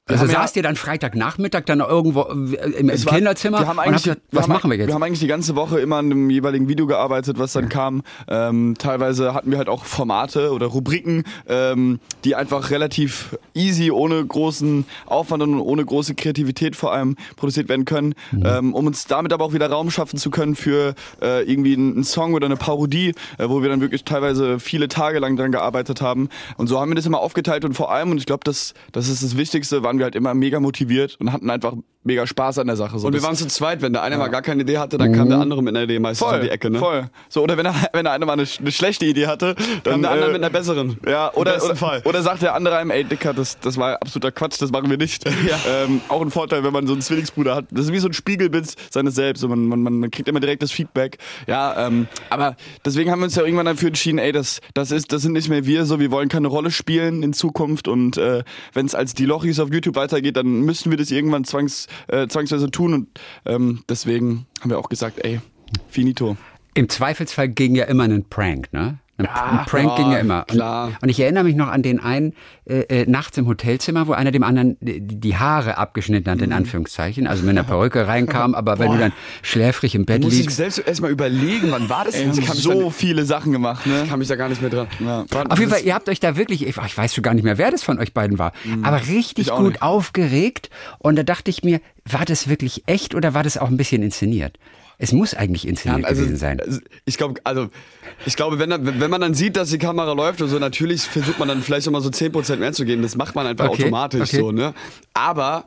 Also 0.07 0.21
haben 0.21 0.29
ja- 0.29 0.41
saßt 0.41 0.55
ihr 0.57 0.61
dann 0.61 0.75
Freitagnachmittag 0.75 1.63
dann 1.65 1.79
irgendwo 1.79 2.21
äh, 2.21 2.33
im, 2.77 2.89
im 2.89 3.05
war- 3.05 3.13
Kinderzimmer 3.15 3.59
wir 3.61 3.67
haben 3.67 3.79
eigentlich, 3.79 4.03
gesagt, 4.03 4.21
was 4.31 4.43
haben, 4.43 4.53
machen 4.53 4.69
wir 4.69 4.77
jetzt? 4.77 4.87
Wir 4.87 4.93
haben 4.93 5.01
eigentlich 5.01 5.19
die 5.19 5.25
ganze 5.27 5.55
Woche 5.55 5.79
immer 5.79 5.95
an 5.95 6.05
einem 6.11 6.29
jeweiligen 6.29 6.67
Video 6.69 6.85
gearbeitet, 6.85 7.39
was 7.39 7.53
dann 7.53 7.69
kam. 7.69 8.03
Ähm, 8.27 8.75
teilweise 8.77 9.33
hatten 9.33 9.49
wir 9.49 9.57
halt 9.57 9.67
auch 9.67 9.83
Formate 9.85 10.51
oder 10.51 10.67
Rubriken, 10.67 11.23
ähm, 11.47 11.99
die 12.23 12.35
einfach 12.35 12.69
relativ 12.69 13.35
easy, 13.55 13.89
ohne 13.89 14.23
großen 14.23 14.85
Aufwand 15.07 15.41
und 15.41 15.59
ohne 15.59 15.83
große 15.83 16.13
Kreativität 16.13 16.75
vor 16.75 16.93
allem 16.93 17.15
produziert 17.35 17.67
werden 17.67 17.85
können, 17.85 18.13
Mhm. 18.31 18.43
ähm, 18.45 18.73
um 18.75 18.85
uns 18.85 19.05
damit 19.07 19.33
aber 19.33 19.43
auch 19.43 19.53
wieder 19.53 19.71
Raum 19.71 19.89
schaffen 19.89 20.19
zu 20.19 20.29
können 20.29 20.55
für 20.55 20.93
äh, 21.23 21.41
irgendwie 21.51 21.73
einen, 21.73 21.93
einen 21.95 22.03
Song 22.03 22.35
oder 22.35 22.45
eine 22.45 22.57
Parodie, 22.57 23.15
äh, 23.39 23.49
wo 23.49 23.63
wir 23.63 23.69
dann 23.69 23.81
wirklich 23.81 24.03
teilweise 24.03 24.59
viele 24.59 24.87
Tage 24.87 25.17
lang 25.17 25.35
dran 25.35 25.51
gearbeitet 25.51 26.01
haben. 26.01 26.29
Und 26.57 26.67
so 26.67 26.79
haben 26.79 26.91
wir 26.91 26.95
das 26.95 27.07
immer 27.07 27.21
aufgeteilt 27.21 27.65
und 27.65 27.73
vor 27.73 27.91
allem, 27.91 28.11
und 28.11 28.19
ich 28.19 28.27
glaube, 28.27 28.41
das, 28.43 28.75
das 28.91 29.07
ist 29.09 29.23
das 29.23 29.35
Wichtigste, 29.35 29.81
waren 29.81 29.94
wir 29.97 30.05
halt 30.05 30.15
immer 30.15 30.33
mega 30.33 30.59
motiviert 30.59 31.17
und 31.19 31.31
hatten 31.31 31.49
einfach 31.49 31.75
mega 32.05 32.25
Spaß 32.25 32.59
an 32.59 32.67
der 32.67 32.75
Sache. 32.75 32.99
So, 32.99 33.07
Und 33.07 33.13
wir 33.13 33.23
waren 33.23 33.35
zu 33.35 33.47
zweit. 33.47 33.81
Wenn 33.81 33.93
der 33.93 34.03
eine 34.03 34.17
mal 34.17 34.27
gar 34.27 34.41
keine 34.41 34.61
Idee 34.61 34.77
hatte, 34.77 34.97
dann 34.97 35.11
kam 35.11 35.29
der 35.29 35.39
andere 35.39 35.61
mit 35.61 35.75
einer 35.75 35.83
Idee 35.83 35.99
meistens 35.99 36.27
voll, 36.27 36.37
um 36.37 36.43
die 36.43 36.49
Ecke. 36.49 36.69
Ne? 36.69 36.79
voll. 36.79 37.09
So, 37.29 37.43
oder 37.43 37.57
wenn, 37.57 37.65
er, 37.65 37.75
wenn 37.93 38.05
der 38.05 38.13
eine 38.13 38.25
mal 38.25 38.33
eine, 38.33 38.45
eine 38.59 38.71
schlechte 38.71 39.05
Idee 39.05 39.27
hatte, 39.27 39.55
dann 39.83 39.93
Kam 39.93 40.01
der 40.03 40.11
andere 40.11 40.29
äh, 40.29 40.33
mit 40.33 40.43
einer 40.43 40.51
besseren. 40.51 40.97
ja, 41.07 41.33
oder, 41.33 41.63
oder, 41.63 41.75
Fall. 41.75 42.01
oder 42.05 42.21
sagt 42.21 42.41
der 42.43 42.53
andere 42.53 42.77
einem, 42.77 42.91
ey 42.91 43.03
Dicker, 43.03 43.33
das, 43.33 43.59
das 43.59 43.77
war 43.77 43.95
absoluter 44.01 44.31
Quatsch, 44.31 44.61
das 44.61 44.71
machen 44.71 44.89
wir 44.89 44.97
nicht. 44.97 45.25
Ähm, 45.67 46.01
auch 46.09 46.21
ein 46.21 46.31
Vorteil, 46.31 46.63
wenn 46.63 46.73
man 46.73 46.85
so 46.85 46.93
einen 46.93 47.01
Zwillingsbruder 47.01 47.55
hat. 47.55 47.65
Das 47.71 47.85
ist 47.85 47.91
wie 47.91 47.99
so 47.99 48.07
ein 48.07 48.13
Spiegelbild 48.13 48.73
seines 48.91 49.15
Selbst 49.15 49.43
und 49.43 49.49
man, 49.49 49.81
man, 49.81 49.99
man 49.99 50.11
kriegt 50.11 50.27
immer 50.27 50.39
direkt 50.39 50.61
das 50.61 50.71
Feedback. 50.71 51.17
Ja, 51.47 51.87
ähm, 51.87 52.07
aber 52.29 52.55
deswegen 52.83 53.09
haben 53.09 53.19
wir 53.19 53.25
uns 53.25 53.35
ja 53.35 53.43
irgendwann 53.43 53.65
dafür 53.65 53.87
entschieden, 53.87 54.19
ey, 54.19 54.31
das, 54.31 54.61
das, 54.73 54.91
ist, 54.91 55.11
das 55.11 55.21
sind 55.21 55.33
nicht 55.33 55.49
mehr 55.49 55.65
wir, 55.65 55.85
so 55.85 55.99
wir 55.99 56.11
wollen 56.11 56.29
keine 56.29 56.47
Rolle 56.47 56.71
spielen 56.71 57.23
in 57.23 57.33
Zukunft 57.33 57.87
und 57.87 58.17
äh, 58.17 58.43
wenn 58.73 58.85
es 58.85 58.95
als 58.95 59.13
die 59.13 59.25
Lochis 59.25 59.59
auf 59.59 59.71
YouTube 59.71 59.95
weitergeht, 59.95 60.37
dann 60.37 60.61
müssen 60.61 60.91
wir 60.91 60.97
das 60.97 61.09
irgendwann 61.11 61.45
zwangs, 61.45 61.87
äh, 62.07 62.27
zwangsweise 62.27 62.71
tun 62.71 62.93
und 62.93 63.19
ähm, 63.45 63.83
deswegen 63.89 64.45
haben 64.61 64.69
wir 64.69 64.79
auch 64.79 64.89
gesagt, 64.89 65.23
ey, 65.23 65.41
finito. 65.89 66.37
Im 66.73 66.89
Zweifelsfall 66.89 67.49
ging 67.49 67.75
ja 67.75 67.85
immer 67.85 68.03
ein 68.03 68.25
Prank, 68.25 68.71
ne? 68.73 68.99
Ein, 69.17 69.27
ein 69.27 69.65
Prank 69.65 69.89
ja, 69.91 69.95
ging 69.95 70.11
ja 70.11 70.17
immer. 70.17 70.39
Und, 70.39 70.47
klar. 70.47 70.91
und 71.01 71.07
ich 71.09 71.19
erinnere 71.21 71.45
mich 71.45 71.55
noch 71.55 71.69
an 71.69 71.81
den 71.83 72.01
einen 72.01 72.33
äh, 72.65 72.81
äh, 73.03 73.05
nachts 73.09 73.37
im 73.37 73.47
Hotelzimmer, 73.47 74.07
wo 74.07 74.11
einer 74.13 74.31
dem 74.31 74.43
anderen 74.43 74.75
die, 74.81 74.99
die 75.01 75.37
Haare 75.37 75.77
abgeschnitten 75.77 76.29
hat, 76.29 76.41
in 76.41 76.49
Mhm. 76.49 76.55
Anführungszeichen. 76.57 77.25
Also 77.25 77.43
mit 77.43 77.51
einer 77.51 77.63
Perücke 77.63 78.07
reinkam, 78.09 78.53
aber 78.55 78.77
wenn 78.79 78.91
du 78.91 78.97
dann 78.97 79.13
schläfrig 79.41 79.95
im 79.95 80.05
Bett 80.05 80.21
Muss 80.23 80.33
ich 80.33 80.39
liegst. 80.41 80.57
selbst 80.57 80.79
erstmal 80.79 81.11
überlegen, 81.11 81.71
wann 81.71 81.87
war 81.89 82.03
das 82.03 82.15
Ey, 82.15 82.29
Ich 82.29 82.35
mich 82.35 82.49
so 82.49 82.81
dann- 82.81 82.91
viele 82.91 83.23
Sachen 83.25 83.51
gemacht, 83.53 83.85
ne? 83.87 84.01
Ich 84.03 84.09
kann 84.09 84.19
mich 84.19 84.27
da 84.27 84.35
gar 84.35 84.49
nicht 84.49 84.61
mehr 84.61 84.69
dran. 84.69 84.87
Ja. 84.99 85.25
Auf 85.49 85.59
jeden 85.59 85.71
Fall, 85.71 85.81
ihr 85.83 85.93
habt 85.95 86.09
euch 86.09 86.19
da 86.19 86.35
wirklich, 86.35 86.67
ich 86.67 86.75
ich 86.77 86.97
weiß 86.97 87.15
schon 87.15 87.21
gar 87.23 87.33
nicht 87.33 87.43
mehr, 87.43 87.57
wer 87.57 87.71
das 87.71 87.83
von 87.83 87.99
euch 87.99 88.13
beiden 88.13 88.37
war, 88.37 88.51
aber 88.83 88.97
richtig 89.07 89.47
Ich 89.47 89.53
gut 89.53 89.69
nicht. 89.69 89.81
aufgeregt. 89.81 90.69
Und 90.99 91.15
da 91.17 91.23
dachte 91.23 91.49
ich 91.51 91.63
mir, 91.63 91.79
war 92.09 92.25
das 92.25 92.47
wirklich 92.49 92.83
echt 92.85 93.15
oder 93.15 93.33
war 93.33 93.43
das 93.43 93.57
auch 93.57 93.69
ein 93.69 93.77
bisschen 93.77 94.03
inszeniert? 94.03 94.57
Es 94.97 95.11
muss 95.11 95.33
eigentlich 95.33 95.67
inszeniert 95.67 96.05
also, 96.05 96.21
gewesen 96.21 96.37
sein. 96.37 96.59
also 96.61 96.79
ich 97.05 97.17
glaube, 97.17 97.39
also 97.43 97.69
ich 98.25 98.35
glaube, 98.35 98.59
wenn, 98.59 98.69
dann- 98.69 98.99
wenn 98.99 99.09
man 99.11 99.19
dann 99.21 99.33
sieht, 99.33 99.55
dass 99.57 99.69
die 99.69 99.77
Kamera 99.77 100.13
läuft 100.13 100.41
und 100.41 100.49
so, 100.49 100.57
natürlich 100.59 101.01
versucht 101.03 101.37
man 101.39 101.47
dann 101.47 101.61
vielleicht 101.61 101.85
nochmal 101.85 102.01
so 102.01 102.09
10% 102.09 102.57
mehr 102.59 102.71
zu 102.73 102.85
geben. 102.85 103.01
Das 103.01 103.15
macht 103.15 103.35
man 103.35 103.45
einfach 103.45 103.69
Okay, 103.69 103.83
automatisch 103.83 104.21
okay. 104.29 104.37
so, 104.37 104.51
ne? 104.51 104.73
Aber 105.13 105.65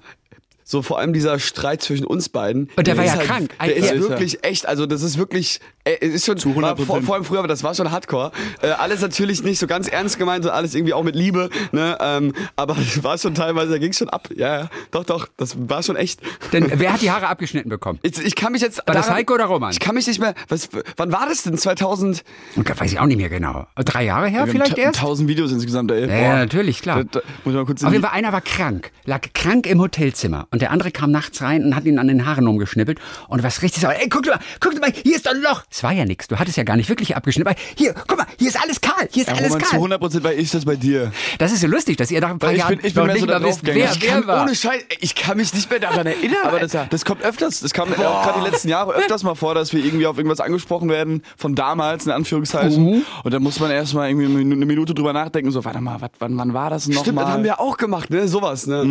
so 0.64 0.82
vor 0.82 0.98
allem 0.98 1.12
dieser 1.14 1.38
Streit 1.38 1.82
zwischen 1.82 2.04
uns 2.06 2.28
beiden. 2.28 2.68
Und 2.76 2.86
der 2.86 2.96
war 2.96 3.04
ist 3.04 3.12
ja 3.12 3.16
halt, 3.18 3.26
krank. 3.26 3.50
Der 3.60 3.78
Ja. 3.78 3.92
ist 3.92 4.00
wirklich 4.08 4.44
echt, 4.44 4.66
also 4.66 4.86
das 4.86 5.02
ist 5.02 5.16
wirklich, 5.18 5.60
es 6.00 6.14
ist 6.14 6.26
schon, 6.26 6.38
Zu 6.38 6.50
100%. 6.50 6.62
war 6.62 6.76
vor, 6.76 7.02
vor 7.02 7.14
allem 7.14 7.24
früher, 7.24 7.38
aber 7.40 7.48
das 7.48 7.62
war 7.62 7.74
schon 7.74 7.90
Hardcore. 7.90 8.32
Äh, 8.62 8.68
alles 8.70 9.00
natürlich 9.00 9.42
nicht 9.42 9.58
so 9.58 9.66
ganz 9.66 9.88
ernst 9.88 10.18
gemeint, 10.18 10.44
so 10.44 10.50
alles 10.50 10.74
irgendwie 10.74 10.94
auch 10.94 11.02
mit 11.02 11.14
Liebe, 11.14 11.50
ne? 11.72 11.96
Ähm, 12.00 12.32
aber 12.56 12.76
es 12.78 13.02
war 13.02 13.18
schon 13.18 13.34
teilweise, 13.34 13.72
da 13.72 13.78
ging 13.78 13.92
schon 13.92 14.08
ab. 14.08 14.28
Ja, 14.34 14.60
ja, 14.60 14.70
doch, 14.90 15.04
doch, 15.04 15.28
das 15.36 15.56
war 15.68 15.82
schon 15.82 15.96
echt. 15.96 16.20
Denn 16.52 16.70
wer 16.74 16.92
hat 16.92 17.02
die 17.02 17.10
Haare 17.10 17.28
abgeschnitten 17.28 17.68
bekommen? 17.68 17.98
Ich, 18.02 18.18
ich 18.18 18.34
kann 18.34 18.52
mich 18.52 18.62
jetzt. 18.62 18.82
War 18.86 18.94
das 18.94 19.10
Heiko 19.10 19.34
oder 19.34 19.46
Roman? 19.46 19.70
Ich 19.70 19.80
kann 19.80 19.94
mich 19.94 20.06
nicht 20.06 20.20
mehr. 20.20 20.34
Was, 20.48 20.68
wann 20.96 21.12
war 21.12 21.26
das 21.28 21.42
denn? 21.42 21.56
2000? 21.56 22.24
Und 22.56 22.68
da 22.68 22.78
weiß 22.78 22.92
ich 22.92 22.98
auch 22.98 23.06
nicht 23.06 23.18
mehr 23.18 23.28
genau. 23.28 23.66
Drei 23.76 24.04
Jahre 24.04 24.28
her 24.28 24.46
vielleicht 24.46 24.78
erst? 24.78 25.00
tausend 25.00 25.28
Videos 25.28 25.52
insgesamt, 25.52 25.90
ey. 25.90 26.08
Ja, 26.08 26.36
natürlich, 26.36 26.82
klar. 26.82 27.04
Da, 27.04 27.20
da, 27.20 27.26
muss 27.44 27.52
ich 27.52 27.58
mal 27.58 27.66
kurz 27.66 27.82
in 27.82 27.86
Auf 27.86 27.92
jeden 27.92 28.04
Fall, 28.04 28.14
einer 28.14 28.32
war 28.32 28.40
krank, 28.40 28.92
lag 29.04 29.20
krank 29.34 29.66
im 29.66 29.80
Hotelzimmer 29.80 30.46
und 30.50 30.62
der 30.62 30.70
andere 30.70 30.90
kam 30.90 31.10
nachts 31.10 31.42
rein 31.42 31.64
und 31.64 31.76
hat 31.76 31.84
ihn 31.84 31.98
an 31.98 32.08
den 32.08 32.26
Haaren 32.26 32.46
rumgeschnippelt 32.46 32.98
und 33.28 33.42
was 33.42 33.62
richtig 33.62 33.82
sauer. 33.82 33.94
Ey, 33.98 34.08
guck 34.08 34.26
mal, 34.26 34.38
guck 34.60 34.80
mal, 34.80 34.92
hier 34.92 35.16
ist 35.16 35.26
doch 35.26 35.32
ein 35.32 35.42
Loch. 35.42 35.62
Es 35.78 35.84
war 35.84 35.92
ja 35.92 36.04
nichts, 36.04 36.26
du 36.26 36.36
hattest 36.40 36.56
ja 36.56 36.64
gar 36.64 36.76
nicht 36.76 36.88
wirklich 36.88 37.14
abgeschnitten. 37.14 37.48
Aber 37.48 37.56
hier, 37.76 37.94
guck 38.08 38.18
mal, 38.18 38.26
hier 38.36 38.48
ist 38.48 38.60
alles 38.60 38.80
kahl, 38.80 39.06
hier 39.12 39.22
ist 39.22 39.28
Ja, 39.28 39.34
alles 39.36 39.50
Roman, 39.50 39.60
zu 39.62 39.70
kahl. 39.70 39.76
100 39.78 40.00
Prozent 40.00 40.24
war 40.24 40.32
ich 40.32 40.50
das 40.50 40.64
bei 40.64 40.74
dir. 40.74 41.12
Das 41.38 41.52
ist 41.52 41.60
so 41.60 41.68
lustig, 41.68 41.96
dass 41.98 42.10
ihr 42.10 42.20
nach 42.20 42.30
ein 42.30 42.40
paar 42.40 42.50
ich 42.50 42.58
Jahren 42.58 42.78
bin- 42.78 42.86
ich 42.86 42.94
bin 42.94 43.04
mehr 43.06 43.12
nicht 43.14 43.20
so 43.20 43.26
mal 43.28 43.40
wisst, 43.44 43.60
wer. 43.62 43.76
Ich 43.92 44.02
wer 44.02 44.26
war. 44.26 44.42
Ohne 44.42 44.56
Scheiß, 44.56 44.82
ich 44.98 45.14
kann 45.14 45.36
mich 45.36 45.54
nicht 45.54 45.70
mehr 45.70 45.78
daran 45.78 46.04
erinnern. 46.04 46.38
Aber 46.42 46.58
das, 46.58 46.76
das 46.90 47.04
kommt 47.04 47.22
öfters. 47.22 47.60
Das 47.60 47.72
kam 47.72 47.92
auch 47.92 47.96
gerade 47.96 48.40
die 48.40 48.50
letzten 48.50 48.68
Jahre 48.70 48.92
öfters 48.92 49.22
mal 49.22 49.36
vor, 49.36 49.54
dass 49.54 49.72
wir 49.72 49.84
irgendwie 49.84 50.08
auf 50.08 50.16
irgendwas 50.16 50.40
angesprochen 50.40 50.88
werden 50.88 51.22
von 51.36 51.54
damals, 51.54 52.06
in 52.06 52.10
Anführungszeichen. 52.12 52.84
Mhm. 52.84 53.02
Und 53.22 53.32
dann 53.32 53.42
muss 53.44 53.60
man 53.60 53.70
erstmal 53.70 54.08
irgendwie 54.10 54.26
eine 54.40 54.66
Minute 54.66 54.94
drüber 54.94 55.12
nachdenken. 55.12 55.52
So, 55.52 55.64
warte 55.64 55.80
mal, 55.80 56.00
wat, 56.00 56.10
wann, 56.18 56.36
wann 56.38 56.54
war 56.54 56.70
das 56.70 56.88
noch 56.88 57.02
Stimmt, 57.02 57.14
mal? 57.14 57.22
das 57.22 57.30
haben 57.34 57.44
wir 57.44 57.60
auch 57.60 57.76
gemacht, 57.76 58.10
ne? 58.10 58.26
Sowas, 58.26 58.66
ne? 58.66 58.82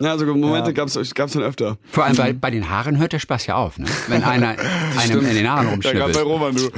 Ja. 0.00 0.06
ja, 0.08 0.18
so 0.18 0.26
Momente 0.26 0.74
gab's 0.74 0.98
gab's 1.14 1.32
dann 1.32 1.42
öfter. 1.42 1.78
Vor 1.90 2.04
allem 2.04 2.16
bei, 2.16 2.34
bei 2.34 2.50
den 2.50 2.68
Haaren 2.68 2.98
hört 2.98 3.14
der 3.14 3.18
Spaß 3.18 3.46
ja 3.46 3.54
auf, 3.54 3.78
ne? 3.78 3.86
wenn 4.08 4.22
einer 4.22 4.56
einem 5.02 5.26
in 5.26 5.34
den 5.36 5.48
Haaren 5.50 5.64
ja, 5.66 5.70
rumschnippelt. 5.72 6.16
Roman, 6.34 6.54
du. 6.54 6.68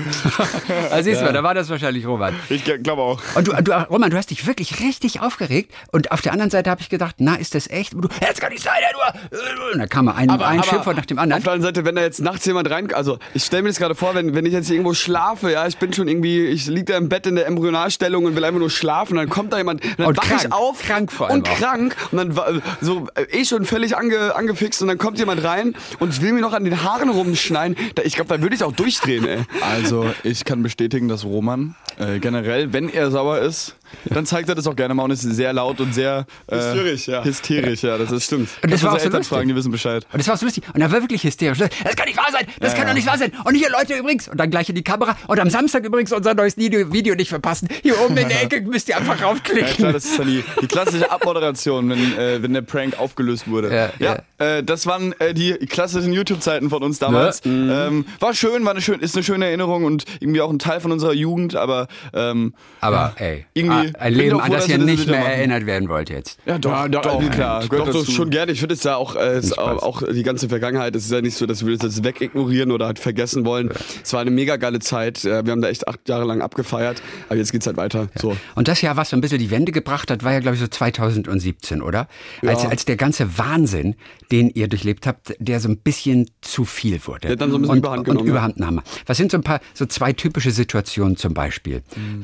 Also 0.91 1.03
siehst 1.11 1.23
du, 1.23 1.33
da 1.33 1.43
war 1.43 1.55
das 1.55 1.69
wahrscheinlich 1.71 2.07
Robert. 2.07 2.35
Ich 2.49 2.65
glaube 2.65 3.03
auch. 3.03 3.21
Und 3.35 3.49
du, 3.49 3.53
du, 3.63 3.73
Roman, 3.91 4.11
du 4.11 4.17
hast 4.17 4.31
dich 4.31 4.47
wirklich 4.47 4.81
richtig 4.81 5.21
aufgeregt. 5.21 5.73
Und 5.93 6.13
auf 6.13 6.21
der 6.21 6.33
anderen 6.33 6.51
Seite 6.51 6.71
habe 6.71 6.81
ich 6.81 6.89
gedacht, 6.89 7.17
na, 7.19 7.35
ist 7.37 7.55
das 7.55 7.69
echt? 7.69 7.95
Und 7.95 8.03
du, 8.03 8.09
ja, 8.21 8.29
das 8.29 8.39
kann 8.41 8.53
nicht 8.53 8.63
sein, 8.63 8.75
ja, 8.81 8.89
du. 8.93 9.73
Und 9.73 9.79
da 9.79 9.87
kam 9.87 10.05
mal 10.07 10.15
ein, 10.15 10.31
ein 10.31 10.63
Schimpfwort 10.63 10.97
nach 10.97 11.07
dem 11.07 11.19
anderen. 11.19 11.41
Auf 11.41 11.45
der 11.45 11.53
anderen 11.55 11.75
Seite, 11.75 11.85
wenn 11.87 11.97
da 11.97 12.03
jetzt 12.03 12.21
nachts 12.21 12.45
jemand 12.47 12.71
rein, 12.71 12.93
also 12.95 13.19
ich 13.35 13.45
stelle 13.45 13.63
mir 13.63 13.71
das 13.71 13.79
gerade 13.79 13.95
vor, 13.95 14.15
wenn, 14.15 14.35
wenn 14.35 14.47
ich 14.47 14.53
jetzt 14.53 14.71
irgendwo 14.71 14.95
schlafe, 14.95 15.53
ja, 15.53 15.67
ich 15.67 15.79
bin 15.79 15.93
schon 15.93 16.09
irgendwie, 16.09 16.47
ich 16.47 16.67
liege 16.67 16.93
da 16.93 16.97
im 16.99 17.09
Bett 17.09 17.27
in 17.27 17.37
der 17.37 17.47
Embryonalstellung 17.47 18.25
und 18.25 18.37
will 18.37 18.45
einfach 18.45 18.61
nur 18.61 18.71
schlafen, 18.71 19.17
dann 19.17 19.29
kommt 19.29 19.53
da 19.53 19.59
jemand, 19.59 19.83
dann 19.99 20.07
Und 20.07 20.17
wach 20.19 20.25
krank. 20.25 20.43
ich 20.45 20.53
auf, 20.53 20.83
Krank 20.83 21.11
vor 21.13 21.29
allem 21.29 21.39
und 21.39 21.49
auch. 21.49 21.57
krank 21.57 21.97
und 22.13 22.19
dann 22.19 22.63
so 22.81 23.07
äh, 23.15 23.23
eh 23.31 23.45
schon 23.45 23.65
völlig 23.65 23.97
ange, 23.97 24.35
angefixt 24.35 24.83
und 24.83 24.89
dann 24.89 24.99
kommt 24.99 25.19
jemand 25.19 25.43
rein 25.45 25.75
und 25.99 26.21
will 26.23 26.33
mir 26.33 26.41
noch 26.41 26.53
an 26.53 26.65
den 26.65 26.83
Haaren 26.83 27.09
rumschneiden. 27.09 27.77
Ich 28.05 28.15
glaube, 28.15 28.35
da 28.37 28.43
würde 28.43 28.55
ich 28.55 28.63
auch 28.63 28.73
durchdrehen, 28.73 29.27
ey. 29.27 29.36
Also, 29.61 30.11
ich 30.23 30.45
kann 30.45 30.63
bestätigen, 30.63 31.09
dass 31.09 31.25
Roman 31.25 31.75
äh, 31.99 32.19
generell, 32.19 32.73
wenn 32.73 32.89
er 32.89 33.11
sauer 33.11 33.39
ist, 33.39 33.77
dann 34.07 34.27
zeigt 34.27 34.49
er 34.49 34.55
das 34.57 34.67
auch 34.67 34.75
gerne 34.77 34.95
mal 34.95 35.05
und 35.05 35.13
ist 35.13 35.23
sehr 35.23 35.53
laut 35.53 35.81
und 35.81 35.95
sehr 35.95 36.27
äh, 36.49 36.57
Hysterisch, 36.57 37.07
ja. 37.07 37.25
Hysterisch, 37.25 37.83
ja, 37.83 37.97
das 37.99 38.11
ist 38.11 38.25
stimmt. 38.25 38.49
Und 38.63 38.73
das 38.73 38.83
war 38.83 38.91
auch 38.91 38.95
unsere 38.95 39.01
so 39.01 39.07
Eltern 39.07 39.19
lustig. 39.21 39.37
fragen, 39.37 39.49
die 39.49 39.55
wissen 39.57 39.71
Bescheid. 39.73 40.07
Und 40.13 40.19
das 40.19 40.27
war 40.29 40.37
so 40.37 40.45
lustig. 40.45 40.65
Und 40.75 40.81
er 40.81 40.91
war 40.91 41.01
wirklich 41.01 41.23
hysterisch. 41.23 41.59
Das 41.59 41.97
kann 41.97 42.07
nicht 42.07 42.17
wahr 42.19 42.27
sein. 42.33 42.47
Das 42.61 42.73
Ja, 42.73 42.79
kann 42.79 42.87
ja. 42.89 42.93
doch 42.93 42.97
nicht 42.97 43.07
wahr 43.07 43.17
sein. 43.19 43.33
Und 43.45 43.55
hier, 43.55 43.71
Leute, 43.71 43.95
übrigens. 43.95 44.29
Und 44.29 44.39
dann 44.39 44.51
gleich 44.51 44.69
in 44.69 44.75
die 44.75 44.83
Kamera. 44.83 45.17
Und 45.29 45.39
am 45.39 45.49
Samstag 45.51 45.85
übrigens 45.85 46.13
unser 46.13 46.35
neues 46.35 46.57
Video, 46.57 47.15
nicht 47.15 47.29
verpassen. 47.29 47.69
Hier 47.83 47.99
oben 48.01 48.17
in 48.17 48.29
der 48.29 48.43
Ecke 48.43 48.61
müsst 48.67 48.89
ihr 48.89 48.97
einfach 48.97 49.21
Ja, 49.21 49.27
raufklicken. 49.29 49.77
klar, 49.77 49.93
das 49.93 50.05
ist 50.05 50.19
dann 50.19 50.27
die, 50.27 50.43
die 50.61 50.67
klassische 50.67 51.11
Abmoderation, 51.11 51.89
wenn, 51.89 52.19
äh, 52.19 52.43
wenn 52.43 52.53
der 52.53 52.63
Prank 52.63 52.99
aufgelöst 52.99 53.49
wurde. 53.49 53.93
Ja, 54.01 54.19
Äh, 54.39 54.63
das 54.65 54.87
waren 54.87 55.15
äh, 55.21 55.33
die 55.33 55.53
klassischen 55.55 56.13
YouTube-Zeiten 56.13 56.71
von 56.71 56.83
uns 56.83 56.99
damals. 56.99 57.41
Ähm, 57.47 58.05
war 58.21 58.35
schön, 58.35 58.65
war 58.65 58.73
eine 58.73 58.83
schön, 58.83 59.01
ist 59.01 59.15
eine 59.15 59.23
schöne 59.25 59.47
Erinnerung 59.47 59.85
und 59.85 60.05
irgendwie 60.21 60.41
auch 60.41 60.51
ein 60.51 60.59
Teil 60.59 60.81
von 60.81 60.93
unserer 60.93 61.13
Jugend, 61.15 61.55
aber 61.57 61.86
ähm, 62.13 62.55
Aber 62.81 63.13
ey, 63.17 63.47
irgendwie 63.55 63.93
ah, 63.95 63.99
ein 64.01 64.15
Leben, 64.15 64.31
doch 64.39 64.45
an 64.45 64.53
das 64.53 64.69
ihr 64.69 64.79
nicht 64.79 65.07
mehr 65.07 65.21
machen. 65.21 65.33
erinnert 65.33 65.67
werden 65.67 65.89
wollt 65.89 66.11
jetzt. 66.11 66.39
Ja, 66.47 66.59
doch, 66.59 66.71
Ja, 66.71 66.89
doch, 66.89 67.03
doch, 67.03 67.31
klar. 67.31 67.61
Doch, 67.63 67.69
gehört 67.69 67.89
doch, 67.89 67.95
dazu. 68.01 68.11
schon 68.11 68.31
gerne. 68.31 68.53
Ich 68.53 68.61
finde 68.61 68.75
es 68.75 68.83
ja 68.85 68.97
auch, 68.97 69.17
äh, 69.17 69.41
auch, 69.57 69.83
auch 69.83 70.03
die 70.03 70.23
ganze 70.23 70.49
Vergangenheit. 70.49 70.95
Es 70.97 71.05
ist 71.05 71.13
ja 71.13 71.21
nicht 71.21 71.37
so, 71.37 71.47
dass 71.47 71.65
wir 71.65 71.77
das 71.77 71.97
jetzt 71.97 72.05
wegignorieren 72.05 72.71
oder 72.73 72.87
halt 72.87 72.99
vergessen 72.99 73.45
wollen. 73.45 73.71
Es 74.03 74.13
war 74.13 74.21
eine 74.21 74.31
mega 74.31 74.57
geile 74.57 74.79
Zeit. 74.79 75.25
Äh, 75.25 75.45
Wir 75.45 75.53
haben 75.53 75.63
da 75.63 75.69
echt 75.69 75.89
acht 75.89 76.09
Jahre 76.09 76.25
lang 76.25 76.43
abgefeiert. 76.43 77.03
Aber 77.29 77.37
jetzt 77.37 77.53
geht's 77.53 77.67
halt 77.67 77.77
weiter. 77.77 78.09
So. 78.17 78.37
Und 78.55 78.69
das 78.69 78.81
Jahr, 78.83 78.97
was 78.97 79.11
so 79.11 79.17
ein 79.17 79.21
bisschen 79.21 79.39
die 79.39 79.51
Wende 79.51 79.73
gebracht 79.73 80.11
hat, 80.11 80.25
war 80.25 80.33
ja, 80.33 80.41
glaube 80.41 80.55
ich, 80.57 80.61
so 80.61 80.67
2017, 80.69 81.83
oder? 81.83 82.09
Als, 82.45 82.65
als 82.65 82.85
der 82.85 82.97
ganze 82.97 83.39
Wahnsinn, 83.39 83.95
den 84.33 84.51
ihr 84.51 84.69
durchlebt 84.69 85.07
habt, 85.07 85.35
der 85.39 85.61
so 85.61 85.69
ein 85.69 85.79
bisschen 85.79 86.31
zu 86.41 86.65
viel 86.65 87.01
wurde. 87.07 87.29
Der 87.29 87.37
dann 87.37 87.51
so 87.51 87.57
ein 87.57 87.63
bisschen 87.63 87.73
und, 87.73 87.79
Überhand 87.79 87.99
und 88.01 88.05
genommen, 88.05 88.27
ja. 88.27 88.33
Überhand 88.33 88.59
nahm. 88.59 88.81
Was 89.07 89.17
sind 89.17 89.31
so 89.31 89.39
ein 89.39 89.43
paar, 89.43 89.61
so 89.75 89.87
zwei 89.87 90.13
typische 90.13 90.51
Situationen 90.51 91.17
zum 91.17 91.35
Beispiel 91.35 91.76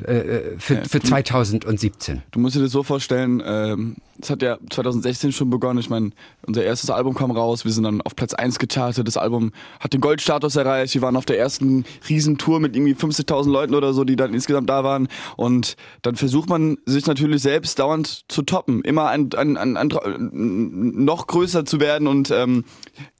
äh, 0.06 0.12
äh, 0.12 0.58
für, 0.58 0.82
für 0.84 1.00
2017? 1.00 2.22
Du 2.30 2.40
musst 2.40 2.56
dir 2.56 2.60
das 2.60 2.72
so 2.72 2.82
vorstellen, 2.82 3.42
ähm, 3.44 3.96
es 4.20 4.30
hat 4.30 4.42
ja 4.42 4.58
2016 4.70 5.32
schon 5.32 5.50
begonnen. 5.50 5.80
Ich 5.80 5.90
meine, 5.90 6.10
unser 6.46 6.62
erstes 6.62 6.90
Album 6.90 7.14
kam 7.14 7.30
raus, 7.30 7.64
wir 7.64 7.72
sind 7.72 7.84
dann 7.84 8.00
auf 8.02 8.14
Platz 8.14 8.34
1 8.34 8.58
gechartet. 8.58 9.06
Das 9.06 9.16
Album 9.16 9.52
hat 9.80 9.92
den 9.92 10.00
Goldstatus 10.00 10.56
erreicht. 10.56 10.94
Wir 10.94 11.02
waren 11.02 11.16
auf 11.16 11.26
der 11.26 11.38
ersten 11.38 11.84
Riesentour 12.08 12.60
mit 12.60 12.76
irgendwie 12.76 12.94
50.000 12.94 13.50
Leuten 13.50 13.74
oder 13.74 13.92
so, 13.92 14.04
die 14.04 14.16
dann 14.16 14.32
insgesamt 14.32 14.70
da 14.70 14.84
waren. 14.84 15.08
Und 15.36 15.76
dann 16.02 16.16
versucht 16.16 16.48
man 16.48 16.78
sich 16.86 17.06
natürlich 17.06 17.42
selbst 17.42 17.78
dauernd 17.78 18.24
zu 18.28 18.42
toppen, 18.42 18.82
immer 18.82 19.08
ein, 19.08 19.30
ein, 19.34 19.56
ein, 19.56 19.76
ein, 19.76 21.04
noch 21.04 21.26
größer 21.26 21.64
zu 21.64 21.80
werden. 21.80 22.06
Und 22.06 22.30
ähm, 22.30 22.64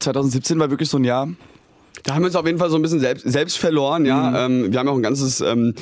2017 0.01 0.59
war 0.61 0.71
wirklich 0.71 0.89
so 0.89 0.99
ein 0.99 1.05
Jahr. 1.05 1.29
Da 2.05 2.15
haben 2.15 2.23
wir 2.23 2.27
uns 2.27 2.37
auf 2.37 2.47
jeden 2.47 2.59
Fall 2.59 2.71
so 2.71 2.77
ein 2.77 2.83
bisschen 2.83 3.01
selbst, 3.01 3.25
selbst 3.29 3.59
verloren, 3.59 4.07
ja. 4.07 4.47
Ähm, 4.47 4.73
wir 4.73 4.79
haben 4.79 4.87
ja 4.87 4.93
auch 4.93 4.97
ein 4.97 5.03
ganzes 5.03 5.41
ähm, 5.41 5.75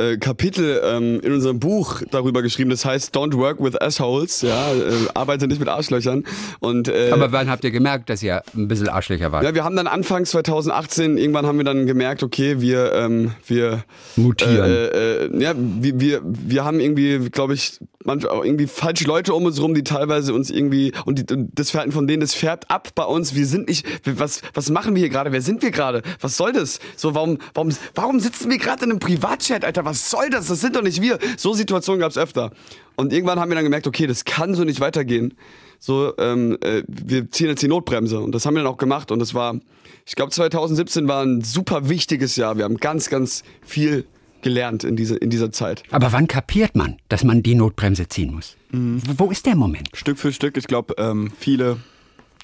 äh, 0.00 0.16
Kapitel 0.16 0.80
ähm, 0.84 1.20
in 1.20 1.32
unserem 1.32 1.60
Buch 1.60 2.02
darüber 2.10 2.42
geschrieben. 2.42 2.70
Das 2.70 2.84
heißt 2.84 3.14
Don't 3.14 3.36
work 3.36 3.62
with 3.62 3.80
assholes. 3.80 4.42
Ja, 4.42 4.72
äh, 4.72 5.08
arbeite 5.14 5.46
nicht 5.46 5.60
mit 5.60 5.68
Arschlöchern. 5.68 6.24
Und 6.60 6.88
äh, 6.88 7.10
Aber 7.12 7.30
wann 7.32 7.50
habt 7.50 7.62
ihr 7.64 7.70
gemerkt, 7.70 8.10
dass 8.10 8.22
ihr 8.22 8.42
ein 8.56 8.68
bisschen 8.68 8.88
Arschlöcher 8.88 9.32
wart? 9.32 9.44
ja, 9.44 9.54
wir 9.54 9.64
haben 9.64 9.76
dann 9.76 9.86
Anfang 9.86 10.24
2018 10.24 11.18
irgendwann 11.18 11.46
haben 11.46 11.58
wir 11.58 11.64
dann 11.64 11.86
gemerkt, 11.86 12.22
okay, 12.22 12.60
wir 12.60 12.70
wir, 12.70 12.92
ähm, 12.94 13.32
wir 13.46 13.84
Mutieren. 14.16 14.70
Äh, 14.70 15.24
äh, 15.24 15.42
ja, 15.42 15.54
wir, 15.56 16.00
wir, 16.00 16.20
wir 16.24 16.64
haben 16.64 16.80
irgendwie, 16.80 17.30
glaube 17.30 17.54
ich, 17.54 17.78
manchmal 18.04 18.32
auch 18.32 18.44
irgendwie 18.44 18.66
falsche 18.66 19.04
Leute 19.04 19.34
um 19.34 19.44
uns 19.44 19.60
rum, 19.60 19.74
die 19.74 19.84
teilweise 19.84 20.32
uns 20.32 20.50
irgendwie 20.50 20.92
und, 21.04 21.18
die, 21.18 21.34
und 21.34 21.50
das 21.54 21.70
Verhalten 21.70 21.92
von 21.92 22.06
denen, 22.06 22.20
das 22.20 22.34
färbt 22.34 22.70
ab 22.70 22.88
bei 22.94 23.04
uns. 23.04 23.34
Wir 23.34 23.46
sind 23.46 23.68
nicht, 23.68 23.86
was, 24.04 24.42
was 24.54 24.70
machen 24.70 24.94
wir 24.94 25.00
hier 25.00 25.10
gerade? 25.10 25.32
Wer 25.32 25.42
sind 25.42 25.62
wir 25.62 25.70
gerade? 25.70 26.02
Was 26.20 26.36
soll 26.36 26.52
das? 26.52 26.80
So, 26.96 27.14
warum, 27.14 27.38
warum, 27.54 27.70
warum 27.94 28.20
sitzen 28.20 28.50
wir 28.50 28.58
gerade 28.58 28.84
in 28.84 28.90
einem 28.90 29.00
Privatchat, 29.00 29.64
Alter? 29.64 29.84
Was 29.84 29.89
soll 29.94 30.30
das? 30.30 30.46
Das 30.46 30.60
sind 30.60 30.76
doch 30.76 30.82
nicht 30.82 31.00
wir. 31.00 31.18
So 31.36 31.52
Situationen 31.52 32.00
gab 32.00 32.10
es 32.10 32.18
öfter. 32.18 32.52
Und 32.96 33.12
irgendwann 33.12 33.40
haben 33.40 33.50
wir 33.50 33.54
dann 33.54 33.64
gemerkt, 33.64 33.86
okay, 33.86 34.06
das 34.06 34.24
kann 34.24 34.54
so 34.54 34.64
nicht 34.64 34.80
weitergehen. 34.80 35.34
So, 35.78 36.12
ähm, 36.18 36.58
äh, 36.60 36.82
wir 36.86 37.30
ziehen 37.30 37.48
jetzt 37.48 37.62
die 37.62 37.68
Notbremse 37.68 38.20
und 38.20 38.34
das 38.34 38.44
haben 38.44 38.54
wir 38.54 38.62
dann 38.62 38.72
auch 38.72 38.76
gemacht 38.76 39.10
und 39.10 39.18
das 39.18 39.32
war, 39.32 39.58
ich 40.04 40.14
glaube, 40.14 40.30
2017 40.30 41.08
war 41.08 41.24
ein 41.24 41.40
super 41.40 41.88
wichtiges 41.88 42.36
Jahr. 42.36 42.58
Wir 42.58 42.64
haben 42.64 42.76
ganz, 42.76 43.08
ganz 43.08 43.42
viel 43.62 44.04
gelernt 44.42 44.84
in, 44.84 44.96
diese, 44.96 45.16
in 45.16 45.30
dieser 45.30 45.52
Zeit. 45.52 45.82
Aber 45.90 46.12
wann 46.12 46.28
kapiert 46.28 46.76
man, 46.76 46.98
dass 47.08 47.24
man 47.24 47.42
die 47.42 47.54
Notbremse 47.54 48.08
ziehen 48.08 48.34
muss? 48.34 48.56
Mhm. 48.70 49.00
Wo 49.16 49.30
ist 49.30 49.46
der 49.46 49.56
Moment? 49.56 49.88
Stück 49.94 50.18
für 50.18 50.32
Stück. 50.32 50.56
Ich 50.58 50.66
glaube, 50.66 50.94
ähm, 50.98 51.32
viele 51.38 51.78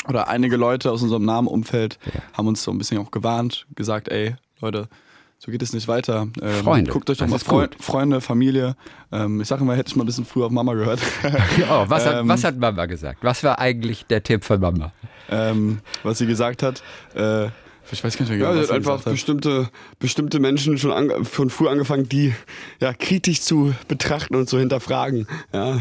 oder 0.08 0.28
einige 0.28 0.56
Leute 0.56 0.90
aus 0.90 1.02
unserem 1.02 1.24
Namenumfeld 1.24 1.98
ja. 2.06 2.22
haben 2.32 2.48
uns 2.48 2.62
so 2.62 2.70
ein 2.70 2.78
bisschen 2.78 2.98
auch 2.98 3.10
gewarnt, 3.10 3.66
gesagt, 3.74 4.08
ey, 4.08 4.36
Leute, 4.60 4.88
so 5.38 5.52
geht 5.52 5.62
es 5.62 5.72
nicht 5.72 5.86
weiter. 5.86 6.28
Ähm, 6.40 6.64
Freunde. 6.64 6.90
Guckt 6.90 7.10
euch 7.10 7.18
doch 7.18 7.26
mal 7.26 7.38
Freund, 7.38 7.76
Freunde, 7.78 8.20
Familie. 8.20 8.74
Ähm, 9.12 9.40
ich 9.40 9.48
sage 9.48 9.62
immer, 9.62 9.76
hätte 9.76 9.88
ich 9.88 9.96
mal 9.96 10.04
ein 10.04 10.06
bisschen 10.06 10.24
früher 10.24 10.46
auf 10.46 10.52
Mama 10.52 10.74
gehört. 10.74 11.00
oh, 11.70 11.84
was, 11.88 12.06
hat, 12.06 12.20
ähm, 12.20 12.28
was 12.28 12.44
hat 12.44 12.58
Mama 12.58 12.86
gesagt? 12.86 13.18
Was 13.22 13.44
war 13.44 13.58
eigentlich 13.58 14.06
der 14.06 14.22
Tipp 14.22 14.44
von 14.44 14.60
Mama? 14.60 14.92
Ähm, 15.28 15.80
was 16.02 16.18
sie 16.18 16.26
gesagt 16.26 16.62
hat, 16.62 16.82
äh, 17.14 17.48
ich 17.92 18.02
weiß 18.02 18.16
gar 18.16 18.22
nicht 18.22 18.30
mehr 18.30 18.38
genau, 18.38 18.54
ja, 18.54 18.60
was 18.60 18.68
sie 18.68 18.74
einfach 18.74 19.02
bestimmte, 19.02 19.68
bestimmte 19.98 20.40
Menschen 20.40 20.78
schon 20.78 20.90
an, 20.90 21.24
von 21.24 21.50
früh 21.50 21.68
angefangen, 21.68 22.08
die 22.08 22.34
ja 22.80 22.92
kritisch 22.92 23.42
zu 23.42 23.74
betrachten 23.88 24.34
und 24.34 24.48
zu 24.48 24.58
hinterfragen. 24.58 25.26
Ja. 25.52 25.80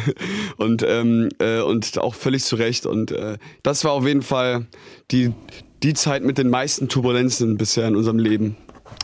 Und, 0.57 0.83
ähm, 0.87 1.29
äh, 1.39 1.61
und 1.61 1.97
auch 1.97 2.13
völlig 2.13 2.43
zu 2.43 2.57
Recht. 2.57 2.85
Und 2.85 3.11
äh, 3.11 3.37
das 3.63 3.83
war 3.83 3.93
auf 3.93 4.05
jeden 4.05 4.21
Fall 4.21 4.67
die, 5.11 5.33
die 5.81 5.93
Zeit 5.93 6.23
mit 6.23 6.37
den 6.37 6.49
meisten 6.49 6.89
Turbulenzen 6.89 7.57
bisher 7.57 7.87
in 7.87 7.95
unserem 7.95 8.19
Leben. 8.19 8.57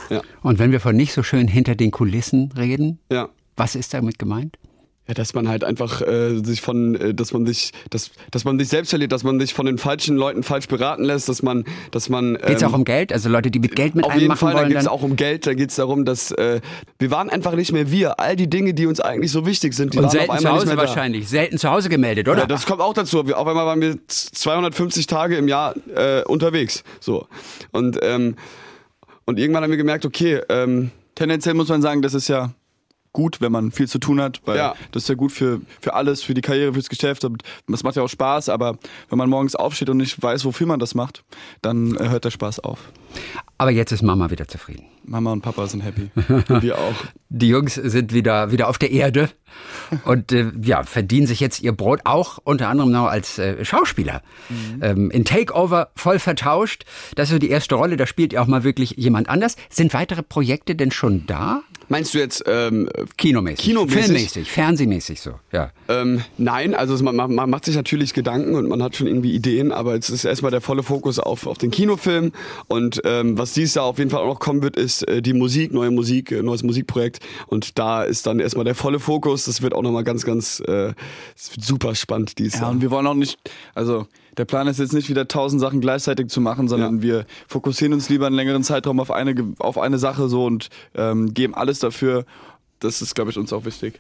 Ja. 0.10 0.21
Und 0.41 0.60
wenn 0.60 0.71
wir 0.71 0.80
von 0.80 0.95
nicht 0.95 1.13
so 1.13 1.23
schön 1.23 1.47
hinter 1.47 1.75
den 1.75 1.91
Kulissen 1.91 2.51
reden, 2.58 2.99
ja. 3.12 3.30
was 3.56 3.75
ist 3.75 3.93
damit 3.93 4.19
gemeint? 4.19 4.58
Ja, 5.08 5.15
dass 5.15 5.34
man 5.34 5.49
halt 5.49 5.63
einfach 5.63 6.01
äh, 6.01 6.41
sich 6.43 6.62
von, 6.62 6.95
äh, 6.95 7.13
dass 7.13 7.34
man 7.34 7.45
sich, 7.45 7.71
dass, 7.89 8.12
dass 8.30 8.45
man 8.45 8.60
sich 8.60 8.69
selbst 8.69 8.91
verliert, 8.91 9.12
dass 9.12 9.23
man 9.23 9.39
sich 9.39 9.54
von 9.54 9.65
den 9.65 9.80
falschen 9.80 10.15
Leuten 10.15 10.43
falsch 10.43 10.67
beraten 10.67 11.04
lässt, 11.04 11.27
dass 11.27 11.41
man, 11.41 11.65
dass 11.89 12.08
man. 12.08 12.36
Ähm, 12.36 12.41
geht's 12.45 12.63
auch 12.63 12.71
um 12.71 12.86
Geld? 12.86 13.12
Also 13.12 13.27
Leute, 13.27 13.49
die 13.49 13.60
mit 13.60 13.75
Geld 13.75 13.95
mit 13.95 14.06
auf 14.06 14.12
einem 14.12 14.19
jeden 14.19 14.30
machen 14.30 14.39
Fall, 14.39 14.54
wollen, 14.54 14.69
da 14.69 14.75
geht's 14.75 14.88
auch 14.88 15.01
um 15.01 15.15
Geld. 15.15 15.47
Da 15.47 15.56
geht's 15.56 15.75
darum, 15.75 16.06
dass 16.06 16.32
äh, 16.32 16.62
wir 16.99 17.10
waren 17.10 17.30
einfach 17.30 17.56
nicht 17.56 17.71
mehr 17.73 17.91
wir. 17.91 18.19
All 18.19 18.36
die 18.36 18.47
Dinge, 18.47 18.75
die 18.75 18.86
uns 18.86 19.01
eigentlich 19.01 19.32
so 19.32 19.47
wichtig 19.47 19.73
sind, 19.73 19.93
die 19.93 19.97
Und 19.97 20.04
waren 20.04 20.12
selten 20.12 20.30
auf 20.30 20.38
zu 20.38 20.45
einmal 20.45 20.60
Hause 20.60 20.67
nicht 20.67 20.75
mehr 20.77 20.88
wahrscheinlich, 20.88 21.27
selten 21.27 21.58
zu 21.58 21.69
Hause 21.71 21.89
gemeldet, 21.89 22.27
oder? 22.27 22.36
Da. 22.36 22.41
Ja, 22.43 22.47
das 22.47 22.67
kommt 22.67 22.82
auch 22.82 22.93
dazu. 22.93 23.27
Wir, 23.27 23.39
auf 23.39 23.47
einmal 23.47 23.65
waren 23.65 23.82
wir 23.82 23.97
250 24.08 25.08
Tage 25.08 25.36
im 25.36 25.47
Jahr 25.47 25.73
äh, 25.95 26.23
unterwegs, 26.23 26.84
so 26.99 27.27
und 27.71 27.97
ähm, 28.04 28.36
und 29.31 29.39
irgendwann 29.39 29.63
haben 29.63 29.71
wir 29.71 29.77
gemerkt, 29.77 30.05
okay. 30.05 30.41
Ähm, 30.49 30.91
Tendenziell 31.15 31.55
muss 31.55 31.67
man 31.67 31.81
sagen, 31.81 32.01
das 32.01 32.13
ist 32.13 32.29
ja 32.29 32.51
gut, 33.13 33.41
wenn 33.41 33.52
man 33.52 33.71
viel 33.71 33.88
zu 33.88 34.00
tun 34.00 34.21
hat, 34.21 34.41
weil 34.45 34.58
Ja. 34.58 34.76
das 34.91 35.04
ist 35.04 35.10
ja 35.10 35.15
gut 35.15 35.32
für, 35.32 35.62
für 35.82 35.93
alles, 35.93 36.24
für 36.24 36.34
die 36.34 36.41
Karriere, 36.41 36.74
fürs 36.74 36.89
Geschäft. 36.89 37.24
Und 37.26 37.43
Das 37.67 37.84
macht 37.84 37.95
ja 37.95 38.04
auch 38.04 38.08
Spaß, 38.10 38.50
aber 38.50 38.78
wenn 39.10 39.17
man 39.17 39.30
morgens 39.30 39.56
aufsteht 39.56 39.89
und 39.89 39.97
nicht 39.97 40.21
weiß, 40.21 40.45
wofür 40.45 40.67
man 40.67 40.80
das 40.80 40.95
macht, 40.95 41.24
dann 41.62 41.97
hört 42.00 42.26
der 42.26 42.32
Spaß 42.32 42.60
auf. 42.62 42.80
Aber 43.58 43.71
jetzt 43.71 43.91
ist 43.91 44.02
Mama 44.02 44.32
wieder 44.32 44.47
zufrieden. 44.47 44.86
Mama 45.04 45.32
und 45.34 45.41
Papa 45.41 45.67
sind 45.67 45.82
happy. 45.82 46.10
wir 46.62 46.78
auch. 46.78 46.95
Die 47.30 47.47
Jungs 47.50 47.76
sind 47.76 48.13
wieder, 48.13 48.52
wieder 48.52 48.69
auf 48.69 48.78
der 48.78 48.91
Erde 48.91 49.30
und 50.06 50.32
äh, 50.32 50.52
ja, 50.63 50.84
verdienen 50.84 51.28
sich 51.28 51.39
jetzt 51.39 51.62
ihr 51.62 51.71
Brot 51.74 52.02
auch 52.06 52.38
unter 52.43 52.69
anderem 52.69 52.91
noch 52.91 53.08
als 53.08 53.38
äh, 53.39 53.63
Schauspieler. 53.65 54.21
Ähm, 54.82 55.12
in 55.12 55.26
Takeover 55.26 55.89
voll 55.95 56.19
vertauscht. 56.19 56.86
Das 57.15 57.30
ist 57.30 57.34
so 57.34 57.39
die 57.39 57.50
erste 57.50 57.76
Rolle, 57.76 57.97
da 57.97 58.06
spielt 58.06 58.34
ja 58.34 58.41
auch 58.41 58.47
mal 58.47 58.63
wirklich 58.63 58.91
jemand 58.97 59.28
anders. 59.28 59.56
Sind 59.69 59.93
weitere 59.93 60.24
Projekte 60.24 60.76
denn 60.76 60.91
schon 60.91 61.26
da? 61.28 61.62
Meinst 61.91 62.13
du 62.13 62.19
jetzt 62.19 62.43
ähm, 62.47 62.89
Kinomäßig, 63.17 63.65
Kinomäßig? 63.65 64.06
filmmäßig, 64.06 64.51
fernsehmäßig 64.51 65.19
so, 65.19 65.39
ja. 65.51 65.71
Ähm, 65.91 66.21
nein, 66.38 66.73
also 66.73 67.01
man, 67.04 67.15
man, 67.15 67.49
macht 67.49 67.65
sich 67.65 67.75
natürlich 67.75 68.13
Gedanken 68.13 68.56
und 68.56 68.67
man 68.67 68.82
hat 68.82 68.95
schon 68.95 69.08
irgendwie 69.08 69.34
Ideen, 69.34 69.71
aber 69.71 69.95
es 69.95 70.10
ist 70.10 70.25
erstmal 70.25 70.51
der 70.51 70.62
volle 70.62 70.84
Fokus 70.84 71.19
auf, 71.19 71.47
auf 71.47 71.58
den 71.58 71.71
Kinofilm. 71.71 72.32
Und 72.67 73.01
ähm, 73.04 73.38
was 73.38 73.54
dieses 73.54 73.75
Jahr 73.75 73.86
auf 73.86 73.97
jeden 73.97 74.10
Fall 74.10 74.21
auch 74.21 74.27
noch 74.27 74.39
kommen 74.39 74.63
wird, 74.63 74.77
ist 74.77 75.08
äh, 75.08 75.21
die 75.21 75.34
Musik, 75.34 75.73
neue 75.73 75.91
Musik, 75.91 76.32
äh, 76.32 76.41
neues 76.41 76.63
Musikprojekt. 76.63 77.19
Und 77.47 77.77
da 77.77 78.04
ist 78.04 78.25
dann 78.25 78.39
erstmal 78.39 78.65
der 78.65 78.75
volle 78.75 78.99
Fokus. 78.99 79.45
Das 79.45 79.62
wird 79.62 79.73
auch 79.73 79.82
nochmal 79.82 80.04
ganz, 80.04 80.23
ganz 80.23 80.62
äh, 80.67 80.93
es 81.36 81.56
wird 81.56 81.65
super 81.65 81.95
spannend 81.95 82.38
dieses 82.39 82.56
Ja, 82.56 82.62
Jahr. 82.62 82.71
und 82.71 82.82
wir 82.82 82.91
wollen 82.91 83.08
auch 83.08 83.13
nicht, 83.13 83.38
also 83.75 84.08
der 84.38 84.45
Plan 84.45 84.67
ist 84.67 84.80
jetzt 84.80 84.93
nicht 84.93 85.10
wieder 85.10 85.27
tausend 85.27 85.60
Sachen 85.60 85.82
gleichzeitig 85.82 86.30
zu 86.30 86.39
machen, 86.39 86.67
sondern 86.67 86.97
Ja. 86.97 87.01
wir 87.04 87.25
fokussieren 87.47 87.93
uns 87.93 88.08
lieber 88.10 88.27
einen 88.27 88.36
längeren 88.36 88.63
Zeitraum 88.63 88.99
auf 88.99 89.12
eine, 89.12 89.36
auf 89.60 89.77
eine 89.77 89.97
Sache 89.97 90.30
so 90.30 90.45
und 90.45 90.69
ähm, 90.95 91.34
geben 91.34 91.54
alles 91.54 91.80
dafür. 91.80 92.25
Das 92.80 93.01
ist, 93.01 93.13
glaube 93.13 93.30
ich, 93.30 93.38
uns 93.38 93.54
auch 93.54 93.65
wichtig. 93.65 93.99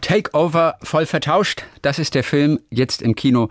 Takeover 0.00 0.76
voll 0.82 1.06
vertauscht. 1.06 1.64
Das 1.82 1.98
ist 1.98 2.14
der 2.14 2.24
Film 2.24 2.58
jetzt 2.70 3.02
im 3.02 3.14
Kino 3.14 3.48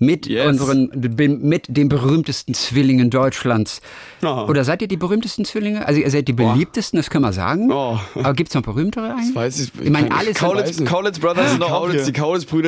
mit 0.00 0.26
Yes. 0.28 0.46
unseren 0.46 0.90
mit 0.94 1.64
den 1.68 1.88
berühmtesten 1.88 2.54
Zwillingen 2.54 3.10
Deutschlands. 3.10 3.80
Aha. 4.22 4.44
Oder 4.46 4.62
seid 4.62 4.80
ihr 4.80 4.86
die 4.86 4.96
berühmtesten 4.96 5.44
Zwillinge? 5.44 5.86
Also 5.88 6.00
ihr 6.00 6.08
seid 6.10 6.28
die 6.28 6.32
beliebtesten, 6.32 6.98
das 6.98 7.10
können 7.10 7.24
wir 7.24 7.32
sagen. 7.32 7.72
Oh. 7.72 7.98
Aber 8.14 8.32
gibt's 8.34 8.54
noch 8.54 8.62
berühmtere 8.62 9.12
eigentlich? 9.14 9.34
Weiß 9.34 9.58
ich, 9.58 9.70
Ich 9.82 9.90
meine, 9.90 10.08
keine- 10.08 10.20
alles 10.20 10.38
Kaulitz, 10.38 10.84
Kaulitz 10.84 11.18
Brothers 11.18 11.50
sind 11.50 11.54
die 11.60 11.66
doch 11.66 11.72
auch 11.72 11.80
Kaulitz, 11.80 12.04
hier. 12.04 12.12
die 12.12 12.12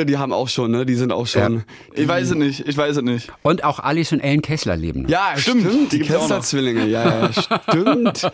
die 0.06 0.18
haben 0.18 0.32
auch 0.32 0.48
schon, 0.48 0.72
ne? 0.72 0.84
Die 0.84 0.96
sind 0.96 1.12
auch 1.12 1.26
schon. 1.28 1.62
Ich 1.94 2.08
weiß 2.08 2.30
es 2.30 2.34
nicht, 2.34 2.66
ich 2.66 2.76
weiß 2.76 2.96
es 2.96 3.02
nicht. 3.04 3.28
Und 3.42 3.62
auch 3.62 3.78
Alice 3.78 4.12
und 4.12 4.18
Ellen 4.20 4.42
Kessler 4.42 4.76
leben. 4.76 5.02
noch. 5.02 5.10
Ja, 5.10 5.34
stimmt. 5.36 5.92
Die, 5.92 5.98
gibt's 5.98 6.12
auch 6.14 6.22
noch. 6.22 6.28
Kessler-Zwillinge, 6.28 6.86
ja, 6.88 7.28
ja, 7.28 7.30
stimmt. 7.68 8.28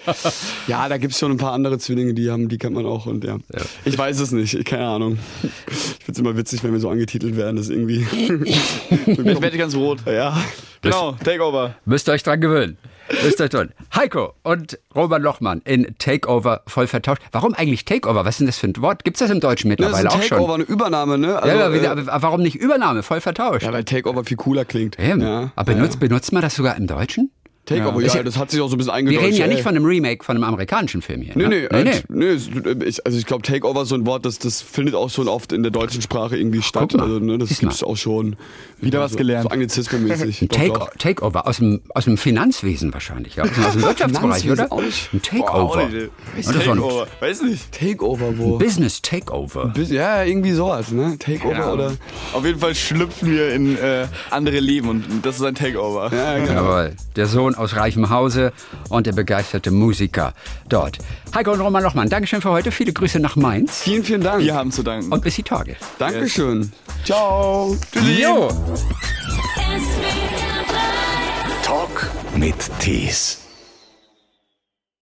ja, 0.68 0.88
da 0.88 0.96
gibt's 0.96 1.18
schon 1.18 1.32
ein 1.32 1.36
paar 1.38 1.52
andere 1.52 1.76
Zwillinge, 1.78 2.14
die 2.14 2.30
haben, 2.30 2.48
die 2.48 2.56
kennt 2.56 2.74
man 2.74 2.86
auch 2.86 3.04
und 3.04 3.24
ja. 3.24 3.36
Ich 3.84 3.96
weiß 3.98 4.20
es 4.20 4.32
nicht, 4.32 4.45
keine 4.64 4.86
Ahnung. 4.86 5.18
Ich 5.42 6.04
find's 6.04 6.18
immer 6.18 6.36
witzig, 6.36 6.62
wenn 6.64 6.72
wir 6.72 6.80
so 6.80 6.88
angetitelt 6.90 7.36
werden, 7.36 7.56
das 7.56 7.68
ist 7.68 7.72
irgendwie. 7.72 8.06
Ich 9.06 9.40
werde 9.42 9.58
ganz 9.58 9.74
rot. 9.74 10.00
ja. 10.06 10.36
Genau, 10.82 11.12
Takeover. 11.24 11.74
Müsst 11.84 12.08
ihr 12.08 12.12
euch 12.12 12.22
dran 12.22 12.40
gewöhnen. 12.40 12.76
Müsst 13.24 13.40
ihr 13.40 13.44
euch 13.44 13.50
tun. 13.50 13.70
Heiko 13.94 14.34
und 14.42 14.78
Roman 14.94 15.22
Lochmann 15.22 15.62
in 15.64 15.94
Takeover 15.98 16.62
voll 16.66 16.86
vertauscht. 16.86 17.22
Warum 17.32 17.54
eigentlich 17.54 17.84
Takeover? 17.84 18.24
Was 18.24 18.34
ist 18.36 18.38
denn 18.40 18.46
das 18.46 18.58
für 18.58 18.66
ein 18.68 18.76
Wort? 18.78 19.04
Gibt's 19.04 19.20
das 19.20 19.30
im 19.30 19.40
Deutschen 19.40 19.70
Das 19.70 19.78
ist 19.78 19.84
mittlerweile 19.86 20.10
ein 20.10 20.16
auch 20.16 20.20
Takeover, 20.28 20.52
schon? 20.52 20.60
eine 20.62 20.64
Übernahme, 20.64 21.18
ne? 21.18 21.40
Also, 21.40 21.56
ja, 21.56 21.66
aber, 21.66 21.76
äh, 21.76 22.08
aber 22.08 22.22
warum 22.22 22.42
nicht 22.42 22.56
Übernahme? 22.56 23.02
Voll 23.02 23.20
vertauscht. 23.20 23.62
ja, 23.62 23.72
weil 23.72 23.84
Takeover 23.84 24.24
viel 24.24 24.36
cooler 24.36 24.64
klingt. 24.64 24.96
Ja. 25.00 25.50
Aber 25.56 25.72
benutzt, 25.74 25.98
benutzt 26.00 26.32
man 26.32 26.42
das 26.42 26.54
sogar 26.56 26.76
im 26.76 26.86
Deutschen? 26.86 27.30
Takeover, 27.66 28.00
ja, 28.00 28.14
ja- 28.14 28.22
das 28.22 28.38
hat 28.38 28.50
sich 28.50 28.60
auch 28.60 28.68
so 28.68 28.76
ein 28.76 28.78
bisschen 28.78 28.92
Wir 28.92 28.94
eingedeutscht. 28.94 29.26
reden 29.26 29.36
ja 29.36 29.44
ey. 29.46 29.50
nicht 29.54 29.62
von 29.62 29.74
einem 29.76 29.84
Remake 29.84 30.24
von 30.24 30.36
einem 30.36 30.44
amerikanischen 30.44 31.02
Film 31.02 31.20
hier. 31.22 31.32
Nee, 31.36 31.48
ne? 31.48 31.68
nee, 31.70 31.82
nee, 31.82 31.90
äh, 31.90 32.00
nee. 32.08 32.26
es- 32.26 32.48
Ich, 32.86 33.04
also 33.06 33.18
ich 33.18 33.26
glaube, 33.26 33.42
Takeover 33.42 33.82
ist 33.82 33.88
so 33.88 33.94
ein 33.96 34.06
Wort, 34.06 34.24
das, 34.24 34.38
das 34.38 34.62
findet 34.62 34.94
auch 34.94 35.10
schon 35.10 35.28
oft 35.28 35.52
in 35.52 35.62
der 35.62 35.72
deutschen 35.72 36.00
Sprache 36.00 36.36
irgendwie 36.36 36.62
statt. 36.62 36.88
Guck 36.92 37.00
mal. 37.00 37.04
Also, 37.04 37.18
ne, 37.18 37.38
das 37.38 37.50
mal. 37.50 37.56
gibt's 37.68 37.82
auch 37.82 37.96
schon. 37.96 38.36
Wieder 38.80 39.00
was 39.00 39.12
so, 39.12 39.18
gelernt. 39.18 39.44
So 39.44 39.48
Anglizismenmäßig. 39.50 40.48
Take. 40.52 40.86
Takeover 40.98 41.46
aus 41.46 41.56
dem, 41.58 41.80
aus 41.94 42.04
dem 42.04 42.16
Finanzwesen 42.16 42.92
wahrscheinlich, 42.94 43.36
ja? 43.36 43.44
aus 43.44 43.50
dem, 43.52 43.64
aus 43.64 43.72
dem 43.72 43.82
Wirtschaftsbereich, 43.84 44.50
oder? 44.50 44.68
Ein 44.72 45.22
Takeover. 45.22 45.82
Und 45.84 45.92
das 46.36 46.46
war 46.46 46.54
ein 46.54 46.66
Takeover. 46.80 47.06
Weiß 47.20 47.42
nicht. 47.42 47.72
Takeover, 47.72 48.38
wo? 48.38 48.58
Business 48.58 49.02
Takeover. 49.02 49.66
Bis- 49.74 49.90
Ja, 49.90 50.22
irgendwie 50.24 50.52
sowas, 50.52 50.90
ne? 50.92 51.16
Takeover 51.18 51.56
Ahnung. 51.56 51.72
oder. 51.72 51.92
Auf 52.34 52.44
jeden 52.44 52.58
Fall 52.60 52.74
schlüpfen 52.74 53.30
wir 53.30 53.52
in 53.52 53.76
äh, 53.78 54.06
andere 54.30 54.60
Leben 54.60 54.88
und 54.88 55.04
das 55.22 55.36
ist 55.36 55.42
ein 55.42 55.54
Takeover. 55.54 56.10
Ja, 56.14 56.38
genau. 56.44 56.52
Jawohl. 56.52 56.92
Der 57.16 57.26
Sohn 57.26 57.54
aus 57.56 57.76
reichem 57.76 58.10
Hause 58.10 58.52
und 58.88 59.06
der 59.06 59.12
begeisterte 59.12 59.70
Musiker 59.70 60.32
dort. 60.68 60.98
Heiko 61.34 61.52
und 61.52 61.60
Roman 61.60 61.82
Lochmann, 61.82 62.08
Dankeschön 62.08 62.40
für 62.40 62.50
heute. 62.50 62.70
Viele 62.70 62.92
Grüße 62.92 63.20
nach 63.20 63.36
Mainz. 63.36 63.80
Vielen, 63.82 64.04
vielen 64.04 64.22
Dank. 64.22 64.42
Wir 64.42 64.54
haben 64.54 64.72
zu 64.72 64.82
danken. 64.82 65.12
Und 65.12 65.22
bis 65.22 65.36
die 65.36 65.42
Tage. 65.42 65.76
Dankeschön. 65.98 66.72
Ciao. 67.04 67.76
Tschüssi. 67.92 68.22
Jo. 68.22 68.48
SWR 68.48 68.56
3 70.68 71.62
Talk 71.62 72.10
mit 72.36 72.56
Tees. 72.78 73.45